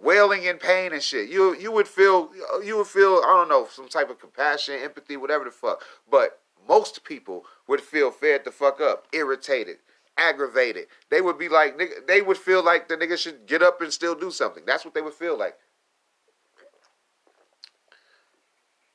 wailing 0.00 0.44
in 0.44 0.58
pain 0.58 0.92
and 0.92 1.02
shit. 1.02 1.28
You 1.28 1.56
you 1.56 1.72
would 1.72 1.88
feel 1.88 2.30
you 2.64 2.76
would 2.76 2.86
feel 2.86 3.20
I 3.24 3.34
don't 3.34 3.48
know 3.48 3.66
some 3.70 3.88
type 3.88 4.10
of 4.10 4.20
compassion, 4.20 4.78
empathy, 4.80 5.16
whatever 5.16 5.44
the 5.44 5.50
fuck. 5.50 5.82
But 6.10 6.38
most 6.68 7.04
people 7.04 7.44
would 7.66 7.80
feel 7.80 8.10
fed 8.10 8.44
the 8.44 8.52
fuck 8.52 8.80
up, 8.80 9.06
irritated, 9.12 9.78
aggravated. 10.16 10.86
They 11.10 11.20
would 11.20 11.38
be 11.38 11.48
like, 11.48 12.06
they 12.06 12.22
would 12.22 12.36
feel 12.36 12.64
like 12.64 12.88
the 12.88 12.96
nigga 12.96 13.18
should 13.18 13.46
get 13.46 13.62
up 13.62 13.80
and 13.80 13.92
still 13.92 14.14
do 14.14 14.30
something. 14.30 14.64
That's 14.66 14.84
what 14.84 14.94
they 14.94 15.02
would 15.02 15.14
feel 15.14 15.38
like. 15.38 15.56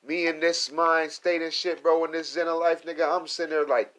Me 0.07 0.27
in 0.27 0.39
this 0.39 0.71
mind 0.71 1.11
state 1.11 1.41
and 1.41 1.51
shit, 1.53 1.83
bro, 1.83 2.05
in 2.05 2.11
this 2.11 2.31
Zen 2.31 2.47
of 2.47 2.59
life, 2.59 2.85
nigga, 2.85 3.07
I'm 3.07 3.27
sitting 3.27 3.49
there 3.51 3.65
like, 3.65 3.93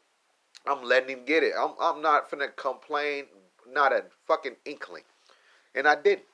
I'm 0.66 0.83
letting 0.83 1.11
him 1.11 1.25
get 1.25 1.42
it. 1.42 1.53
I'm, 1.59 1.73
I'm 1.81 2.01
not 2.01 2.31
finna 2.31 2.55
complain, 2.57 3.25
not 3.71 3.92
a 3.92 4.05
fucking 4.27 4.57
inkling. 4.64 5.03
And 5.75 5.87
I 5.87 5.94
didn't. 5.97 6.25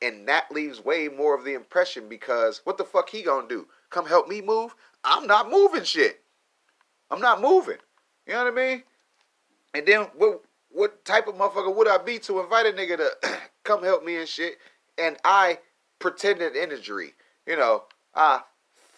And 0.00 0.26
that 0.28 0.50
leaves 0.50 0.84
way 0.84 1.08
more 1.08 1.36
of 1.36 1.44
the 1.44 1.54
impression 1.54 2.08
because 2.08 2.60
what 2.64 2.78
the 2.78 2.84
fuck 2.84 3.08
he 3.10 3.22
gonna 3.22 3.48
do? 3.48 3.66
Come 3.90 4.06
help 4.06 4.28
me 4.28 4.40
move? 4.40 4.74
I'm 5.04 5.26
not 5.26 5.50
moving 5.50 5.84
shit. 5.84 6.20
I'm 7.10 7.20
not 7.20 7.40
moving. 7.40 7.78
You 8.26 8.34
know 8.34 8.44
what 8.44 8.52
I 8.52 8.56
mean? 8.56 8.82
And 9.74 9.86
then 9.86 10.06
what 10.16 10.42
what 10.70 11.04
type 11.04 11.28
of 11.28 11.34
motherfucker 11.34 11.74
would 11.74 11.88
I 11.88 11.98
be 11.98 12.18
to 12.20 12.40
invite 12.40 12.66
a 12.66 12.72
nigga 12.72 12.96
to 12.96 13.38
come 13.64 13.82
help 13.82 14.04
me 14.04 14.16
and 14.16 14.28
shit? 14.28 14.54
And 14.98 15.16
I 15.24 15.58
pretended 15.98 16.56
injury. 16.56 17.14
You 17.46 17.56
know, 17.56 17.84
I 18.14 18.42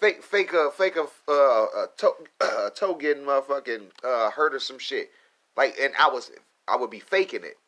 fake 0.01 0.22
fake 0.22 0.53
a 0.53 0.70
fake 0.70 0.97
a 0.97 1.03
uh, 1.30 1.32
a 1.32 1.86
toe, 1.97 2.16
uh, 2.40 2.70
toe 2.70 2.95
getting 3.01 3.24
motherfucking 3.24 3.82
uh, 4.03 4.30
hurt 4.30 4.55
or 4.55 4.61
some 4.61 4.78
shit. 4.78 5.11
Like, 5.57 5.76
and 5.80 5.95
I 5.99 6.09
was 6.09 6.30
I 6.68 6.76
would 6.76 6.90
be 6.90 7.01
faking 7.01 7.45
it, 7.45 7.59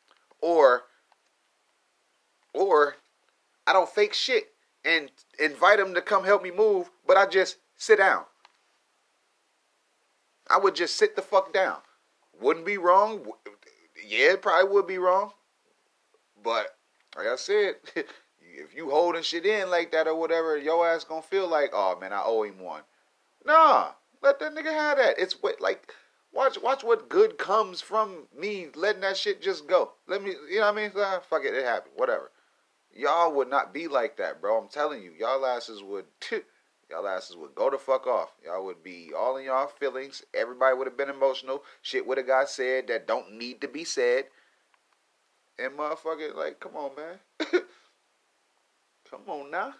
or 0.40 0.82
or 2.52 2.96
I 3.66 3.72
don't 3.72 3.88
fake 3.88 4.14
shit 4.14 4.48
and 4.84 5.10
invite 5.38 5.80
him 5.80 5.94
to 5.94 6.00
come 6.00 6.24
help 6.24 6.42
me 6.42 6.50
move, 6.50 6.90
but 7.06 7.16
I 7.16 7.26
just 7.26 7.56
sit 7.76 7.98
down. 7.98 8.24
I 10.48 10.58
would 10.58 10.76
just 10.76 10.96
sit 10.96 11.16
the 11.16 11.22
fuck 11.22 11.52
down. 11.52 11.78
Wouldn't 12.40 12.66
be 12.66 12.78
wrong. 12.78 13.26
Yeah, 14.06 14.32
it 14.32 14.42
probably 14.42 14.72
would 14.72 14.86
be 14.86 14.98
wrong. 14.98 15.32
But 16.42 16.68
like 17.16 17.26
I 17.26 17.36
said, 17.36 17.74
if 18.56 18.74
you 18.74 18.90
holding 18.90 19.22
shit 19.22 19.46
in 19.46 19.70
like 19.70 19.92
that 19.92 20.08
or 20.08 20.14
whatever, 20.14 20.56
your 20.56 20.88
ass 20.88 21.04
gonna 21.04 21.22
feel 21.22 21.48
like, 21.48 21.70
oh 21.72 21.98
man, 22.00 22.12
I 22.12 22.22
owe 22.24 22.42
him 22.42 22.58
one. 22.58 22.82
Nah, 23.44 23.92
let 24.22 24.40
that 24.40 24.54
nigga 24.54 24.72
have 24.72 24.98
that. 24.98 25.18
It's 25.18 25.42
what 25.42 25.60
like 25.60 25.92
Watch, 26.36 26.60
watch 26.60 26.84
what 26.84 27.08
good 27.08 27.38
comes 27.38 27.80
from 27.80 28.26
me 28.38 28.68
letting 28.74 29.00
that 29.00 29.16
shit 29.16 29.40
just 29.40 29.66
go. 29.66 29.92
Let 30.06 30.22
me, 30.22 30.34
you 30.50 30.56
know 30.56 30.66
what 30.66 30.74
I 30.74 30.82
mean? 30.82 30.92
Ah, 30.94 31.20
fuck 31.26 31.46
it, 31.46 31.54
it 31.54 31.64
happened. 31.64 31.94
Whatever. 31.96 32.30
Y'all 32.94 33.32
would 33.32 33.48
not 33.48 33.72
be 33.72 33.88
like 33.88 34.18
that, 34.18 34.42
bro. 34.42 34.58
I'm 34.58 34.68
telling 34.68 35.02
you, 35.02 35.12
y'all 35.18 35.46
asses 35.46 35.82
would, 35.82 36.04
y'all 36.90 37.08
asses 37.08 37.36
would 37.36 37.54
go 37.54 37.70
the 37.70 37.78
fuck 37.78 38.06
off. 38.06 38.34
Y'all 38.44 38.66
would 38.66 38.82
be 38.82 39.12
all 39.16 39.38
in 39.38 39.46
y'all 39.46 39.66
feelings. 39.66 40.22
Everybody 40.34 40.76
would 40.76 40.86
have 40.86 40.98
been 40.98 41.08
emotional. 41.08 41.64
Shit 41.80 42.06
would 42.06 42.18
have 42.18 42.26
got 42.26 42.50
said 42.50 42.88
that 42.88 43.08
don't 43.08 43.32
need 43.32 43.62
to 43.62 43.68
be 43.68 43.84
said. 43.84 44.24
And 45.58 45.72
motherfucker, 45.72 46.34
like, 46.34 46.60
come 46.60 46.76
on, 46.76 46.90
man. 46.96 47.62
come 49.24 49.40
on 49.40 49.50
now. 49.50 49.72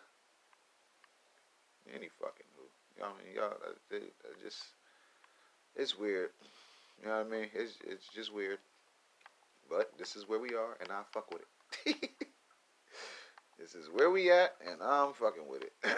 Any 1.95 2.09
fucking 2.21 2.47
move. 2.57 2.71
Y'all, 2.99 3.09
I 3.09 3.25
mean, 3.25 3.35
y'all, 3.37 4.01
just, 4.43 4.63
it's 5.75 5.99
weird. 5.99 6.31
You 7.01 7.09
know 7.09 7.19
what 7.19 7.27
I 7.27 7.31
mean? 7.31 7.47
It's 7.55 7.75
it's 7.87 8.09
just 8.15 8.33
weird. 8.35 8.59
But 9.69 9.91
this 9.99 10.17
is 10.17 10.29
where 10.29 10.39
we 10.39 10.55
are, 10.55 10.77
and 10.81 10.91
I 10.91 11.03
fuck 11.13 11.31
with 11.31 11.43
it. 11.85 12.11
this 13.59 13.75
is 13.75 13.89
where 13.93 14.11
we 14.11 14.31
at, 14.31 14.55
and 14.67 14.81
I'm 14.83 15.13
fucking 15.13 15.47
with 15.49 15.63
it. 15.63 15.73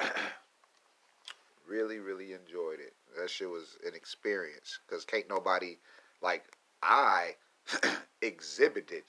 really, 1.69 1.99
really 1.99 2.33
enjoyed 2.33 2.81
it. 2.81 2.95
That 3.19 3.31
shit 3.31 3.49
was 3.49 3.77
an 3.87 3.95
experience, 3.95 4.81
cause 4.91 5.05
can't 5.05 5.29
nobody 5.29 5.79
like 6.23 6.45
I 6.83 7.37
exhibited 8.23 9.05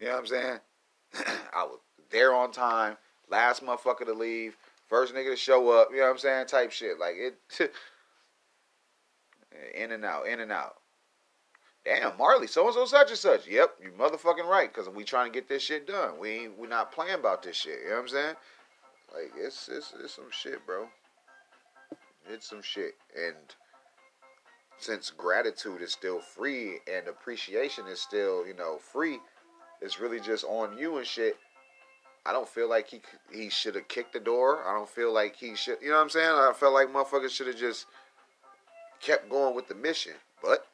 you 0.00 0.06
know 0.08 0.12
what 0.12 0.20
I'm 0.20 0.26
saying? 0.26 0.58
I 1.54 1.64
was 1.64 1.78
there 2.10 2.34
on 2.34 2.52
time, 2.52 2.96
last 3.30 3.64
motherfucker 3.64 4.06
to 4.06 4.12
leave, 4.12 4.56
first 4.88 5.14
nigga 5.14 5.30
to 5.30 5.36
show 5.36 5.70
up, 5.70 5.88
you 5.90 5.98
know 5.98 6.04
what 6.04 6.10
I'm 6.10 6.18
saying? 6.18 6.46
Type 6.46 6.72
shit. 6.72 6.98
Like 6.98 7.14
it 7.16 7.38
in 9.74 9.92
and 9.92 10.04
out, 10.04 10.26
in 10.26 10.40
and 10.40 10.52
out. 10.52 10.76
Damn, 11.84 12.16
Marley, 12.18 12.48
so 12.48 12.66
and 12.66 12.74
so 12.74 12.84
such 12.84 13.10
and 13.10 13.18
such. 13.18 13.46
Yep, 13.46 13.76
you 13.80 13.92
motherfucking 13.92 14.48
right, 14.48 14.72
cause 14.72 14.88
we 14.88 15.04
trying 15.04 15.30
to 15.30 15.34
get 15.34 15.48
this 15.48 15.62
shit 15.62 15.86
done. 15.86 16.18
We 16.18 16.30
ain't 16.30 16.58
we 16.58 16.66
not 16.66 16.90
playing 16.90 17.14
about 17.14 17.44
this 17.44 17.56
shit. 17.56 17.78
You 17.84 17.90
know 17.90 17.94
what 17.96 18.02
I'm 18.02 18.08
saying? 18.08 18.34
Like 19.14 19.32
it's 19.36 19.68
it's 19.68 19.94
it's 20.02 20.14
some 20.14 20.30
shit, 20.30 20.66
bro. 20.66 20.88
It's 22.28 22.48
some 22.48 22.62
shit. 22.62 22.94
And 23.16 23.36
since 24.78 25.10
gratitude 25.10 25.80
is 25.80 25.92
still 25.92 26.20
free 26.20 26.78
and 26.92 27.06
appreciation 27.08 27.86
is 27.86 28.00
still, 28.00 28.46
you 28.46 28.54
know, 28.54 28.78
free, 28.78 29.18
it's 29.80 30.00
really 30.00 30.20
just 30.20 30.44
on 30.44 30.76
you 30.76 30.98
and 30.98 31.06
shit. 31.06 31.36
I 32.26 32.32
don't 32.32 32.48
feel 32.48 32.68
like 32.68 32.88
he 32.88 33.00
he 33.32 33.48
should 33.48 33.76
have 33.76 33.88
kicked 33.88 34.12
the 34.12 34.20
door. 34.20 34.66
I 34.66 34.74
don't 34.74 34.88
feel 34.88 35.12
like 35.12 35.36
he 35.36 35.54
should. 35.54 35.78
You 35.80 35.90
know 35.90 35.96
what 35.96 36.02
I'm 36.02 36.10
saying? 36.10 36.28
I 36.28 36.52
felt 36.54 36.74
like 36.74 36.88
motherfuckers 36.88 37.30
should 37.30 37.46
have 37.46 37.56
just 37.56 37.86
kept 39.00 39.30
going 39.30 39.54
with 39.54 39.68
the 39.68 39.74
mission. 39.74 40.14
But 40.42 40.66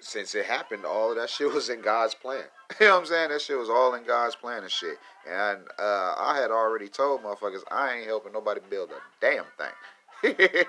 since 0.00 0.34
it 0.34 0.44
happened, 0.44 0.84
all 0.84 1.14
that 1.14 1.30
shit 1.30 1.52
was 1.52 1.68
in 1.68 1.80
God's 1.80 2.14
plan. 2.14 2.44
you 2.80 2.86
know 2.86 2.94
what 2.94 3.00
I'm 3.00 3.06
saying? 3.06 3.30
That 3.30 3.40
shit 3.40 3.58
was 3.58 3.68
all 3.68 3.94
in 3.94 4.04
God's 4.04 4.36
plan 4.36 4.62
and 4.62 4.70
shit. 4.70 4.98
And 5.28 5.60
uh, 5.78 6.14
I 6.16 6.38
had 6.40 6.50
already 6.50 6.88
told 6.88 7.22
motherfuckers 7.22 7.62
I 7.70 7.94
ain't 7.94 8.06
helping 8.06 8.32
nobody 8.32 8.60
build 8.70 8.90
a 8.90 9.00
damn 9.20 9.44
thing. 9.56 10.34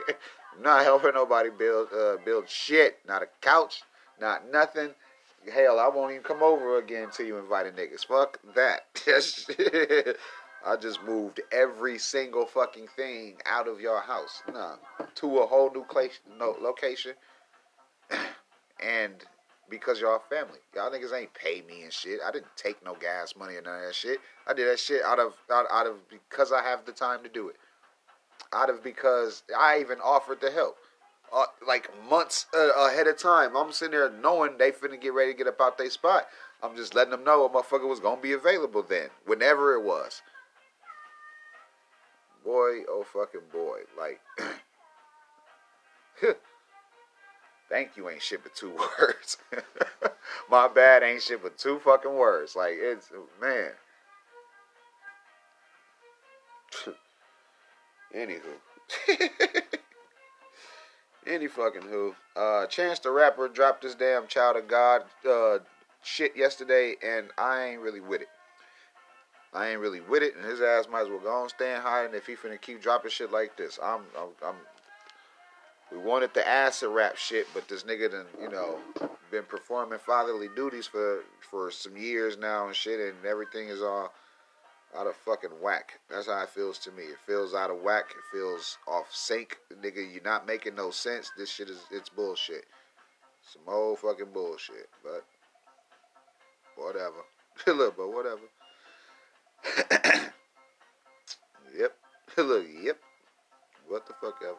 not 0.62 0.84
helping 0.84 1.14
nobody 1.14 1.50
build 1.50 1.90
uh, 1.96 2.18
build 2.26 2.50
shit. 2.50 2.98
Not 3.08 3.22
a 3.22 3.28
couch. 3.42 3.84
Not 4.20 4.52
nothing. 4.52 4.90
Hell, 5.52 5.80
I 5.80 5.88
won't 5.88 6.12
even 6.12 6.24
come 6.24 6.44
over 6.44 6.78
again 6.78 7.04
until 7.04 7.26
you 7.26 7.38
invited 7.38 7.76
niggas. 7.76 8.06
Fuck 8.06 8.40
that. 8.56 8.82
I 10.66 10.76
just 10.76 11.02
moved 11.04 11.40
every 11.52 11.98
single 11.98 12.46
fucking 12.46 12.88
thing 12.96 13.38
out 13.46 13.68
of 13.68 13.80
your 13.80 14.02
house. 14.02 14.44
Nah, 14.52 14.76
to 15.16 15.40
a 15.40 15.46
whole 15.46 15.72
new 15.72 15.86
no, 16.38 16.56
location. 16.62 17.14
and 18.84 19.14
because 19.70 20.02
y'all 20.02 20.22
family. 20.30 20.60
Y'all 20.76 20.92
niggas 20.92 21.14
ain't 21.14 21.34
pay 21.34 21.64
me 21.68 21.84
and 21.84 21.94
shit. 21.94 22.20
I 22.26 22.32
didn't 22.32 22.56
take 22.56 22.84
no 22.84 22.96
gas 22.96 23.36
money 23.38 23.56
or 23.56 23.62
none 23.62 23.80
of 23.80 23.86
that 23.86 23.96
shit. 23.96 24.20
I 24.48 24.54
did 24.54 24.68
that 24.68 24.80
shit 24.80 25.04
out 25.04 25.20
of 25.20 25.34
out, 25.52 25.68
out 25.72 25.88
of 25.88 25.98
because 26.10 26.52
I 26.52 26.64
have 26.64 26.86
the 26.86 26.92
time 26.92 27.24
to 27.24 27.30
do 27.30 27.50
it. 27.50 27.56
Out 28.52 28.70
of 28.70 28.84
because 28.84 29.44
I 29.58 29.80
even 29.80 30.00
offered 30.00 30.42
to 30.42 30.52
help 30.52 30.78
uh, 31.34 31.46
like 31.68 31.90
months 32.10 32.46
uh, 32.56 32.88
ahead 32.88 33.08
of 33.08 33.18
time. 33.18 33.56
I'm 33.56 33.72
sitting 33.72 33.92
there 33.92 34.10
knowing 34.10 34.58
they 34.58 34.72
finna 34.72 35.00
get 35.00 35.14
ready 35.14 35.32
to 35.32 35.38
get 35.38 35.48
up 35.48 35.62
out 35.62 35.78
their 35.78 35.90
spot. 35.90 36.28
I'm 36.62 36.76
just 36.76 36.94
letting 36.96 37.12
them 37.12 37.24
know 37.24 37.46
a 37.46 37.50
motherfucker 37.50 37.88
was 37.88 38.00
gonna 38.00 38.22
be 38.22 38.34
available 38.34 38.84
then, 38.84 39.10
whenever 39.26 39.74
it 39.74 39.84
was. 39.84 40.22
Boy, 42.44 42.84
oh 42.90 43.06
fucking 43.12 43.42
boy, 43.52 43.80
like. 43.98 44.22
Thank 47.70 47.96
you 47.96 48.10
ain't 48.10 48.22
shit 48.22 48.42
but 48.42 48.56
two 48.56 48.72
words. 49.00 49.38
My 50.50 50.68
bad 50.68 51.04
ain't 51.04 51.22
shit 51.22 51.44
but 51.44 51.58
two 51.58 51.80
fucking 51.80 52.14
words. 52.14 52.56
Like 52.56 52.74
it's 52.76 53.12
man. 53.40 53.72
Anywho. 58.16 58.58
Any 61.30 61.48
fucking 61.48 61.84
who. 61.84 62.16
Uh, 62.36 62.66
Chance 62.66 63.00
the 63.00 63.12
Rapper 63.12 63.48
dropped 63.48 63.84
this 63.84 63.94
damn 63.94 64.26
Child 64.28 64.58
of 64.58 64.68
God 64.68 65.04
uh, 65.30 65.60
shit 66.02 66.36
yesterday, 66.36 66.96
and 67.06 67.28
I 67.38 67.66
ain't 67.66 67.82
really 67.82 68.02
with 68.02 68.22
it. 68.22 68.30
I 69.54 69.70
ain't 69.70 69.80
really 69.80 70.02
with 70.02 70.24
it, 70.24 70.36
and 70.36 70.46
his 70.46 70.62
ass 70.62 70.88
might 70.92 71.02
as 71.02 71.10
well 71.10 71.20
go 71.20 71.32
on 71.32 71.50
stand 71.50 71.84
hiding 71.84 72.16
if 72.16 72.26
he 72.26 72.36
finna 72.36 72.60
keep 72.60 72.82
dropping 72.82 73.12
shit 73.12 73.32
like 73.32 73.58
this. 73.58 73.80
I'm, 73.82 74.02
I'm, 74.18 74.30
I'm 74.46 74.56
we 75.92 75.98
wanted 75.98 76.34
the 76.34 76.48
acid 76.48 76.90
rap 76.90 77.18
shit, 77.18 77.48
but 77.54 77.68
this 77.68 77.84
nigga 77.84 78.12
done, 78.12 78.26
you 78.40 78.50
know, 78.50 78.78
been 79.32 79.44
performing 79.44 80.00
fatherly 80.00 80.48
duties 80.56 80.88
for 80.88 81.24
for 81.40 81.72
some 81.72 81.98
years 81.98 82.38
now 82.38 82.68
and 82.68 82.76
shit, 82.76 83.00
and 83.00 83.26
everything 83.26 83.70
is 83.70 83.82
all 83.82 84.14
out 84.98 85.08
of 85.08 85.16
fucking 85.16 85.62
whack. 85.62 86.00
That's 86.10 86.28
how 86.28 86.42
it 86.42 86.50
feels 86.50 86.78
to 86.80 86.92
me. 86.92 87.04
It 87.04 87.20
feels 87.26 87.54
out 87.54 87.70
of 87.70 87.82
whack. 87.82 88.06
It 88.12 88.36
feels 88.36 88.78
off 88.88 89.08
sync. 89.12 89.58
Nigga, 89.82 89.98
you're 90.12 90.24
not 90.24 90.48
making 90.48 90.76
no 90.76 90.90
sense. 90.92 91.32
This 91.38 91.50
shit 91.50 91.70
is 91.70 91.80
it's 91.92 92.10
bullshit. 92.10 92.66
Some 93.52 93.62
old 93.68 94.00
fucking 94.00 94.34
bullshit. 94.34 94.90
But 95.04 95.26
whatever. 96.76 97.24
Look, 97.68 97.98
but 97.98 98.12
whatever. 98.14 98.42
yep. 101.78 101.96
Look, 102.38 102.66
yep. 102.82 103.00
What 103.88 104.08
the 104.08 104.14
fuck 104.14 104.42
ever. 104.44 104.58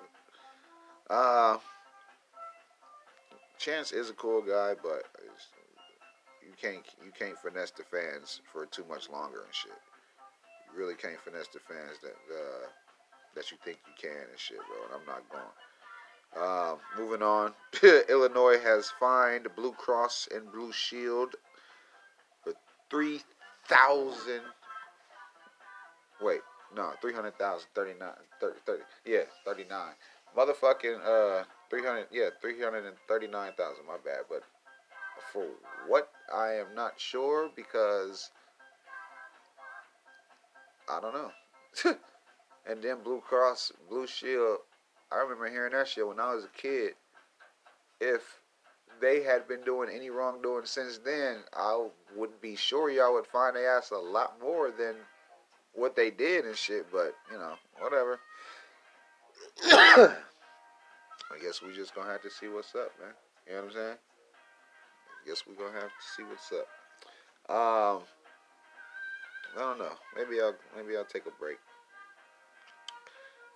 Uh 1.09 1.59
Chance 3.59 3.93
is 3.93 4.09
a 4.09 4.14
cool 4.14 4.41
guy, 4.41 4.72
but 4.83 5.03
you 6.43 6.55
can't 6.61 6.83
you 7.05 7.12
can't 7.18 7.37
finesse 7.39 7.72
the 7.72 7.83
fans 7.83 8.41
for 8.51 8.64
too 8.64 8.85
much 8.89 9.11
longer 9.11 9.43
and 9.45 9.55
shit 9.55 9.72
really 10.76 10.94
can't 10.94 11.20
finesse 11.20 11.48
the 11.48 11.60
fans 11.60 11.98
that 12.02 12.16
uh, 12.32 12.66
that 13.34 13.50
you 13.50 13.56
think 13.64 13.78
you 13.86 13.92
can 14.00 14.28
and 14.30 14.38
shit, 14.38 14.58
bro. 14.58 14.84
And 14.86 15.00
I'm 15.00 15.06
not 15.06 15.28
going. 15.30 15.42
Um, 16.36 16.78
moving 16.96 17.22
on, 17.22 17.54
Illinois 18.08 18.58
has 18.60 18.90
fined 19.00 19.48
Blue 19.56 19.72
Cross 19.72 20.28
and 20.34 20.50
Blue 20.52 20.72
Shield 20.72 21.34
for 22.44 22.52
three 22.88 23.20
thousand. 23.66 24.42
Wait, 26.20 26.40
no, 26.76 26.92
300,000, 27.00 27.66
39, 27.74 28.08
30, 28.40 28.58
30, 28.66 28.82
yeah, 29.06 29.22
39. 29.44 29.80
Motherfucking, 30.36 31.00
uh, 31.04 31.44
300, 31.70 32.06
yeah, 32.12 32.28
339,000, 32.40 33.86
my 33.86 33.94
bad. 34.04 34.24
But 34.28 34.42
for 35.32 35.46
what, 35.88 36.10
I 36.32 36.52
am 36.54 36.74
not 36.74 37.00
sure 37.00 37.50
because 37.56 38.30
I 40.89 41.01
don't 41.01 41.14
know. 41.14 41.31
and 42.68 42.83
then 42.83 43.03
Blue 43.03 43.20
Cross, 43.20 43.72
Blue 43.89 44.07
Shield, 44.07 44.59
I 45.12 45.18
remember 45.18 45.51
hearing 45.51 45.72
that 45.72 45.89
shit 45.89 46.07
when 46.07 46.20
I 46.20 46.35
was 46.35 46.45
a 46.45 46.61
kid. 46.61 46.93
If 48.01 48.41
they 49.01 49.22
had 49.22 49.49
been 49.49 49.62
doing 49.62 49.91
any 49.93 50.11
wrongdoing 50.11 50.66
since 50.66 50.99
then, 50.99 51.39
I 51.55 51.89
would 52.16 52.41
be 52.41 52.57
sure 52.57 52.91
y'all 52.91 53.14
would 53.14 53.26
find 53.26 53.57
their 53.57 53.76
ass 53.76 53.91
a 53.91 53.97
lot 53.97 54.41
more 54.41 54.70
than 54.70 54.95
what 55.74 55.97
they 55.97 56.11
did 56.11 56.45
and 56.45 56.57
shit. 56.57 56.87
But 56.93 57.14
you 57.31 57.39
know, 57.39 57.55
whatever. 57.78 58.20
I 59.64 60.16
guess 61.43 61.62
we 61.62 61.74
just 61.74 61.95
gonna 61.95 62.11
have 62.11 62.22
to 62.22 62.31
see 62.31 62.49
what's 62.49 62.74
up, 62.74 62.93
man. 63.01 63.14
You 63.47 63.53
know 63.53 63.59
what 63.59 63.66
I'm 63.66 63.72
saying? 63.72 63.97
I 65.24 65.28
guess 65.28 65.43
we 65.47 65.55
gonna 65.55 65.72
have 65.72 65.83
to 65.83 66.07
see 66.16 66.22
what's 66.22 66.53
up. 66.53 66.66
Um, 67.51 68.03
know. 69.81 69.93
Maybe 70.16 70.41
I'll 70.41 70.55
maybe 70.76 70.97
I'll 70.97 71.05
take 71.05 71.26
a 71.26 71.39
break. 71.39 71.59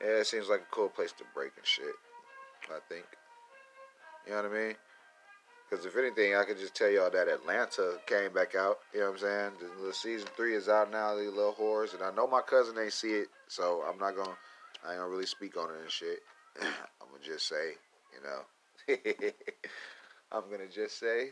Yeah, 0.00 0.20
it 0.20 0.26
seems 0.26 0.48
like 0.48 0.60
a 0.60 0.74
cool 0.74 0.88
place 0.88 1.12
to 1.12 1.24
break 1.34 1.52
and 1.56 1.66
shit. 1.66 1.94
I 2.68 2.78
think. 2.88 3.04
You 4.26 4.32
know 4.32 4.42
what 4.42 4.52
I 4.52 4.54
mean? 4.54 4.74
Because 5.68 5.86
if 5.86 5.96
anything, 5.96 6.34
I 6.34 6.44
could 6.44 6.58
just 6.58 6.74
tell 6.74 6.90
y'all 6.90 7.10
that 7.10 7.28
Atlanta 7.28 7.98
came 8.06 8.32
back 8.32 8.54
out. 8.54 8.78
You 8.92 9.00
know 9.00 9.06
what 9.06 9.12
I'm 9.14 9.18
saying? 9.18 9.50
The, 9.84 9.92
season 9.92 10.28
three 10.36 10.54
is 10.54 10.68
out 10.68 10.90
now. 10.90 11.14
These 11.14 11.32
little 11.32 11.54
whores, 11.54 11.94
and 11.94 12.02
I 12.02 12.14
know 12.14 12.26
my 12.26 12.42
cousin 12.42 12.76
ain't 12.78 12.92
see 12.92 13.12
it, 13.12 13.28
so 13.48 13.82
I'm 13.88 13.98
not 13.98 14.16
gonna. 14.16 14.36
I 14.86 14.92
ain't 14.92 15.00
gonna 15.00 15.10
really 15.10 15.26
speak 15.26 15.56
on 15.56 15.70
it 15.70 15.82
and 15.82 15.90
shit. 15.90 16.20
I'm 16.62 17.08
gonna 17.10 17.24
just 17.24 17.48
say, 17.48 17.72
you 18.12 18.22
know, 18.22 19.30
I'm 20.32 20.50
gonna 20.50 20.68
just 20.72 20.98
say 20.98 21.30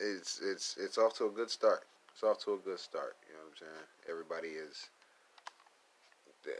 it's 0.00 0.40
it's 0.42 0.76
it's 0.78 0.98
off 0.98 1.16
to 1.18 1.26
a 1.26 1.30
good 1.30 1.50
start. 1.50 1.84
It's 2.18 2.24
off 2.24 2.42
to 2.46 2.54
a 2.54 2.58
good 2.58 2.80
start. 2.80 3.14
You 3.30 3.38
know 3.38 3.46
what 3.46 3.54
I'm 3.54 3.62
saying? 3.62 3.86
Everybody 4.10 4.48
is 4.58 4.90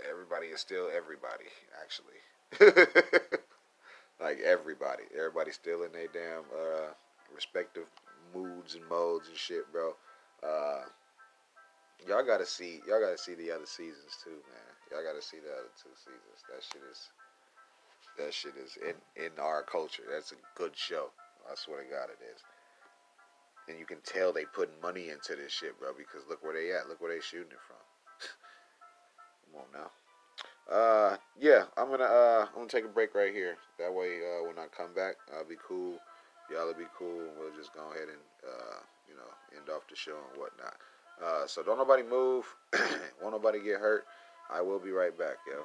everybody 0.07 0.55
is 0.55 0.61
still 0.61 0.87
everybody 0.87 1.51
actually. 1.83 2.23
like 4.23 4.39
everybody, 4.39 5.03
everybody's 5.19 5.57
still 5.57 5.83
in 5.83 5.91
their 5.91 6.07
damn 6.15 6.47
uh, 6.55 6.95
respective 7.35 7.91
moods 8.33 8.77
and 8.77 8.87
modes 8.87 9.27
and 9.27 9.37
shit, 9.37 9.67
bro. 9.73 9.97
Uh, 10.47 10.87
y'all 12.07 12.23
gotta 12.23 12.47
see 12.47 12.79
y'all 12.87 13.03
gotta 13.03 13.19
see 13.19 13.35
the 13.35 13.51
other 13.51 13.67
seasons 13.67 14.15
too, 14.23 14.39
man. 14.47 14.71
Y'all 14.93 15.03
gotta 15.03 15.27
see 15.27 15.43
the 15.43 15.51
other 15.51 15.75
two 15.75 15.91
seasons. 15.99 16.39
That 16.55 16.63
shit 16.63 16.87
is 16.87 17.11
that 18.15 18.33
shit 18.33 18.55
is 18.63 18.79
in 18.79 18.95
in 19.27 19.33
our 19.43 19.65
culture. 19.65 20.05
That's 20.09 20.31
a 20.31 20.39
good 20.55 20.77
show. 20.77 21.11
I 21.51 21.57
swear 21.57 21.83
to 21.83 21.91
God, 21.91 22.15
it 22.15 22.23
is. 22.23 22.47
And 23.69 23.79
you 23.79 23.85
can 23.85 23.99
tell 24.05 24.33
they 24.33 24.45
putting 24.45 24.81
money 24.83 25.11
into 25.11 25.37
this 25.37 25.53
shit, 25.53 25.79
bro. 25.79 25.91
Because 25.97 26.27
look 26.29 26.43
where 26.43 26.55
they 26.55 26.73
at. 26.73 26.89
Look 26.89 27.01
where 27.01 27.15
they 27.15 27.21
shooting 27.21 27.53
it 27.53 27.65
from. 27.67 27.77
Come 29.53 29.63
on 29.63 29.83
now. 29.83 29.91
Uh, 30.69 31.17
yeah, 31.41 31.65
I'm 31.79 31.89
gonna 31.89 32.05
uh, 32.05 32.47
I'm 32.49 32.55
gonna 32.55 32.69
take 32.69 32.85
a 32.85 32.89
break 32.89 33.15
right 33.15 33.33
here. 33.33 33.57
That 33.79 33.93
way, 33.93 34.21
uh, 34.21 34.47
when 34.47 34.59
I 34.59 34.67
come 34.69 34.93
back, 34.95 35.17
I'll 35.35 35.49
be 35.49 35.57
cool. 35.67 35.97
Y'all'll 36.53 36.75
be 36.75 36.89
cool, 36.97 37.25
we'll 37.39 37.57
just 37.57 37.73
go 37.73 37.81
ahead 37.91 38.09
and 38.09 38.21
uh, 38.45 38.81
you 39.09 39.15
know, 39.17 39.29
end 39.57 39.69
off 39.71 39.89
the 39.89 39.97
show 39.97 40.17
and 40.33 40.41
whatnot. 40.41 40.77
Uh, 41.23 41.47
so 41.47 41.63
don't 41.63 41.79
nobody 41.79 42.03
move. 42.03 42.45
Won't 43.23 43.35
nobody 43.35 43.61
get 43.61 43.81
hurt. 43.81 44.05
I 44.51 44.61
will 44.61 44.79
be 44.79 44.91
right 44.91 45.17
back, 45.17 45.37
yo. 45.47 45.65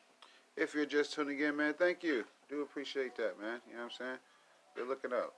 If 0.57 0.73
you're 0.73 0.85
just 0.85 1.13
tuning 1.13 1.39
in, 1.39 1.55
man, 1.55 1.73
thank 1.73 2.03
you. 2.03 2.25
Do 2.49 2.61
appreciate 2.61 3.15
that, 3.15 3.39
man. 3.39 3.61
You 3.67 3.77
know 3.77 3.83
what 3.83 3.85
I'm 3.85 3.97
saying? 3.97 4.17
Good 4.75 4.87
looking 4.87 5.13
up. 5.13 5.33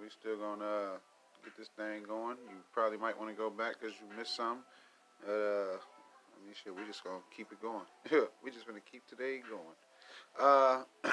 We 0.00 0.08
still 0.10 0.36
gonna 0.36 0.64
uh, 0.64 0.96
get 1.42 1.56
this 1.56 1.68
thing 1.76 2.02
going. 2.06 2.36
You 2.48 2.56
probably 2.72 2.98
might 2.98 3.18
want 3.18 3.30
to 3.30 3.36
go 3.36 3.48
back 3.48 3.80
because 3.80 3.94
you 3.96 4.06
missed 4.16 4.36
some. 4.36 4.58
But, 5.24 5.32
uh, 5.32 5.76
I 5.76 6.44
mean, 6.44 6.54
shit, 6.62 6.74
we 6.74 6.84
just 6.86 7.02
gonna 7.02 7.24
keep 7.34 7.50
it 7.50 7.62
going. 7.62 7.86
we 8.44 8.50
just 8.50 8.66
gonna 8.66 8.80
keep 8.80 9.06
today 9.06 9.40
going. 9.48 9.76
Uh, 10.38 10.82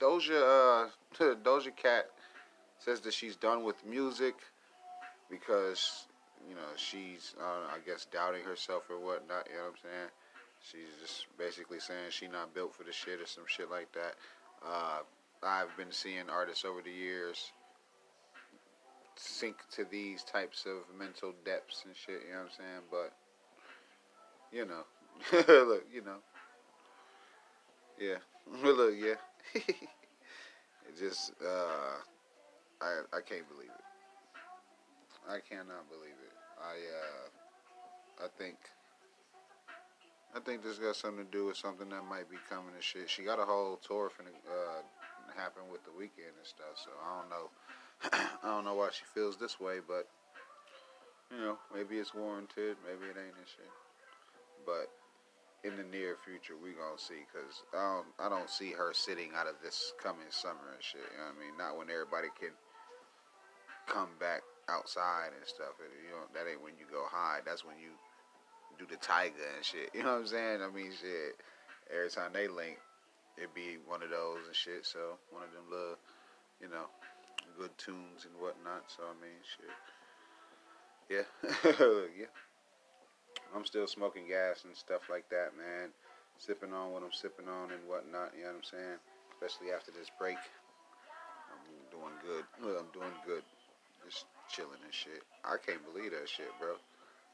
Doja, 0.00 0.88
uh, 1.20 1.24
Doja 1.44 1.74
Cat 1.76 2.06
says 2.78 3.00
that 3.00 3.14
she's 3.14 3.36
done 3.36 3.62
with 3.62 3.86
music 3.86 4.34
because 5.30 6.06
you 6.48 6.56
know 6.56 6.70
she's, 6.76 7.34
uh, 7.40 7.72
I 7.72 7.78
guess, 7.86 8.06
doubting 8.12 8.42
herself 8.42 8.84
or 8.90 8.98
whatnot. 8.98 9.46
You 9.48 9.58
know 9.58 9.64
what 9.64 9.70
I'm 9.70 9.76
saying? 9.82 10.10
She's 10.62 11.00
just 11.00 11.26
basically 11.38 11.80
saying 11.80 12.10
she 12.10 12.28
not 12.28 12.54
built 12.54 12.74
for 12.74 12.84
the 12.84 12.92
shit 12.92 13.20
or 13.20 13.26
some 13.26 13.44
shit 13.46 13.70
like 13.70 13.90
that. 13.92 14.14
Uh, 14.64 14.98
I've 15.42 15.74
been 15.76 15.90
seeing 15.90 16.28
artists 16.30 16.64
over 16.64 16.82
the 16.82 16.90
years 16.90 17.52
sink 19.20 19.56
to 19.72 19.84
these 19.84 20.22
types 20.24 20.64
of 20.66 20.96
mental 20.98 21.34
depths 21.44 21.84
and 21.84 21.94
shit. 21.94 22.22
You 22.26 22.32
know 22.32 22.38
what 22.38 22.44
I'm 22.44 22.50
saying? 22.58 22.82
But 22.90 23.12
you 24.52 24.66
know, 24.66 24.84
look, 25.66 25.86
you 25.92 26.02
know, 26.02 26.18
yeah, 27.98 28.18
look, 28.64 28.94
yeah. 28.98 29.14
it 29.54 30.98
just, 30.98 31.32
uh, 31.44 32.00
I 32.80 33.02
I 33.12 33.20
can't 33.20 33.48
believe 33.48 33.70
it. 33.70 33.84
I 35.28 35.38
cannot 35.48 35.88
believe 35.90 36.18
it. 36.24 36.34
I 36.58 36.74
uh, 37.02 38.24
I 38.24 38.28
think. 38.38 38.56
I 40.34 40.38
think 40.38 40.62
this 40.62 40.78
got 40.78 40.94
something 40.94 41.24
to 41.26 41.30
do 41.30 41.46
with 41.46 41.56
something 41.56 41.88
that 41.90 42.06
might 42.06 42.30
be 42.30 42.38
coming 42.48 42.70
and 42.74 42.84
shit. 42.84 43.10
She 43.10 43.22
got 43.22 43.40
a 43.40 43.44
whole 43.44 43.80
tour 43.82 44.10
finna 44.10 44.30
uh, 44.46 44.82
happen 45.34 45.62
with 45.70 45.82
the 45.84 45.90
Weeknd 45.90 46.30
and 46.38 46.46
stuff, 46.46 46.78
so 46.78 46.90
I 47.02 47.18
don't 47.18 47.30
know. 47.30 47.46
I 48.46 48.48
don't 48.54 48.64
know 48.64 48.74
why 48.74 48.90
she 48.92 49.02
feels 49.12 49.36
this 49.36 49.58
way, 49.58 49.78
but 49.82 50.06
you 51.30 51.38
know, 51.38 51.58
maybe 51.74 51.98
it's 51.98 52.14
warranted, 52.14 52.78
maybe 52.86 53.10
it 53.10 53.18
ain't 53.18 53.34
and 53.34 53.50
shit. 53.50 53.70
But 54.66 54.86
in 55.66 55.76
the 55.76 55.84
near 55.90 56.16
future, 56.22 56.54
we 56.54 56.78
gonna 56.78 56.96
see, 56.96 57.26
cause 57.34 57.66
I 57.74 57.82
don't, 57.82 58.10
I 58.18 58.28
don't 58.30 58.50
see 58.50 58.70
her 58.70 58.94
sitting 58.94 59.34
out 59.34 59.50
of 59.50 59.58
this 59.62 59.92
coming 59.98 60.30
summer 60.30 60.74
and 60.74 60.82
shit. 60.82 61.04
You 61.10 61.18
know 61.18 61.30
what 61.30 61.38
I 61.38 61.42
mean? 61.42 61.54
Not 61.58 61.76
when 61.76 61.90
everybody 61.90 62.30
can 62.38 62.54
come 63.90 64.14
back 64.22 64.46
outside 64.70 65.34
and 65.34 65.42
stuff. 65.42 65.74
And, 65.82 65.90
you 66.06 66.14
know, 66.14 66.30
that 66.32 66.46
ain't 66.46 66.62
when 66.62 66.78
you 66.78 66.86
go 66.86 67.04
hide. 67.10 67.42
That's 67.44 67.66
when 67.66 67.76
you 67.82 67.98
do 68.80 68.88
the 68.88 68.96
tiger 68.96 69.44
and 69.56 69.64
shit. 69.64 69.92
You 69.94 70.02
know 70.02 70.16
what 70.16 70.24
I'm 70.24 70.32
saying? 70.32 70.60
I 70.64 70.72
mean, 70.72 70.90
shit. 70.96 71.36
Every 71.92 72.08
time 72.08 72.32
they 72.32 72.48
link, 72.48 72.80
it'd 73.36 73.52
be 73.52 73.76
one 73.84 74.02
of 74.02 74.08
those 74.08 74.48
and 74.48 74.56
shit. 74.56 74.86
So 74.86 75.20
one 75.28 75.44
of 75.44 75.52
them 75.52 75.68
little, 75.68 76.00
you 76.62 76.68
know, 76.72 76.88
good 77.60 77.76
tunes 77.76 78.24
and 78.24 78.32
whatnot. 78.40 78.88
So 78.88 79.04
I 79.04 79.14
mean, 79.20 79.36
shit. 79.44 79.76
Yeah, 81.10 81.26
yeah. 82.24 82.32
I'm 83.52 83.66
still 83.66 83.90
smoking 83.90 84.30
gas 84.30 84.64
and 84.64 84.72
stuff 84.72 85.10
like 85.10 85.28
that, 85.28 85.52
man. 85.58 85.90
Sipping 86.38 86.72
on 86.72 86.94
what 86.94 87.02
I'm 87.02 87.12
sipping 87.12 87.50
on 87.50 87.74
and 87.74 87.82
whatnot. 87.84 88.32
You 88.32 88.46
know 88.46 88.54
what 88.54 88.64
I'm 88.64 88.70
saying? 88.70 88.98
Especially 89.34 89.74
after 89.74 89.90
this 89.90 90.08
break. 90.16 90.38
I'm 91.50 91.60
doing 91.90 92.16
good. 92.22 92.46
I'm 92.62 92.88
doing 92.94 93.18
good. 93.26 93.42
Just 94.06 94.24
chilling 94.48 94.80
and 94.80 94.94
shit. 94.94 95.20
I 95.44 95.58
can't 95.58 95.82
believe 95.84 96.14
that 96.14 96.30
shit, 96.30 96.48
bro. 96.62 96.78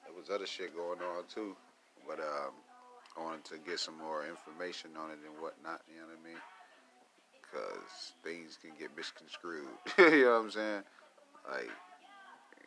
There 0.07 0.15
was 0.15 0.31
other 0.31 0.47
shit 0.47 0.75
going 0.75 1.01
on 1.03 1.25
too, 1.33 1.57
but 2.07 2.19
um, 2.21 2.55
I 3.17 3.23
wanted 3.23 3.45
to 3.47 3.59
get 3.59 3.81
some 3.81 3.99
more 3.99 4.25
information 4.25 4.91
on 4.97 5.11
it 5.11 5.19
and 5.27 5.43
whatnot. 5.43 5.83
You 5.91 6.01
know 6.01 6.07
what 6.07 6.23
I 6.23 6.29
mean? 6.29 6.43
Cause 7.53 8.13
things 8.23 8.59
can 8.61 8.71
get 8.79 8.97
misconstrued. 8.97 9.67
you 9.99 10.25
know 10.25 10.39
what 10.39 10.45
I'm 10.45 10.51
saying? 10.51 10.83
Like, 11.51 11.71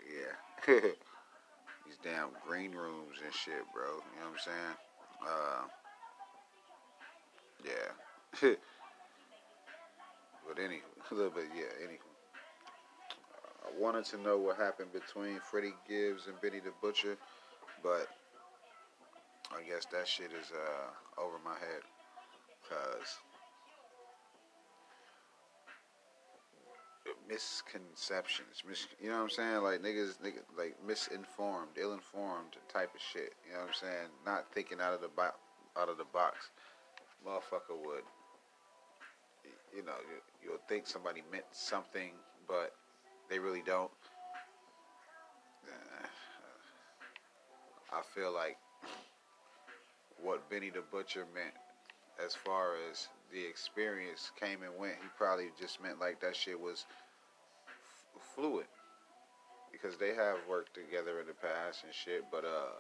yeah. 0.08 0.36
These 1.86 1.98
damn 2.04 2.30
green 2.48 2.72
rooms 2.72 3.18
and 3.24 3.34
shit, 3.34 3.66
bro. 3.74 3.88
You 3.88 4.20
know 4.20 4.30
what 4.30 4.36
I'm 4.36 4.46
saying? 4.46 4.76
Uh, 5.26 5.64
yeah. 7.66 7.90
but 10.48 10.60
anyway, 10.60 10.82
bit, 11.10 11.50
yeah. 11.56 11.88
Anywho. 11.88 12.09
I 13.70 13.82
wanted 13.82 14.06
to 14.06 14.18
know 14.22 14.38
what 14.38 14.58
happened 14.58 14.90
between 14.94 15.40
Freddie 15.40 15.74
Gibbs 15.88 16.28
and 16.28 16.40
Benny 16.42 16.60
the 16.60 16.72
Butcher, 16.82 17.18
but 17.84 18.08
I 19.52 19.62
guess 19.68 19.86
that 19.92 20.08
shit 20.08 20.32
is 20.32 20.52
uh, 20.52 21.22
over 21.22 21.38
my 21.44 21.54
head. 21.54 21.82
Cause 22.70 23.18
misconceptions, 27.28 28.64
mis- 28.68 28.88
you 29.02 29.10
know 29.10 29.18
what 29.18 29.24
I'm 29.24 29.30
saying? 29.30 29.64
Like 29.64 29.82
niggas, 29.82 30.18
niggas, 30.22 30.46
like 30.58 30.76
misinformed, 30.86 31.78
ill-informed 31.80 32.58
type 32.72 32.94
of 32.94 33.02
shit. 33.02 33.34
You 33.48 33.54
know 33.54 33.60
what 33.62 33.68
I'm 33.70 33.74
saying? 33.74 34.10
Not 34.26 34.46
thinking 34.54 34.80
out 34.82 34.94
of 34.94 35.02
the 35.02 35.10
bo- 35.10 35.38
out 35.80 35.90
of 35.90 35.98
the 35.98 36.06
box. 36.14 36.50
Motherfucker 37.26 37.78
would, 37.86 38.04
you 39.76 39.84
know, 39.84 39.98
you, 40.10 40.18
you'll 40.44 40.62
think 40.68 40.88
somebody 40.88 41.22
meant 41.32 41.46
something, 41.52 42.12
but 42.48 42.74
they 43.30 43.40
really 43.40 43.64
don't. 43.66 43.92
I 47.92 48.02
feel 48.14 48.34
like 48.34 48.58
what 50.22 50.48
Benny 50.50 50.70
the 50.70 50.84
Butcher 50.92 51.26
meant 51.34 51.54
as 52.24 52.36
far 52.36 52.78
as 52.90 53.08
the 53.34 53.42
experience 53.42 54.32
came 54.40 54.62
and 54.62 54.78
went, 54.78 55.02
he 55.02 55.10
probably 55.18 55.50
just 55.60 55.82
meant 55.82 56.00
like 56.00 56.20
that 56.22 56.36
shit 56.36 56.60
was 56.60 56.86
f- 57.66 58.22
fluid. 58.36 58.68
Because 59.72 59.98
they 59.98 60.14
have 60.14 60.38
worked 60.50 60.74
together 60.74 61.22
in 61.22 61.28
the 61.30 61.38
past 61.38 61.86
and 61.86 61.94
shit, 61.94 62.26
but 62.30 62.46
uh, 62.46 62.78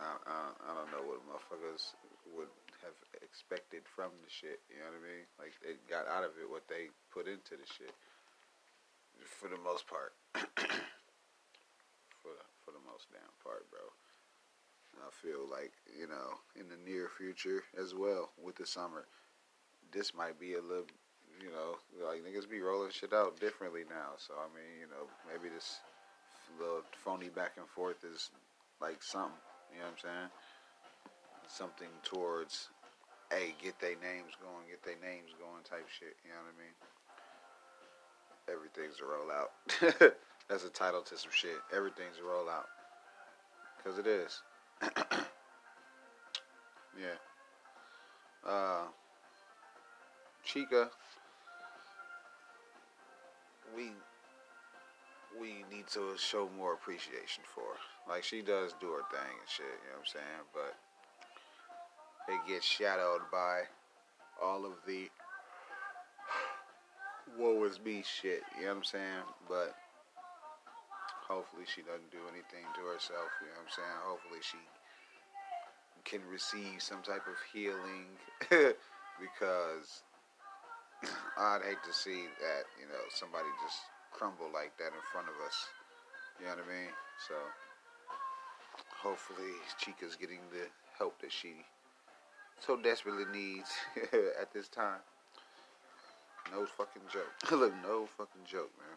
I, 0.00 0.10
I, 0.28 0.38
I 0.52 0.70
don't 0.76 0.90
know 0.92 1.04
what 1.08 1.24
motherfuckers 1.28 1.96
would 2.36 2.52
have 2.84 2.96
expected 3.24 3.88
from 3.88 4.12
the 4.24 4.28
shit. 4.28 4.60
You 4.68 4.84
know 4.84 4.92
what 4.92 5.00
I 5.00 5.04
mean? 5.04 5.24
Like 5.40 5.52
they 5.64 5.80
got 5.88 6.08
out 6.08 6.24
of 6.24 6.36
it 6.36 6.48
what 6.48 6.68
they 6.68 6.92
put 7.12 7.24
into 7.24 7.56
the 7.56 7.68
shit 7.68 7.92
for 9.26 9.48
the 9.48 9.58
most 9.62 9.86
part. 9.86 10.12
for 12.22 12.34
for 12.64 12.72
the 12.72 12.84
most 12.86 12.98
most 12.98 13.14
damn 13.14 13.30
part, 13.46 13.70
bro. 13.70 13.86
I 14.98 15.10
feel 15.14 15.46
like 15.46 15.70
you 15.94 16.08
know 16.08 16.42
in 16.58 16.66
the 16.66 16.80
near 16.82 17.06
future 17.06 17.62
as 17.78 17.94
well 17.94 18.30
with 18.42 18.56
the 18.56 18.66
summer, 18.66 19.06
this 19.92 20.12
might 20.12 20.40
be 20.40 20.54
a 20.54 20.62
little, 20.62 20.90
you 21.40 21.50
know, 21.54 21.78
like 22.02 22.26
niggas 22.26 22.50
be 22.50 22.60
rolling 22.60 22.90
shit 22.90 23.12
out 23.12 23.38
differently 23.38 23.84
now. 23.88 24.18
So 24.18 24.34
I 24.34 24.50
mean, 24.50 24.82
you 24.82 24.90
know, 24.90 25.06
maybe 25.30 25.54
this 25.54 25.78
little 26.58 26.82
phony 27.04 27.28
back 27.28 27.54
and 27.56 27.68
forth 27.68 28.02
is 28.02 28.30
like 28.80 29.02
something. 29.02 29.38
You 29.70 29.78
know 29.78 29.94
what 29.94 30.02
I'm 30.02 30.02
saying? 30.02 30.30
Something 31.46 31.92
towards, 32.02 32.68
hey, 33.30 33.54
get 33.62 33.78
their 33.78 33.94
names 34.02 34.34
going, 34.42 34.66
get 34.66 34.82
their 34.82 34.98
names 34.98 35.30
going 35.38 35.62
type 35.62 35.86
shit. 35.86 36.18
You 36.26 36.34
know 36.34 36.42
what 36.42 36.58
I 36.58 36.58
mean? 36.58 36.74
Everything's 38.52 39.00
a 39.00 39.04
rollout. 39.04 40.12
That's 40.48 40.64
a 40.64 40.70
title 40.70 41.02
to 41.02 41.18
some 41.18 41.30
shit. 41.32 41.58
Everything's 41.74 42.16
a 42.18 42.22
rollout. 42.22 42.66
Because 43.76 43.98
it 43.98 44.06
is. 44.06 44.42
yeah. 46.98 47.18
Uh, 48.46 48.86
Chika, 50.46 50.88
we 53.76 53.90
we 55.38 55.64
need 55.70 55.86
to 55.88 56.14
show 56.16 56.48
more 56.56 56.72
appreciation 56.72 57.44
for. 57.54 57.76
Like 58.08 58.24
she 58.24 58.40
does 58.40 58.72
do 58.80 58.86
her 58.88 59.02
thing 59.10 59.36
and 59.38 59.48
shit, 59.48 59.66
you 59.66 59.90
know 59.90 59.98
what 59.98 60.06
I'm 60.06 60.06
saying? 60.06 60.44
But 60.54 60.74
it 62.32 62.40
gets 62.48 62.66
shadowed 62.66 63.22
by 63.30 63.62
all 64.42 64.64
of 64.64 64.72
the 64.86 65.10
woe 67.38 67.64
is 67.64 67.80
me 67.80 68.02
shit, 68.06 68.42
you 68.56 68.64
know 68.64 68.68
what 68.68 68.76
I'm 68.78 68.84
saying? 68.84 69.24
But 69.48 69.74
hopefully 71.28 71.64
she 71.66 71.82
doesn't 71.82 72.10
do 72.10 72.24
anything 72.30 72.64
to 72.74 72.82
herself, 72.88 73.28
you 73.40 73.52
know 73.52 73.60
what 73.60 73.68
I'm 73.68 73.74
saying? 73.74 73.98
Hopefully 74.06 74.40
she 74.40 74.60
can 76.04 76.24
receive 76.30 76.80
some 76.80 77.02
type 77.02 77.26
of 77.28 77.36
healing 77.52 78.08
because 79.20 80.02
I'd 81.36 81.62
hate 81.66 81.82
to 81.84 81.92
see 81.92 82.24
that, 82.40 82.64
you 82.80 82.88
know, 82.88 83.02
somebody 83.10 83.48
just 83.62 83.78
crumble 84.12 84.48
like 84.52 84.76
that 84.78 84.96
in 84.96 85.04
front 85.12 85.28
of 85.28 85.36
us. 85.46 85.68
You 86.40 86.46
know 86.46 86.56
what 86.56 86.64
I 86.64 86.72
mean? 86.72 86.94
So 87.28 87.34
hopefully 88.96 89.52
Chika's 89.78 90.16
getting 90.16 90.40
the 90.50 90.66
help 90.98 91.20
that 91.20 91.32
she 91.32 91.64
so 92.58 92.76
desperately 92.76 93.24
needs 93.32 93.70
at 94.40 94.52
this 94.52 94.68
time. 94.68 95.00
No 96.52 96.64
fucking 96.64 97.02
joke. 97.12 97.32
Look, 97.52 97.74
no 97.82 98.06
fucking 98.16 98.44
joke, 98.46 98.70
man. 98.78 98.96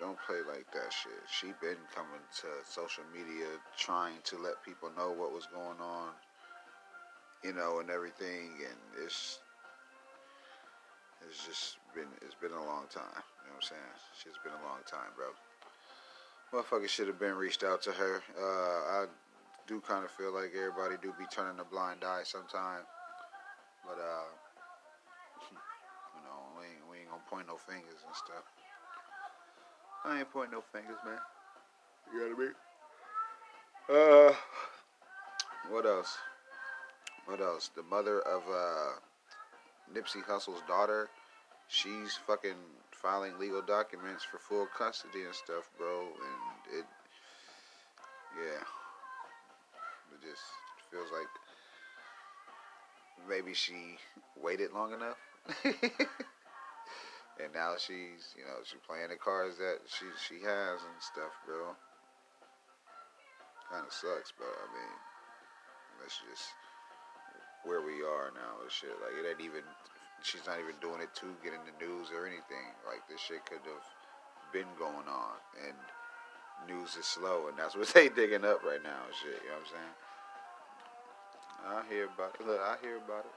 Don't 0.00 0.16
play 0.26 0.40
like 0.48 0.64
that 0.72 0.90
shit. 0.90 1.20
She 1.28 1.48
been 1.60 1.76
coming 1.94 2.24
to 2.40 2.48
social 2.64 3.04
media 3.12 3.44
trying 3.76 4.16
to 4.24 4.38
let 4.38 4.64
people 4.64 4.88
know 4.96 5.12
what 5.12 5.30
was 5.30 5.46
going 5.52 5.76
on, 5.78 6.08
you 7.44 7.52
know, 7.52 7.80
and 7.80 7.90
everything, 7.90 8.56
and 8.64 9.04
it's 9.04 9.40
it's 11.28 11.44
just 11.44 11.76
been 11.94 12.08
it's 12.22 12.34
been 12.34 12.52
a 12.52 12.64
long 12.64 12.88
time. 12.88 13.12
You 13.44 13.52
know 13.52 13.60
what 13.60 13.68
I'm 13.68 13.76
saying? 13.76 13.92
It's 14.24 14.40
been 14.42 14.56
a 14.56 14.64
long 14.64 14.80
time, 14.88 15.12
bro. 15.14 15.28
Motherfucker 16.48 16.88
should 16.88 17.06
have 17.06 17.20
been 17.20 17.36
reached 17.36 17.62
out 17.62 17.82
to 17.82 17.92
her. 17.92 18.22
Uh, 18.40 19.04
I 19.04 19.06
do 19.66 19.80
kind 19.80 20.04
of 20.04 20.10
feel 20.10 20.32
like 20.32 20.52
everybody 20.56 20.96
do 21.02 21.12
be 21.18 21.26
turning 21.30 21.60
a 21.60 21.64
blind 21.64 22.04
eye 22.04 22.22
sometime, 22.24 22.82
but 23.84 24.00
uh, 24.00 24.32
gonna 27.10 27.22
point 27.28 27.46
no 27.46 27.56
fingers 27.56 28.00
and 28.06 28.14
stuff. 28.14 28.44
I 30.04 30.18
ain't 30.20 30.30
pointing 30.32 30.52
no 30.52 30.62
fingers, 30.72 30.96
man. 31.04 31.18
You 32.12 32.20
gotta 32.20 32.36
be. 32.36 32.50
Uh, 33.92 34.34
what 35.70 35.84
else? 35.86 36.16
What 37.26 37.40
else? 37.40 37.70
The 37.74 37.82
mother 37.82 38.20
of 38.20 38.42
uh, 38.48 38.92
Nipsey 39.94 40.24
Hussle's 40.24 40.62
daughter, 40.66 41.08
she's 41.68 42.18
fucking 42.26 42.56
filing 42.90 43.38
legal 43.38 43.62
documents 43.62 44.24
for 44.24 44.38
full 44.38 44.66
custody 44.76 45.24
and 45.24 45.34
stuff, 45.34 45.68
bro. 45.76 46.00
And 46.00 46.78
it, 46.78 46.84
yeah, 48.36 48.62
it 50.14 50.22
just 50.22 50.42
feels 50.90 51.08
like 51.12 51.28
maybe 53.28 53.54
she 53.54 53.98
waited 54.42 54.72
long 54.72 54.92
enough. 54.92 55.18
and 57.38 57.52
now 57.54 57.78
she's, 57.78 58.34
you 58.34 58.42
know, 58.42 58.58
she's 58.66 58.82
playing 58.82 59.14
the 59.14 59.20
cards 59.20 59.56
that 59.62 59.84
she 59.86 60.10
she 60.18 60.42
has 60.42 60.82
and 60.82 60.98
stuff, 60.98 61.30
bro. 61.46 61.76
Kind 63.70 63.86
of 63.86 63.94
sucks, 63.94 64.34
but 64.34 64.50
I 64.50 64.66
mean, 64.74 64.96
that's 66.02 66.18
just 66.26 66.50
where 67.62 67.84
we 67.84 68.02
are 68.02 68.34
now 68.34 68.58
and 68.64 68.72
shit. 68.72 68.96
Like 68.98 69.14
it 69.14 69.28
ain't 69.28 69.44
even 69.44 69.62
she's 70.26 70.44
not 70.48 70.58
even 70.58 70.74
doing 70.82 71.00
it 71.00 71.14
to 71.22 71.30
get 71.44 71.54
in 71.54 71.62
the 71.62 71.76
news 71.78 72.10
or 72.10 72.26
anything. 72.26 72.74
Like 72.82 73.06
this 73.06 73.20
shit 73.20 73.46
could 73.46 73.62
have 73.68 73.86
been 74.52 74.68
going 74.74 75.06
on 75.06 75.38
and 75.62 75.78
news 76.68 76.96
is 76.96 77.06
slow 77.06 77.48
and 77.48 77.56
that's 77.56 77.76
what 77.78 77.88
they 77.94 78.08
digging 78.08 78.44
up 78.44 78.64
right 78.64 78.82
now 78.82 79.06
and 79.06 79.16
shit, 79.16 79.38
you 79.44 79.54
know 79.54 79.62
what 79.62 79.70
I'm 79.70 79.74
saying? 79.78 79.96
I 81.60 81.80
hear 81.92 82.08
about 82.08 82.34
it. 82.40 82.46
Look, 82.46 82.60
I 82.60 82.76
hear 82.80 82.96
about 82.96 83.24
it. 83.28 83.36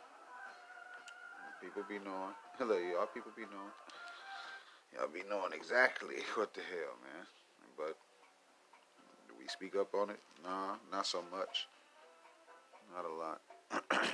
People 1.64 1.84
be 1.88 1.96
knowing. 2.04 2.36
Hello, 2.60 2.76
y'all 2.76 3.08
people 3.08 3.32
be 3.38 3.44
knowing. 3.44 3.72
Y'all 4.94 5.08
be 5.08 5.24
knowing 5.30 5.54
exactly 5.54 6.16
what 6.36 6.54
the 6.54 6.60
hell, 6.60 7.00
man. 7.00 7.26
But 7.78 7.96
do 9.30 9.34
we 9.40 9.48
speak 9.48 9.74
up 9.80 9.96
on 9.96 10.10
it? 10.10 10.20
Nah, 10.44 10.76
not 10.92 11.08
so 11.08 11.24
much. 11.32 11.68
Not 12.94 13.06
a 13.06 13.14
lot. 13.16 13.42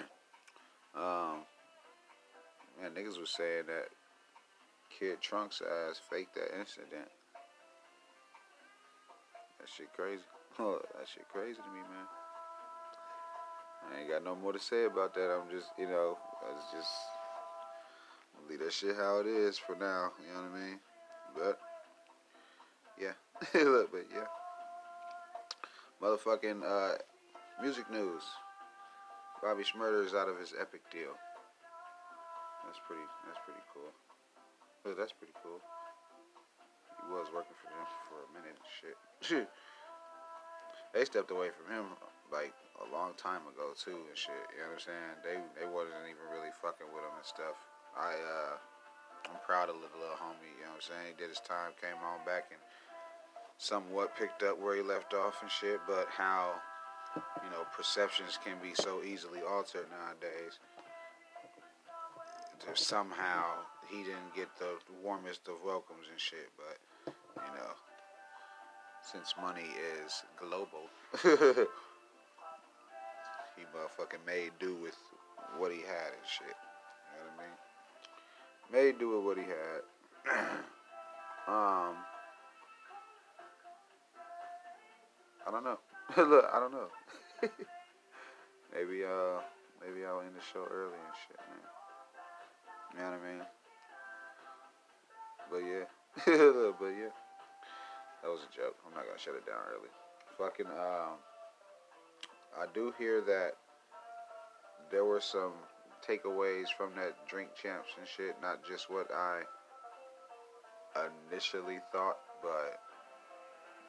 um, 0.95 1.39
man, 2.79 2.91
niggas 2.95 3.19
was 3.19 3.31
saying 3.35 3.63
that 3.65 3.87
Kid 4.99 5.19
Trunks 5.19 5.59
ass 5.61 5.99
faked 6.07 6.35
that 6.35 6.55
incident. 6.59 7.09
That 9.59 9.69
shit 9.75 9.91
crazy. 9.93 10.21
That 10.59 11.07
shit 11.07 11.27
crazy 11.31 11.55
to 11.55 11.69
me, 11.73 11.79
man. 11.79 12.05
I 13.89 14.01
ain't 14.01 14.09
got 14.09 14.25
no 14.25 14.35
more 14.35 14.51
to 14.51 14.59
say 14.59 14.83
about 14.85 15.15
that. 15.15 15.31
I'm 15.31 15.49
just, 15.49 15.67
you 15.79 15.87
know, 15.87 16.17
I 16.45 16.51
was 16.53 16.63
just 16.73 16.91
leave 18.49 18.59
that 18.59 18.73
shit 18.73 18.95
how 18.95 19.19
it 19.19 19.27
is 19.27 19.57
for 19.57 19.75
now. 19.75 20.11
You 20.21 20.33
know 20.33 20.41
what 20.41 20.51
I 20.55 20.59
mean? 20.59 20.79
But 21.35 21.59
yeah, 22.99 23.15
look, 23.63 23.91
but 23.91 24.05
yeah, 24.13 24.27
motherfucking 26.01 26.63
uh, 26.63 26.97
music 27.61 27.89
news. 27.91 28.23
Bobby 29.41 29.63
Shmurda 29.63 30.05
is 30.05 30.13
out 30.13 30.27
of 30.27 30.37
his 30.37 30.53
epic 30.59 30.81
deal. 30.91 31.15
That's 32.65 32.79
pretty. 32.85 33.07
That's 33.25 33.39
pretty 33.45 33.63
cool. 33.73 33.91
But 34.83 34.97
that's 34.97 35.13
pretty 35.13 35.33
cool. 35.43 35.63
He 37.01 37.11
was 37.11 37.31
working 37.33 37.55
for 37.55 37.71
them 37.71 37.87
for 38.11 38.19
a 38.27 38.29
minute. 38.35 38.59
Shit. 38.67 38.97
they 40.93 41.05
stepped 41.05 41.31
away 41.31 41.49
from 41.55 41.71
him 41.71 41.85
like 42.31 42.53
a 42.83 42.87
long 42.93 43.15
time 43.15 43.43
ago 43.47 43.75
too 43.75 43.95
and 43.95 44.17
shit. 44.17 44.35
You 44.55 44.63
know 44.63 44.75
what 44.75 44.83
I'm 44.83 44.87
saying? 44.87 45.15
They 45.23 45.35
they 45.55 45.67
wasn't 45.67 46.03
even 46.07 46.25
really 46.31 46.51
fucking 46.61 46.87
with 46.91 47.03
him 47.03 47.15
and 47.15 47.27
stuff. 47.27 47.57
I 47.97 48.13
uh 48.13 48.55
I'm 49.29 49.39
proud 49.45 49.69
of 49.69 49.75
the 49.75 49.81
little 49.81 50.17
homie. 50.17 50.49
You 50.57 50.65
know 50.65 50.73
what 50.75 50.83
I'm 50.83 50.89
saying? 50.89 51.13
He 51.13 51.21
did 51.21 51.29
his 51.29 51.39
time, 51.41 51.71
came 51.79 51.97
on 52.01 52.25
back 52.25 52.49
and 52.49 52.59
somewhat 53.57 54.15
picked 54.17 54.43
up 54.43 54.59
where 54.59 54.75
he 54.75 54.81
left 54.81 55.13
off 55.13 55.41
and 55.41 55.51
shit. 55.51 55.79
But 55.87 56.07
how 56.09 56.55
you 57.15 57.49
know, 57.51 57.65
perceptions 57.75 58.37
can 58.43 58.55
be 58.61 58.73
so 58.75 59.01
easily 59.03 59.39
altered 59.41 59.85
nowadays. 59.89 60.59
Somehow 62.75 63.65
he 63.89 64.03
didn't 64.03 64.35
get 64.35 64.47
the 64.59 64.77
warmest 65.03 65.47
of 65.47 65.55
welcomes 65.65 66.05
and 66.11 66.19
shit, 66.19 66.49
but 66.55 66.77
you 67.07 67.51
know, 67.57 67.73
since 69.01 69.33
money 69.41 69.65
is 70.03 70.23
global, 70.37 70.89
he 73.55 73.63
motherfucking 73.73 74.25
made 74.25 74.51
do 74.59 74.75
with 74.75 74.97
what 75.57 75.71
he 75.71 75.79
had 75.79 76.13
and 76.13 76.27
shit. 76.27 76.58
Made 78.71 78.99
do 78.99 79.17
with 79.17 79.25
what 79.25 79.37
he 79.37 79.43
had. 79.43 79.81
um, 81.47 81.95
I 85.47 85.51
don't 85.51 85.63
know. 85.63 85.79
Look, 86.17 86.45
I 86.53 86.59
don't 86.59 86.71
know. 86.71 86.87
maybe 88.73 89.03
uh 89.03 89.41
maybe 89.81 90.05
I'll 90.05 90.21
end 90.21 90.35
the 90.35 90.45
show 90.53 90.67
early 90.69 90.93
and 90.93 91.15
shit, 91.25 91.37
man. 91.49 91.65
You 92.93 92.99
know 92.99 93.09
what 93.09 93.19
I 93.19 93.31
mean? 93.31 93.41
But 95.49 95.63
yeah. 95.65 95.85
but 96.79 96.93
yeah. 96.93 97.13
That 98.21 98.29
was 98.29 98.41
a 98.41 98.55
joke. 98.55 98.75
I'm 98.85 98.93
not 98.93 99.05
gonna 99.05 99.17
shut 99.17 99.35
it 99.35 99.47
down 99.47 99.61
early. 99.71 99.89
Fucking 100.37 100.67
um 100.67 101.17
I 102.59 102.65
do 102.73 102.93
hear 102.99 103.21
that 103.21 103.53
there 104.91 105.05
were 105.05 105.21
some 105.21 105.53
takeaways 106.07 106.67
from 106.75 106.91
that 106.95 107.27
drink 107.27 107.49
champs 107.61 107.89
and 107.97 108.07
shit, 108.07 108.35
not 108.41 108.59
just 108.67 108.89
what 108.89 109.07
I 109.13 109.41
initially 111.31 111.79
thought, 111.91 112.17
but 112.41 112.79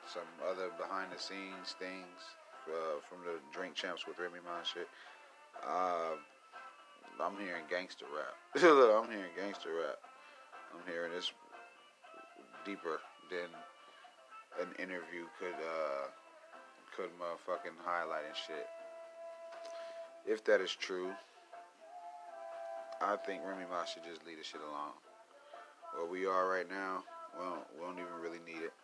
some 0.06 0.26
other 0.48 0.70
behind 0.78 1.12
the 1.12 1.20
scenes 1.20 1.74
things 1.78 2.18
uh, 2.68 3.00
from 3.08 3.18
the 3.24 3.38
Drink 3.52 3.74
Champs 3.74 4.06
with 4.06 4.18
Remy 4.18 4.40
Ma 4.44 4.62
shit. 4.62 4.88
Uh, 5.66 6.16
I'm 7.20 7.36
hearing 7.38 7.64
gangster 7.68 8.06
rap. 8.08 8.34
I'm 8.56 9.10
hearing 9.10 9.34
gangster 9.36 9.70
rap. 9.70 9.98
I'm 10.72 10.90
hearing 10.90 11.12
this 11.12 11.32
deeper 12.64 13.00
than 13.30 13.50
an 14.60 14.72
interview 14.78 15.26
could 15.38 15.54
uh, 15.54 16.08
could 16.96 17.10
motherfucking 17.18 17.76
highlight 17.84 18.24
and 18.26 18.36
shit. 18.36 18.66
If 20.26 20.44
that 20.44 20.60
is 20.60 20.74
true, 20.74 21.10
I 23.00 23.16
think 23.16 23.40
Remy 23.48 23.64
Ma 23.72 23.84
should 23.88 24.04
just 24.04 24.26
leave 24.28 24.36
the 24.36 24.44
shit 24.44 24.60
alone. 24.60 24.92
Where 25.96 26.04
we 26.04 26.26
are 26.28 26.48
right 26.48 26.68
now, 26.68 27.00
we 27.32 27.40
don't, 27.40 27.64
we 27.72 27.80
don't 27.80 27.96
even 27.96 28.20
really 28.20 28.44
need 28.44 28.60
it. 28.60 28.76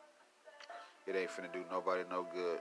It 1.07 1.15
ain't 1.15 1.29
finna 1.31 1.53
do 1.53 1.61
nobody 1.71 2.03
no 2.09 2.27
good. 2.33 2.59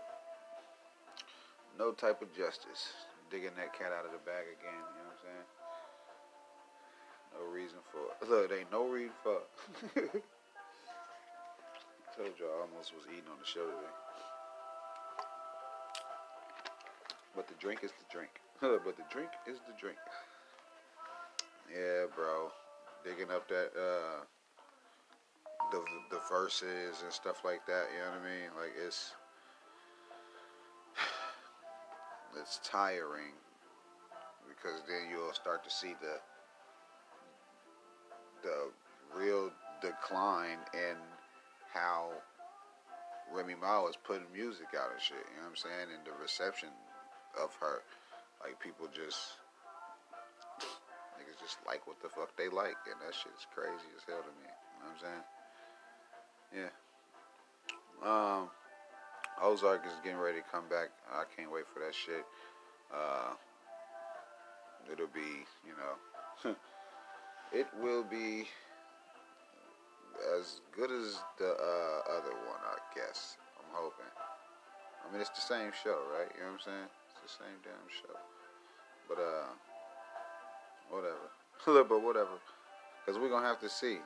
No 1.80 1.92
type 1.92 2.22
of 2.22 2.36
justice. 2.36 2.94
Digging 3.32 3.56
that 3.58 3.74
cat 3.74 3.96
out 3.96 4.06
of 4.06 4.12
the 4.12 4.20
bag 4.28 4.46
again, 4.52 4.84
you 4.84 5.00
know 5.00 5.08
what 5.10 5.18
I'm 5.18 5.24
saying? 5.24 5.48
No 7.34 7.48
reason 7.50 7.80
for 7.88 8.04
it. 8.04 8.20
Look, 8.30 8.50
there 8.50 8.60
ain't 8.60 8.72
no 8.72 8.86
reason 8.92 9.16
for 9.24 9.40
it. 9.40 10.12
Told 12.20 12.36
you 12.38 12.46
I 12.46 12.68
almost 12.68 12.94
was 12.94 13.08
eating 13.10 13.32
on 13.32 13.40
the 13.40 13.48
show 13.48 13.66
today. 13.66 13.96
But 17.36 17.48
the 17.48 17.56
drink 17.56 17.84
is 17.84 17.92
the 17.92 18.06
drink. 18.12 18.44
but 18.62 18.96
the 18.96 19.08
drink 19.10 19.32
is 19.48 19.58
the 19.68 19.74
drink. 19.80 19.98
Yeah, 21.72 22.06
bro. 22.16 22.52
Digging 23.04 23.32
up 23.32 23.48
that 23.50 23.72
uh 23.78 24.24
the 25.72 25.82
the 26.12 26.22
verses 26.30 27.02
and 27.04 27.12
stuff 27.12 27.44
like 27.44 27.66
that, 27.68 27.86
you 27.94 28.00
know 28.00 28.12
what 28.12 28.22
I 28.22 28.30
mean? 28.30 28.50
Like 28.60 28.74
it's 28.86 29.14
it's 32.42 32.60
tiring 32.64 33.34
because 34.48 34.82
then 34.88 35.10
you'll 35.12 35.34
start 35.34 35.64
to 35.64 35.70
see 35.70 35.96
the 36.02 36.18
the 38.44 39.20
real 39.20 39.50
decline 39.82 40.60
in 40.74 40.96
how 41.74 42.10
Remy 43.34 43.56
Ma 43.60 43.82
was 43.82 43.98
putting 43.98 44.26
music 44.34 44.68
out 44.78 44.92
and 44.94 45.02
shit, 45.02 45.18
you 45.18 45.38
know 45.38 45.50
what 45.50 45.50
I'm 45.50 45.56
saying? 45.56 45.88
And 45.94 46.06
the 46.06 46.22
reception 46.22 46.70
of 47.42 47.56
her. 47.60 47.82
Like 48.44 48.60
people 48.60 48.88
just 48.94 49.40
niggas 51.20 51.40
just 51.42 51.58
like 51.66 51.86
what 51.88 52.00
the 52.02 52.10
fuck 52.10 52.36
they 52.38 52.50
like 52.50 52.78
and 52.90 53.00
that 53.02 53.14
shit 53.16 53.34
is 53.36 53.46
crazy 53.54 53.90
as 53.96 54.04
hell 54.08 54.22
to 54.22 54.34
me. 54.40 54.50
You 54.50 54.78
know 54.80 54.88
what 54.88 55.00
I'm 55.00 55.04
saying? 55.04 55.26
Yeah. 56.60 56.72
Um 58.04 58.50
Ozark 59.42 59.84
is 59.86 59.94
getting 60.04 60.20
ready 60.20 60.40
to 60.40 60.48
come 60.52 60.68
back. 60.70 60.90
I 61.12 61.24
can't 61.36 61.52
wait 61.52 61.66
for 61.74 61.80
that 61.80 61.94
shit. 61.94 62.26
Uh 62.94 63.36
it'll 64.92 65.12
be, 65.14 65.46
you 65.66 65.74
know 65.76 65.96
it 67.54 67.68
will 67.82 68.04
be 68.04 68.48
as 70.36 70.62
good 70.72 70.92
as 70.92 71.20
the 71.38 71.52
uh, 71.52 72.00
other 72.18 72.34
one, 72.48 72.62
I 72.64 72.80
guess. 72.96 73.38
I'm 73.60 73.72
hoping. 73.72 74.12
I 75.04 75.12
mean, 75.12 75.22
it's 75.22 75.34
the 75.36 75.44
same 75.44 75.72
show, 75.84 76.00
right? 76.12 76.32
You 76.34 76.44
know 76.44 76.56
what 76.56 76.64
I'm 76.64 76.66
saying? 76.66 76.90
It's 77.12 77.20
the 77.22 77.34
same 77.44 77.58
damn 77.62 77.88
show. 77.92 78.16
But, 79.08 79.20
uh, 79.22 79.52
whatever. 80.90 81.30
but 81.90 82.02
whatever. 82.02 82.38
Because 83.06 83.20
we're 83.20 83.30
going 83.30 83.44
to 83.44 83.50
have 83.50 83.60
to 83.62 83.70
see. 83.70 83.98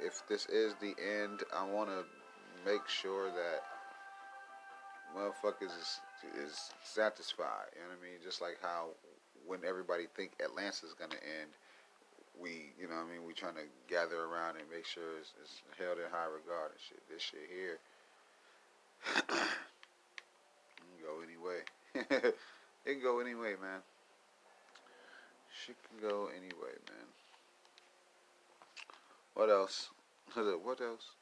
If 0.00 0.22
this 0.28 0.46
is 0.46 0.74
the 0.80 0.94
end, 1.22 1.42
I 1.56 1.64
want 1.64 1.90
to 1.90 2.04
make 2.64 2.86
sure 2.88 3.30
that 3.30 3.62
motherfuckers 5.16 5.74
is, 5.78 6.00
is 6.38 6.70
satisfied. 6.82 7.70
You 7.74 7.82
know 7.82 7.88
what 7.88 7.98
I 7.98 8.10
mean? 8.10 8.20
Just 8.22 8.40
like 8.40 8.58
how 8.62 8.90
when 9.46 9.60
everybody 9.66 10.04
think 10.14 10.32
Atlanta's 10.44 10.94
going 10.98 11.10
to 11.10 11.22
end, 11.40 11.50
we, 12.38 12.70
you 12.78 12.86
know 12.86 12.94
what 12.94 13.10
I 13.10 13.12
mean, 13.12 13.26
we 13.26 13.32
trying 13.32 13.56
to 13.56 13.66
gather 13.88 14.22
around 14.22 14.56
and 14.56 14.70
make 14.70 14.86
sure 14.86 15.18
it's, 15.18 15.32
it's 15.42 15.62
held 15.78 15.98
in 15.98 16.06
high 16.10 16.30
regard 16.30 16.70
and 16.70 16.78
shit. 16.78 17.02
This 17.10 17.22
shit 17.22 17.48
here, 17.50 17.78
can 19.26 20.98
go 21.02 21.18
anyway. 21.24 21.66
it 22.84 22.92
can 22.92 23.02
go 23.02 23.18
anyway, 23.18 23.54
man. 23.60 23.82
Shit 25.66 25.76
can 25.88 26.08
go 26.08 26.28
anyway, 26.36 26.76
man. 26.86 27.08
What 29.34 29.50
else? 29.50 29.90
what 30.34 30.80
else? 30.80 31.16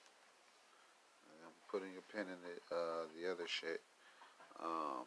I'm 1.44 1.52
putting 1.70 1.88
a 1.96 2.12
pin 2.12 2.26
in 2.26 2.38
the 2.44 2.74
uh, 2.74 3.06
the 3.16 3.30
other 3.30 3.46
shit. 3.46 3.80
Um, 4.62 5.04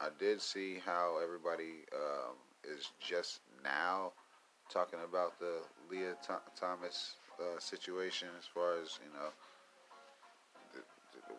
I 0.00 0.08
did 0.18 0.40
see 0.40 0.78
how 0.84 1.18
everybody 1.22 1.84
um, 1.94 2.36
is 2.64 2.90
just 2.98 3.40
now 3.62 4.12
talking 4.68 5.00
about 5.04 5.38
the 5.38 5.58
Lia 5.90 6.14
Thomas 6.58 7.16
uh, 7.38 7.58
situation 7.58 8.28
as 8.38 8.46
far 8.46 8.80
as 8.80 8.98
you 9.04 9.12
know 9.12 9.30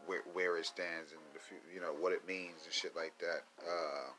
where, 0.06 0.22
where 0.34 0.58
it 0.58 0.66
stands 0.66 1.12
and 1.12 1.22
the, 1.34 1.74
you 1.74 1.82
know 1.82 1.94
what 2.00 2.14
it 2.14 2.28
means 2.28 2.64
and 2.66 2.74
shit 2.74 2.96
like 2.96 3.18
that. 3.20 3.44
Uh, 3.60 4.12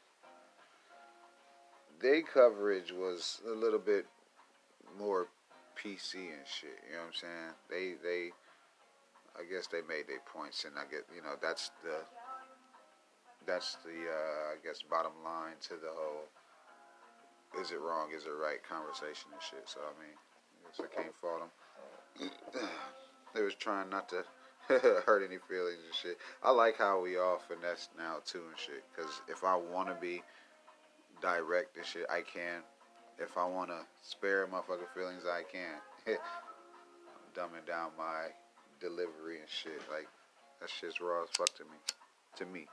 their 2.03 2.23
coverage 2.23 2.93
was 2.93 3.41
a 3.47 3.55
little 3.55 3.79
bit 3.79 4.07
more 4.99 5.29
PC 5.79 6.15
and 6.15 6.45
shit. 6.45 6.77
You 6.87 6.97
know 6.97 7.07
what 7.07 7.07
I'm 7.07 7.15
saying? 7.15 7.55
They 7.71 7.95
they 8.03 8.31
I 9.39 9.49
guess 9.49 9.67
they 9.69 9.81
made 9.89 10.09
their 10.09 10.21
points 10.27 10.65
and 10.65 10.75
I 10.77 10.83
get 10.91 11.07
you 11.15 11.23
know 11.23 11.37
that's 11.41 11.71
the 11.83 12.03
that's 13.47 13.77
the 13.85 14.11
uh, 14.11 14.53
I 14.53 14.57
guess 14.63 14.83
bottom 14.83 15.13
line 15.25 15.57
to 15.69 15.75
the 15.75 15.91
whole 15.91 16.27
is 17.61 17.71
it 17.71 17.81
wrong, 17.81 18.11
is 18.17 18.25
it 18.25 18.31
right 18.31 18.63
conversation 18.63 19.29
and 19.33 19.43
shit. 19.43 19.63
So 19.67 19.81
I 19.81 19.93
mean, 20.01 20.17
I 20.17 20.59
guess 20.67 20.81
I 20.81 21.03
can't 21.03 21.15
fault 21.15 21.41
them. 21.41 22.31
they 23.35 23.43
was 23.43 23.55
trying 23.55 23.91
not 23.91 24.09
to 24.11 24.25
hurt 25.07 25.25
any 25.25 25.39
feelings 25.49 25.81
and 25.85 25.95
shit. 25.95 26.19
I 26.43 26.51
like 26.51 26.79
how 26.79 27.01
we 27.01 27.19
all 27.19 27.41
finesse 27.49 27.89
now 27.97 28.19
too 28.25 28.43
and 28.49 28.59
shit. 28.59 28.85
Cause 28.97 29.23
if 29.29 29.45
I 29.45 29.57
want 29.57 29.89
to 29.89 29.97
be 30.01 30.23
direct 31.23 31.77
and 31.77 31.87
shit, 31.87 32.07
I 32.11 32.21
can. 32.21 32.61
If 33.19 33.39
I 33.39 33.47
want 33.47 33.71
to 33.71 33.81
spare 34.03 34.47
motherfucking 34.47 34.93
feelings, 34.95 35.23
I 35.25 35.43
can. 35.51 35.79
I'm 36.09 37.31
dumbing 37.35 37.67
down 37.67 37.91
my 37.97 38.27
delivery 38.81 39.39
and 39.39 39.49
shit. 39.49 39.81
Like 39.91 40.09
that 40.61 40.69
shit's 40.69 41.01
raw 41.01 41.23
as 41.23 41.31
fuck 41.31 41.55
to 41.57 41.65
me. 41.65 41.79
To 42.37 42.47
me. 42.47 42.67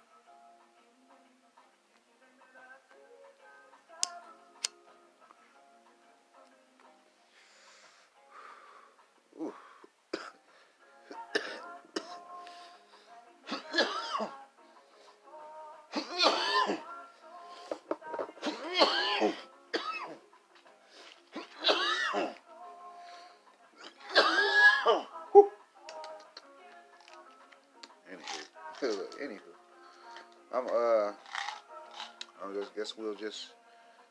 We'll 33.00 33.16
just 33.16 33.52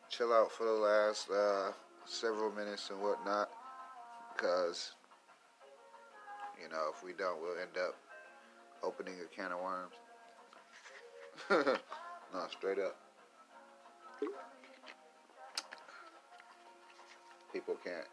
chill 0.09 0.32
out 0.32 0.51
for 0.51 0.64
the 0.64 0.72
last 0.72 1.28
uh, 1.30 1.72
several 2.07 2.51
minutes 2.51 2.91
and 2.91 3.01
whatnot. 3.01 3.51
Because, 4.34 4.93
you 6.62 6.68
know, 6.70 6.91
if 6.95 7.05
we 7.05 7.12
don't, 7.12 7.41
we'll 7.41 7.59
end 7.61 7.76
up 7.76 7.95
opening 8.82 9.14
a 9.20 9.34
can 9.34 9.53
of 9.53 9.61
worms. 9.61 9.95
no, 12.32 12.41
straight 12.51 12.78
up. 12.78 12.97
People 17.53 17.76
can't 17.84 18.07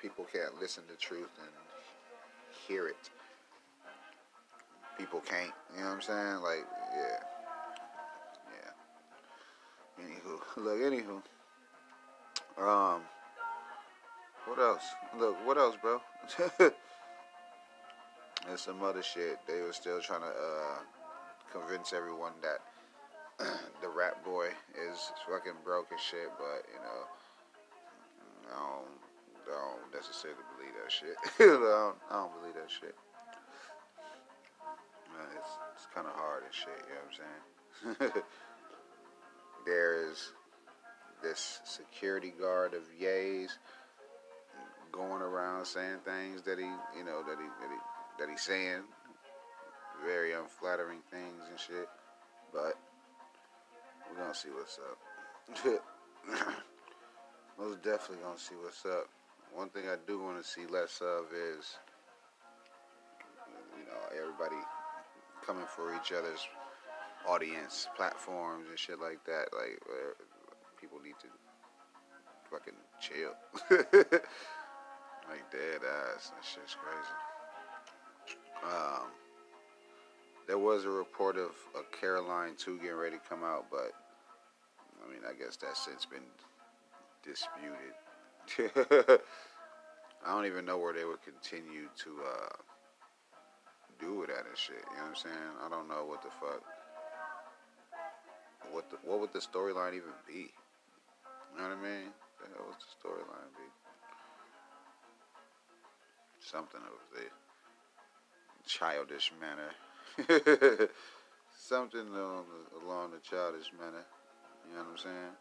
people 0.00 0.26
can't 0.30 0.60
listen 0.60 0.82
to 0.86 0.96
truth 0.96 1.30
and 1.40 1.50
hear 2.68 2.88
it. 2.88 3.10
People 4.98 5.20
can't, 5.20 5.50
you 5.74 5.80
know 5.82 5.88
what 5.88 5.94
I'm 5.94 6.02
saying? 6.02 6.42
Like, 6.42 6.66
yeah. 6.94 7.33
Look, 10.56 10.78
anywho. 10.78 11.22
Um, 12.58 13.00
what 14.46 14.58
else? 14.58 14.84
Look, 15.18 15.36
what 15.46 15.58
else, 15.58 15.76
bro? 15.80 16.00
and 18.48 18.58
some 18.58 18.82
other 18.82 19.02
shit. 19.02 19.38
They 19.46 19.60
were 19.60 19.72
still 19.72 20.00
trying 20.00 20.20
to 20.20 20.26
uh, 20.26 20.78
convince 21.52 21.92
everyone 21.92 22.32
that 22.42 22.60
the 23.82 23.88
rap 23.88 24.24
boy 24.24 24.48
is 24.76 25.10
fucking 25.28 25.58
broke 25.64 25.90
and 25.90 26.00
shit, 26.00 26.30
but 26.38 26.64
you 26.72 26.80
know, 26.80 27.08
I 28.50 28.58
don't, 28.58 29.00
I 29.46 29.50
don't 29.50 29.94
necessarily 29.94 30.40
believe 30.56 30.74
that 30.82 30.92
shit. 30.92 31.16
I, 31.40 31.44
don't, 31.44 31.96
I 32.10 32.14
don't 32.14 32.40
believe 32.40 32.54
that 32.54 32.70
shit. 32.70 32.94
It's, 35.36 35.48
it's 35.74 35.86
kind 35.94 36.06
of 36.06 36.12
hard 36.14 36.42
and 36.44 36.52
shit, 36.52 36.74
you 36.88 36.94
know 36.94 37.00
what 37.06 37.98
I'm 38.02 38.10
saying? 38.12 38.22
There's 39.66 40.32
this 41.24 41.60
security 41.64 42.32
guard 42.38 42.74
of 42.74 42.82
Ye's 43.00 43.58
going 44.92 45.22
around 45.22 45.64
saying 45.64 45.98
things 46.04 46.42
that 46.42 46.58
he, 46.58 46.66
you 46.96 47.04
know, 47.04 47.22
that 47.22 47.38
he, 47.38 47.48
that 47.60 47.70
he, 47.70 48.20
that 48.20 48.30
he's 48.30 48.42
saying, 48.42 48.82
very 50.04 50.34
unflattering 50.34 51.00
things 51.10 51.42
and 51.50 51.58
shit. 51.58 51.88
But 52.52 52.78
we're 54.08 54.22
gonna 54.22 54.34
see 54.34 54.50
what's 54.50 54.78
up. 54.78 54.98
Most 57.58 57.82
definitely 57.82 58.22
gonna 58.22 58.38
see 58.38 58.54
what's 58.62 58.84
up. 58.84 59.08
One 59.54 59.70
thing 59.70 59.84
I 59.88 59.96
do 60.06 60.20
want 60.20 60.42
to 60.42 60.48
see 60.48 60.66
less 60.66 61.00
of 61.00 61.26
is, 61.32 61.78
you 63.78 63.86
know, 63.86 64.20
everybody 64.20 64.60
coming 65.46 65.64
for 65.74 65.94
each 65.94 66.12
other's 66.12 66.46
audience 67.26 67.88
platforms 67.96 68.66
and 68.68 68.78
shit 68.78 69.00
like 69.00 69.24
that. 69.24 69.46
Like, 69.52 69.80
people 70.84 71.00
need 71.02 71.16
to 71.18 71.28
fucking 72.50 72.74
chill. 73.00 73.32
like 75.30 75.50
dead 75.50 75.80
ass. 75.80 76.30
That 76.30 76.44
shit's 76.44 76.76
crazy. 76.76 77.16
Um, 78.62 79.08
there 80.46 80.58
was 80.58 80.84
a 80.84 80.90
report 80.90 81.38
of 81.38 81.52
a 81.74 81.82
Caroline 81.98 82.52
2 82.58 82.78
getting 82.78 82.96
ready 82.96 83.16
to 83.16 83.22
come 83.28 83.42
out, 83.42 83.66
but 83.70 83.92
I 85.02 85.10
mean, 85.10 85.22
I 85.26 85.32
guess 85.32 85.56
that's 85.56 85.86
since 85.86 86.04
been 86.04 86.20
disputed. 87.22 87.94
I 90.26 90.34
don't 90.34 90.46
even 90.46 90.66
know 90.66 90.76
where 90.78 90.92
they 90.92 91.04
would 91.04 91.22
continue 91.22 91.88
to 92.04 92.10
uh, 92.26 92.56
do 93.98 94.22
it 94.22 94.30
at 94.30 94.46
and 94.46 94.56
shit. 94.56 94.76
You 94.90 94.96
know 94.96 95.02
what 95.04 95.08
I'm 95.08 95.16
saying? 95.16 95.54
I 95.64 95.68
don't 95.70 95.88
know 95.88 96.04
what 96.04 96.22
the 96.22 96.30
fuck. 96.40 96.62
What 98.70 98.90
the, 98.90 98.96
what 99.02 99.20
would 99.20 99.32
the 99.32 99.38
storyline 99.38 99.94
even 99.94 100.12
be? 100.26 100.50
You 101.54 101.62
know 101.62 101.68
what 101.68 101.78
I 101.78 101.82
mean? 101.82 102.10
The 102.40 102.48
hell 102.50 102.66
would 102.66 102.76
the 102.82 102.90
storyline 102.98 103.50
be? 103.54 103.68
Something 106.40 106.80
of 106.82 106.98
the 107.14 107.30
childish 108.66 109.32
manner. 109.40 109.70
Something 111.56 112.08
along 112.08 112.46
the, 112.50 112.84
along 112.84 113.12
the 113.12 113.20
childish 113.20 113.70
manner. 113.78 114.04
You 114.68 114.76
know 114.76 114.82
what 114.82 114.90
I'm 114.90 114.98
saying? 114.98 115.34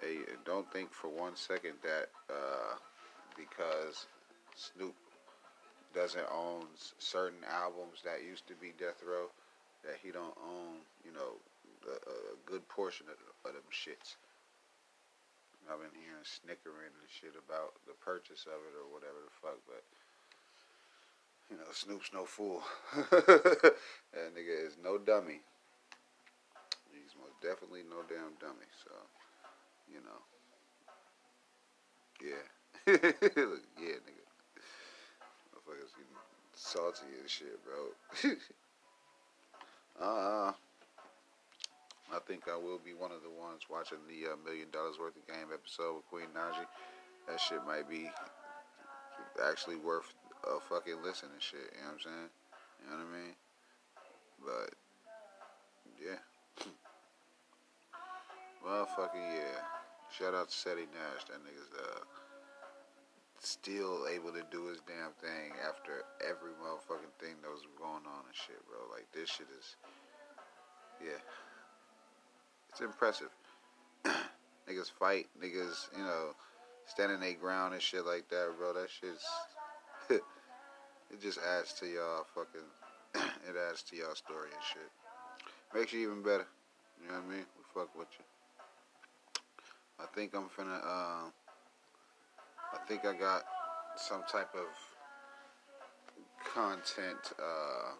Hey, 0.00 0.32
don't 0.44 0.70
think 0.72 0.92
for 0.92 1.08
one 1.08 1.34
second 1.34 1.74
that 1.82 2.08
uh, 2.30 2.76
because 3.36 4.06
Snoop 4.54 4.94
doesn't 5.94 6.26
own 6.32 6.66
certain 6.98 7.40
albums 7.50 8.02
that 8.04 8.22
used 8.26 8.46
to 8.46 8.54
be 8.54 8.72
Death 8.78 9.02
Row, 9.06 9.26
that 9.84 9.96
he 10.02 10.10
don't 10.10 10.36
own, 10.46 10.86
you 11.04 11.12
know, 11.12 11.36
a, 11.86 11.96
a 12.10 12.36
good 12.46 12.66
portion 12.68 13.06
of, 13.08 13.18
of 13.44 13.54
them 13.54 13.68
shits. 13.72 14.16
I've 15.70 15.78
been 15.78 15.94
hearing 15.94 16.26
snickering 16.26 16.90
and 16.90 17.06
shit 17.06 17.38
about 17.38 17.78
the 17.86 17.94
purchase 18.02 18.42
of 18.50 18.58
it 18.58 18.74
or 18.74 18.90
whatever 18.90 19.22
the 19.22 19.30
fuck, 19.38 19.60
but 19.70 19.86
you 21.50 21.56
know, 21.56 21.70
Snoop's 21.72 22.10
no 22.12 22.24
fool. 22.24 22.62
that 23.10 24.34
nigga 24.34 24.66
is 24.66 24.76
no 24.82 24.98
dummy. 24.98 25.40
He's 26.90 27.14
most 27.18 27.40
definitely 27.42 27.82
no 27.88 28.02
damn 28.08 28.34
dummy. 28.40 28.66
So, 28.82 28.90
you 29.86 30.00
know, 30.02 30.22
yeah, 32.22 32.46
yeah, 32.86 33.98
nigga. 34.02 34.26
Motherfuckers 35.54 35.94
getting 35.94 36.18
salty 36.54 37.06
and 37.20 37.28
shit, 37.28 37.58
bro. 37.64 37.94
uh, 40.00 40.52
I 42.10 42.18
think 42.26 42.50
I 42.50 42.56
will 42.56 42.78
be 42.82 42.94
one 42.94 43.12
of 43.12 43.22
the 43.22 43.30
ones 43.30 43.70
watching 43.70 44.02
the 44.10 44.34
uh, 44.34 44.36
Million 44.42 44.66
Dollaz 44.74 44.98
Worth 44.98 45.14
of 45.14 45.26
Game 45.30 45.54
episode 45.54 46.02
with 46.02 46.10
Queen 46.10 46.30
Naija. 46.34 46.66
That 47.28 47.38
shit 47.38 47.62
might 47.66 47.88
be 47.88 48.10
actually 49.38 49.76
worth 49.76 50.10
a 50.42 50.58
fucking 50.58 50.98
listen 51.04 51.30
and 51.30 51.42
shit. 51.42 51.70
You 51.70 51.86
know 51.86 51.94
what 51.94 52.02
I'm 52.02 52.02
saying? 52.02 52.30
You 52.80 52.84
know 52.90 52.96
what 52.98 53.06
I 53.06 53.14
mean? 53.14 53.34
But 54.42 54.70
yeah. 56.02 56.20
Motherfucking 58.66 59.28
yeah. 59.30 59.62
Shout 60.10 60.34
out 60.34 60.50
to 60.50 60.56
Seti 60.56 60.90
Nash. 60.90 61.30
That 61.30 61.38
nigga's 61.46 61.70
uh, 61.78 62.02
still 63.38 64.10
able 64.10 64.32
to 64.32 64.42
do 64.50 64.66
his 64.66 64.82
damn 64.82 65.14
thing 65.22 65.54
after 65.62 66.02
every 66.26 66.58
motherfucking 66.58 67.14
thing 67.22 67.38
that 67.40 67.50
was 67.54 67.62
going 67.78 68.02
on 68.02 68.26
and 68.26 68.34
shit, 68.34 68.58
bro. 68.66 68.90
Like 68.90 69.06
this 69.14 69.30
shit 69.30 69.46
is 69.54 69.76
yeah. 71.00 71.22
It's 72.70 72.80
impressive. 72.80 73.30
niggas 74.04 74.90
fight, 74.98 75.26
niggas, 75.42 75.88
you 75.96 76.04
know, 76.04 76.30
standing 76.86 77.18
their 77.18 77.34
ground 77.34 77.74
and 77.74 77.82
shit 77.82 78.06
like 78.06 78.28
that, 78.28 78.52
bro. 78.56 78.72
That 78.72 78.88
shit's 78.88 79.24
it 80.10 81.20
just 81.20 81.38
adds 81.38 81.72
to 81.74 81.86
y'all 81.86 82.24
fucking 82.32 82.60
it 83.48 83.56
adds 83.68 83.82
to 83.84 83.96
y'all 83.96 84.14
story 84.14 84.50
and 84.54 84.64
shit. 84.72 84.90
Makes 85.74 85.92
you 85.92 86.00
even 86.02 86.22
better. 86.22 86.46
You 87.02 87.08
know 87.08 87.14
what 87.14 87.24
I 87.24 87.28
mean? 87.28 87.46
We 87.56 87.64
fuck 87.74 87.98
with 87.98 88.08
you. 88.18 88.24
I 89.98 90.06
think 90.14 90.34
I'm 90.34 90.48
finna 90.48 90.78
uh, 90.78 91.28
I 92.72 92.78
think 92.86 93.04
I 93.04 93.12
got 93.14 93.42
some 93.96 94.22
type 94.30 94.54
of 94.54 94.68
content 96.54 97.32
uh, 97.38 97.92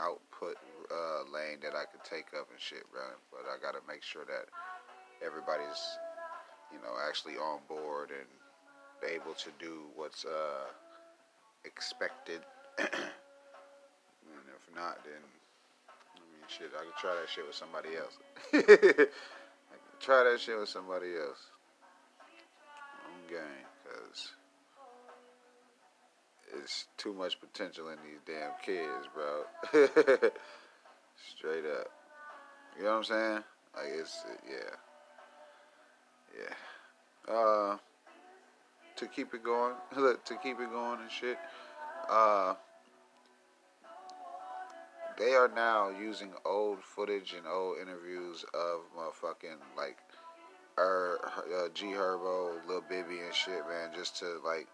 output 0.00 0.56
uh, 0.92 1.24
lane 1.32 1.58
that 1.62 1.74
I 1.74 1.88
could 1.88 2.04
take 2.04 2.36
up 2.38 2.48
and 2.52 2.60
shit, 2.60 2.84
bro. 2.92 3.02
But 3.32 3.48
I 3.48 3.56
gotta 3.60 3.80
make 3.88 4.02
sure 4.02 4.24
that 4.28 4.52
everybody's, 5.24 5.98
you 6.72 6.78
know, 6.78 6.92
actually 7.08 7.34
on 7.34 7.60
board 7.68 8.10
and 8.12 8.28
able 9.10 9.34
to 9.34 9.50
do 9.58 9.88
what's 9.96 10.24
uh, 10.24 10.68
expected. 11.64 12.40
and 12.78 12.88
if 12.88 14.64
not, 14.74 15.02
then 15.04 15.22
I 15.88 16.20
mean, 16.30 16.46
shit, 16.48 16.70
I 16.76 16.84
could 16.84 16.96
try 17.00 17.14
that 17.14 17.28
shit 17.28 17.46
with 17.46 17.56
somebody 17.56 17.96
else. 17.96 18.18
I 18.52 18.60
could 19.80 20.00
try 20.00 20.24
that 20.24 20.40
shit 20.40 20.58
with 20.58 20.68
somebody 20.68 21.16
else. 21.16 21.46
I'm 23.06 23.28
game, 23.28 23.66
cause 23.84 24.32
it's 26.60 26.86
too 26.96 27.14
much 27.14 27.40
potential 27.40 27.88
in 27.88 27.96
these 28.04 28.20
damn 28.26 28.52
kids, 28.62 29.08
bro. 29.14 30.30
Straight 31.36 31.64
up. 31.64 31.88
You 32.76 32.84
know 32.84 32.90
what 32.90 32.96
I'm 32.96 33.04
saying? 33.04 33.44
Like 33.74 34.00
it's 34.00 34.22
yeah, 34.48 34.76
yeah. 36.38 37.34
Uh 37.34 37.76
to 38.96 39.08
keep 39.08 39.34
it 39.34 39.42
going, 39.42 39.74
to 39.94 40.36
keep 40.42 40.60
it 40.60 40.70
going 40.70 41.00
and 41.00 41.10
shit. 41.10 41.38
Uh, 42.08 42.54
they 45.18 45.34
are 45.34 45.50
now 45.54 45.90
using 45.90 46.30
old 46.44 46.78
footage 46.82 47.34
and 47.36 47.46
old 47.46 47.78
interviews 47.78 48.44
of 48.54 48.80
motherfucking 48.96 49.58
like 49.76 49.98
er, 50.78 51.20
uh, 51.24 51.68
G 51.74 51.86
Herbo, 51.86 52.54
Lil 52.66 52.82
Bibby 52.88 53.20
and 53.24 53.34
shit, 53.34 53.62
man, 53.68 53.90
just 53.94 54.18
to 54.18 54.40
like 54.44 54.68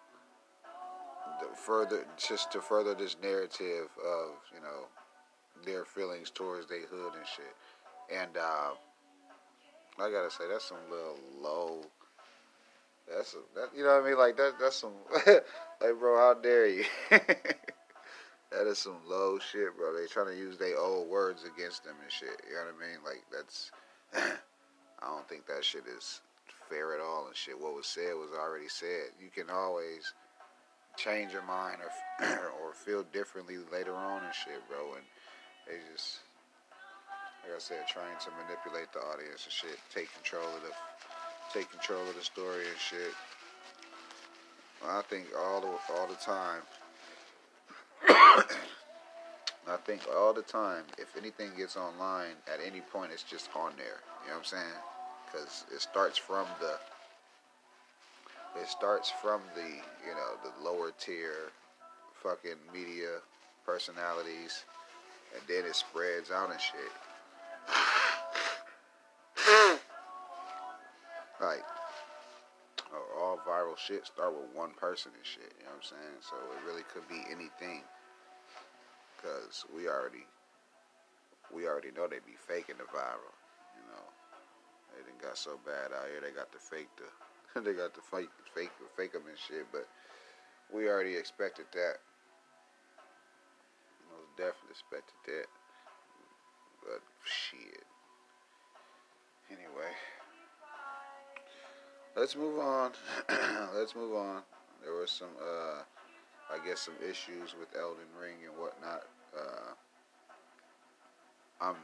further, 1.55 2.07
just 2.17 2.53
to 2.53 2.61
further 2.61 2.95
this 2.95 3.17
narrative 3.23 3.89
of 4.05 4.31
you 4.55 4.61
know 4.61 4.87
their 5.65 5.85
feelings 5.85 6.31
towards 6.31 6.67
their 6.69 6.87
hood 6.87 7.13
and 7.17 7.27
shit. 7.27 7.55
And 8.15 8.37
uh, 8.37 8.71
I 9.99 10.11
gotta 10.11 10.31
say, 10.31 10.45
that's 10.51 10.65
some 10.65 10.79
little 10.91 11.19
low 11.41 11.83
that's 13.09 13.35
a, 13.35 13.39
that 13.59 13.69
you 13.77 13.85
know 13.85 13.95
what 13.97 14.05
I 14.05 14.09
mean. 14.09 14.19
Like 14.19 14.37
that. 14.37 14.55
That's 14.61 14.77
some 14.77 14.93
like 15.27 15.99
bro. 15.99 16.17
How 16.17 16.35
dare 16.35 16.69
you? 16.69 16.85
that 17.11 18.67
is 18.67 18.79
some 18.79 18.99
low 19.09 19.39
shit, 19.39 19.77
bro. 19.77 19.95
They 19.95 20.07
trying 20.07 20.27
to 20.27 20.37
use 20.37 20.59
their 20.59 20.79
old 20.79 21.09
words 21.09 21.45
against 21.45 21.85
them 21.85 21.95
and 22.03 22.13
shit. 22.13 22.43
You 22.49 22.57
know 22.57 22.65
what 22.67 22.85
I 22.85 22.89
mean? 22.89 22.99
Like 23.05 23.25
that's. 23.33 23.71
I 25.01 25.07
don't 25.07 25.29
think 25.29 25.47
that 25.47 25.65
shit 25.65 25.85
is 25.87 26.23
fair 26.69 26.93
at 26.93 27.01
all 27.01 27.27
and 27.29 27.37
shit. 27.37 27.59
What 27.59 27.75
was 27.75 27.87
said 27.87 28.15
was 28.15 28.31
already 28.37 28.69
said. 28.69 29.15
You 29.23 29.31
can 29.31 29.49
always 29.49 30.13
change 30.97 31.33
your 31.33 31.45
mind 31.45 31.79
or 32.21 32.27
or 32.67 32.75
feel 32.75 33.05
differently 33.13 33.57
later 33.73 33.95
on 33.95 34.25
and 34.25 34.35
shit, 34.35 34.61
bro. 34.69 34.95
And 34.97 35.05
they 35.69 35.77
just 35.93 36.21
like 37.45 37.57
I 37.57 37.61
said, 37.61 37.87
trying 37.89 38.17
to 38.25 38.31
manipulate 38.45 38.93
the 38.93 39.01
audience 39.01 39.45
and 39.45 39.53
shit, 39.53 39.79
take 39.95 40.13
control 40.13 40.45
of 40.45 40.63
the 40.63 40.73
take 41.53 41.71
control 41.71 42.03
of 42.09 42.15
the 42.15 42.25
story 42.25 42.65
and 42.69 42.79
shit. 42.79 43.15
I 44.87 45.03
think 45.09 45.27
all 45.37 45.61
the 45.61 45.73
all 45.95 46.07
the 46.07 46.15
time. 46.17 46.63
I 49.69 49.77
think 49.85 50.03
all 50.17 50.33
the 50.33 50.43
time, 50.43 50.85
if 50.97 51.15
anything 51.17 51.51
gets 51.57 51.77
online 51.77 52.37
at 52.53 52.61
any 52.65 52.81
point, 52.81 53.13
it's 53.13 53.23
just 53.23 53.51
on 53.55 53.73
there. 53.77 54.01
You 54.25 54.31
know 54.31 54.37
what 54.37 54.39
I'm 54.39 54.45
saying? 54.45 54.79
Because 55.27 55.65
it 55.75 55.81
starts 55.81 56.17
from 56.17 56.47
the. 56.61 56.75
It 58.61 58.69
starts 58.69 59.13
from 59.23 59.43
the 59.55 59.69
you 59.69 60.15
know 60.15 60.37
the 60.43 60.65
lower 60.65 60.93
tier, 60.99 61.53
fucking 62.23 62.59
media 62.73 63.21
personalities, 63.67 64.65
and 65.35 65.43
then 65.49 65.65
it 65.65 65.77
spreads 65.77 66.31
out 66.31 66.51
and 66.51 66.61
shit. 66.61 66.93
like, 71.41 71.65
uh, 72.93 73.21
all 73.21 73.39
viral 73.47 73.77
shit 73.77 74.07
start 74.07 74.33
with 74.33 74.49
one 74.55 74.71
person 74.77 75.13
and 75.15 75.27
shit. 75.27 75.53
You 75.59 75.65
know 75.65 75.77
what 75.77 75.85
I'm 75.85 75.97
saying? 75.97 76.19
So 76.21 76.37
it 76.53 76.61
really 76.67 76.85
could 76.93 77.07
be 77.09 77.23
anything. 77.31 77.83
Cause 79.23 79.67
we 79.75 79.89
already, 79.89 80.25
we 81.53 81.67
already 81.67 81.91
know 81.91 82.07
they 82.07 82.23
be 82.23 82.39
faking 82.39 82.79
the 82.79 82.87
viral. 82.87 83.35
You 83.75 83.85
know, 83.91 84.07
they 84.95 85.03
done 85.03 85.19
got 85.21 85.37
so 85.37 85.59
bad 85.67 85.91
out 85.91 86.07
here. 86.07 86.23
They 86.23 86.31
got 86.31 86.53
the 86.53 86.63
fake 86.63 86.89
the, 86.97 87.61
they 87.67 87.75
got 87.75 87.95
the 87.95 88.03
fake 88.03 88.31
fake 88.55 88.71
fake 88.97 89.13
them 89.13 89.27
and 89.29 89.39
shit. 89.39 89.67
But 89.73 89.89
we 90.73 90.89
already 90.89 91.17
expected 91.17 91.67
that. 91.75 91.99
Definitely 94.39 94.71
expected 94.71 95.19
that. 95.27 95.47
But 96.85 97.03
shit. 97.25 97.83
Anyway, 99.51 99.91
let's 102.17 102.37
move 102.37 102.61
on. 102.61 102.93
let's 103.75 103.97
move 103.97 104.15
on. 104.15 104.43
There 104.85 104.95
was 104.95 105.11
some, 105.11 105.35
uh, 105.43 105.83
I 106.55 106.65
guess, 106.65 106.83
some 106.83 106.95
issues 107.03 107.57
with 107.59 107.69
Elden 107.77 108.05
Ring 108.21 108.37
and 108.49 108.57
whatnot. 108.57 109.03
Uh, 109.37 109.73
I'm 111.61 111.77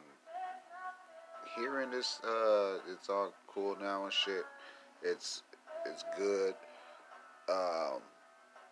hearing 1.57 1.91
this. 1.91 2.21
Uh, 2.23 2.79
it's 2.89 3.11
all 3.11 3.33
cool 3.49 3.77
now 3.83 4.05
and 4.05 4.13
shit. 4.13 4.45
It's 5.03 5.43
it's 5.87 6.05
good. 6.17 6.55
Um, 7.49 7.99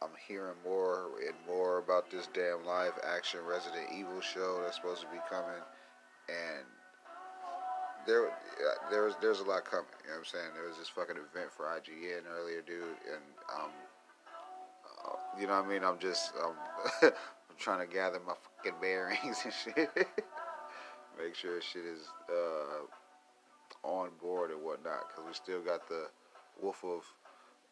I'm 0.02 0.10
hearing 0.26 0.56
more 0.64 1.10
and 1.24 1.34
more 1.46 1.78
about 1.78 2.10
this 2.10 2.28
damn 2.34 2.66
live 2.66 2.92
action 3.06 3.40
Resident 3.48 3.86
Evil 3.94 4.20
show 4.20 4.60
that's 4.64 4.76
supposed 4.76 5.00
to 5.02 5.06
be 5.08 5.18
coming, 5.30 5.62
and 6.28 6.66
there, 8.06 8.30
there's 8.90 9.14
there's 9.22 9.40
a 9.40 9.44
lot 9.44 9.64
coming. 9.64 9.86
You 10.02 10.10
know 10.10 10.18
what 10.18 10.18
I'm 10.18 10.24
saying? 10.24 10.50
There 10.54 10.66
was 10.68 10.76
this 10.76 10.88
fucking 10.88 11.16
event 11.16 11.52
for 11.56 11.66
IGN 11.66 12.26
earlier, 12.36 12.62
dude, 12.66 12.82
and 12.82 13.22
um, 13.54 13.70
uh, 15.06 15.40
you 15.40 15.46
know 15.46 15.60
what 15.60 15.66
I 15.66 15.68
mean? 15.68 15.84
I'm 15.84 15.98
just 15.98 16.32
um, 16.42 16.54
I'm 17.02 17.58
trying 17.58 17.86
to 17.86 17.92
gather 17.92 18.18
my 18.26 18.34
fucking 18.56 18.80
bearings 18.80 19.42
and 19.44 19.54
shit. 19.76 19.90
Make 21.22 21.34
sure 21.36 21.60
shit 21.60 21.84
is 21.84 22.08
uh, 22.28 23.86
on 23.86 24.10
board 24.20 24.50
and 24.50 24.62
whatnot, 24.62 25.08
because 25.08 25.24
we 25.26 25.34
still 25.34 25.60
got 25.60 25.88
the 25.88 26.08
Wolf 26.60 26.82
of 26.84 27.04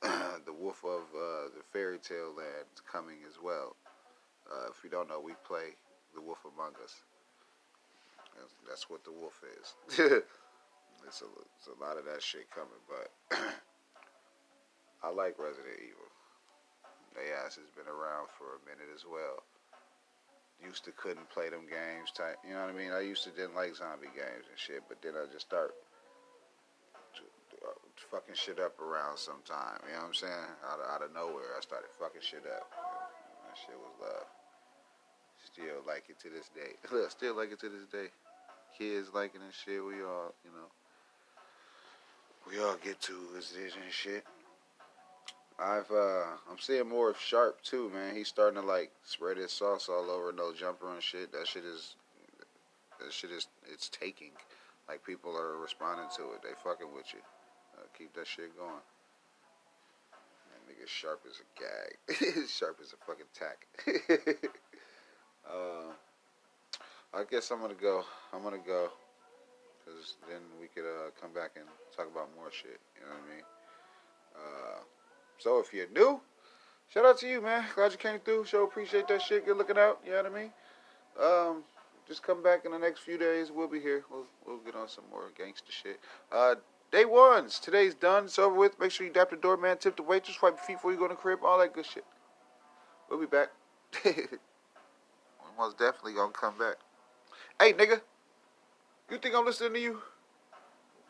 the 0.46 0.53
Wolf 0.53 0.82
of 0.84 1.05
uh, 1.12 1.53
the 1.57 1.62
Fairy 1.72 1.98
Tale 1.98 2.32
Land 2.36 2.68
coming 2.90 3.18
as 3.28 3.36
well. 3.42 3.76
Uh, 4.51 4.68
if 4.70 4.82
you 4.82 4.90
don't 4.90 5.09
know, 5.09 5.20
we 5.20 5.32
play 5.46 5.76
the 6.14 6.20
Wolf 6.20 6.40
Among 6.44 6.72
Us. 6.82 6.96
That's, 8.36 8.55
that's 8.66 8.86
what 8.90 9.05
the 9.05 9.12
wolf 9.12 9.42
is. 9.44 9.74
it's, 11.07 11.20
a, 11.20 11.28
it's 11.59 11.68
a 11.68 11.76
lot 11.76 11.98
of 11.98 12.05
that 12.07 12.22
shit 12.22 12.48
coming, 12.48 12.80
but 12.88 13.36
I 15.05 15.11
like 15.11 15.36
Resident 15.38 15.76
Evil. 15.76 16.09
They 17.12 17.34
ass 17.34 17.59
has 17.59 17.68
been 17.74 17.90
around 17.90 18.30
for 18.32 18.57
a 18.57 18.64
minute 18.64 18.88
as 18.94 19.05
well. 19.05 19.42
Used 20.62 20.84
to 20.84 20.92
couldn't 20.92 21.28
play 21.28 21.48
them 21.48 21.64
games, 21.68 22.12
type, 22.12 22.36
you 22.46 22.53
know 22.53 22.61
what 22.64 22.72
I 22.72 22.76
mean? 22.76 22.92
I 22.92 23.01
used 23.01 23.24
to 23.24 23.30
didn't 23.30 23.57
like 23.57 23.74
zombie 23.76 24.12
games 24.12 24.48
and 24.48 24.57
shit, 24.57 24.84
but 24.88 25.01
then 25.03 25.16
I 25.16 25.24
just 25.32 25.48
start 25.48 25.74
fucking 28.11 28.34
shit 28.34 28.58
up 28.58 28.78
around 28.80 29.16
sometime. 29.16 29.78
You 29.86 29.94
know 29.94 30.02
what 30.02 30.08
I'm 30.08 30.14
saying? 30.14 30.50
Out 30.66 30.80
of, 30.82 30.86
out 30.90 31.02
of 31.06 31.14
nowhere, 31.14 31.54
I 31.56 31.61
started 31.62 31.88
fucking 31.98 32.22
shit 32.22 32.44
up. 32.44 32.66
That 33.46 33.56
shit 33.56 33.78
was 33.78 33.94
love. 34.02 34.26
Still 35.46 35.82
like 35.86 36.04
it 36.11 36.18
to 36.20 36.28
this 36.28 36.50
day. 36.50 36.74
Still 37.08 37.36
like 37.36 37.52
it 37.52 37.61
to 37.61 37.68
this 37.68 37.86
day. 37.90 38.11
Kids 38.76 39.08
liking 39.14 39.40
and 39.42 39.54
shit. 39.54 39.82
We 39.84 40.02
all, 40.02 40.34
you 40.44 40.50
know, 40.50 40.68
we 42.48 42.62
all 42.62 42.76
get 42.82 43.00
to 43.02 43.14
this 43.34 43.54
and 43.54 43.92
shit. 43.92 44.24
I've 45.58 45.90
uh 45.90 46.24
I'm 46.50 46.58
seeing 46.58 46.88
more 46.88 47.11
of 47.11 47.18
Sharp 47.18 47.62
too, 47.62 47.90
man. 47.90 48.14
He's 48.14 48.28
starting 48.28 48.61
to 48.61 48.66
like 48.66 48.90
spread 49.04 49.36
his 49.36 49.52
sauce 49.52 49.88
all 49.90 50.11
over 50.11 50.32
no 50.32 50.54
jumper 50.54 50.92
and 50.92 51.02
shit. 51.02 51.32
That 51.32 51.46
shit 51.46 51.64
is 51.64 51.96
that 52.98 53.12
shit 53.12 53.30
is 53.30 53.46
it's 53.70 53.90
taking. 53.90 54.30
Like 54.88 55.04
people 55.04 55.36
are 55.36 55.58
responding 55.58 56.06
to 56.16 56.22
it. 56.32 56.42
They 56.42 56.50
fucking 56.64 56.88
with 56.94 57.12
you. 57.12 57.20
Uh, 57.81 57.87
keep 57.97 58.14
that 58.14 58.26
shit 58.26 58.57
going. 58.57 58.85
That 60.51 60.61
nigga 60.68 60.87
Sharp 60.87 61.22
as 61.28 61.41
a 61.41 61.49
gag. 61.59 62.47
Sharp 62.49 62.78
as 62.83 62.93
a 62.93 62.97
fucking 63.07 63.26
tack. 63.35 63.66
Uh, 65.49 65.93
I 67.14 67.24
guess 67.28 67.51
I'm 67.51 67.61
gonna 67.61 67.74
go. 67.74 68.05
I'm 68.33 68.43
gonna 68.43 68.59
go, 68.59 68.91
cause 69.85 70.16
then 70.28 70.41
we 70.61 70.68
could 70.68 70.89
uh, 70.89 71.11
come 71.20 71.33
back 71.33 71.53
and 71.57 71.64
talk 71.97 72.07
about 72.12 72.28
more 72.37 72.53
shit. 72.53 72.78
You 72.95 73.07
know 73.07 73.14
what 73.14 73.24
I 73.26 73.35
mean? 73.35 73.45
Uh, 74.37 74.81
so 75.39 75.59
if 75.59 75.72
you're 75.72 75.89
new, 75.89 76.20
shout 76.89 77.07
out 77.07 77.18
to 77.18 77.26
you, 77.26 77.41
man. 77.41 77.64
Glad 77.74 77.93
you 77.93 77.99
came 77.99 78.20
through. 78.20 78.45
Show 78.45 78.64
appreciate 78.64 79.09
that 79.09 79.22
shit. 79.22 79.47
Good 79.47 79.57
looking 79.57 79.78
out. 79.78 80.01
You 80.05 80.12
know 80.12 80.22
what 80.22 80.33
I 80.33 80.41
mean? 80.41 80.53
Um, 81.20 81.64
just 82.07 82.22
come 82.22 82.43
back 82.43 82.64
in 82.64 82.72
the 82.72 82.78
next 82.78 83.01
few 83.01 83.18
days. 83.18 83.51
We'll 83.51 83.66
be 83.66 83.81
here. 83.81 84.05
We'll 84.11 84.26
we'll 84.47 84.59
get 84.59 84.76
on 84.76 84.89
some 84.89 85.05
more 85.11 85.31
gangster 85.37 85.72
shit. 85.72 85.99
Uh, 86.31 86.57
day 86.91 87.05
ones. 87.05 87.59
Today's 87.59 87.95
done. 87.95 88.24
It's 88.24 88.38
over 88.38 88.55
with. 88.55 88.78
Make 88.78 88.91
sure 88.91 89.07
you 89.07 89.12
dap 89.12 89.30
the 89.30 89.36
doorman, 89.36 89.78
tip 89.78 89.97
the 89.97 90.03
waitress, 90.03 90.41
wipe 90.43 90.57
your 90.57 90.64
feet 90.64 90.76
before 90.76 90.93
you 90.93 90.99
go 90.99 91.05
in 91.05 91.11
the 91.11 91.16
crib. 91.16 91.41
All 91.45 91.59
that 91.59 91.72
good 91.72 91.86
shit. 91.86 92.05
We'll 93.09 93.20
be 93.20 93.26
back. 93.26 93.49
we 94.05 94.12
most 95.59 95.78
definitely 95.78 96.14
gonna 96.14 96.32
come 96.32 96.57
back. 96.59 96.76
Hey, 97.61 97.72
nigga, 97.72 98.01
you 99.11 99.18
think 99.18 99.34
I'm 99.34 99.45
listening 99.45 99.74
to 99.74 99.80
you? 99.80 100.03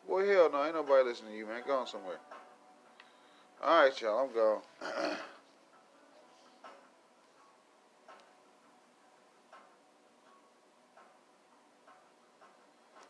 Boy, 0.08 0.26
hell 0.26 0.50
no, 0.50 0.64
ain't 0.64 0.74
nobody 0.74 1.04
listening 1.04 1.32
to 1.32 1.38
you, 1.38 1.46
man. 1.46 1.62
Go 1.66 1.78
on 1.78 1.86
somewhere. 1.86 2.16
All 3.62 3.84
right, 3.84 4.00
y'all, 4.00 4.26
I'm 4.26 4.34
gone. 4.34 5.16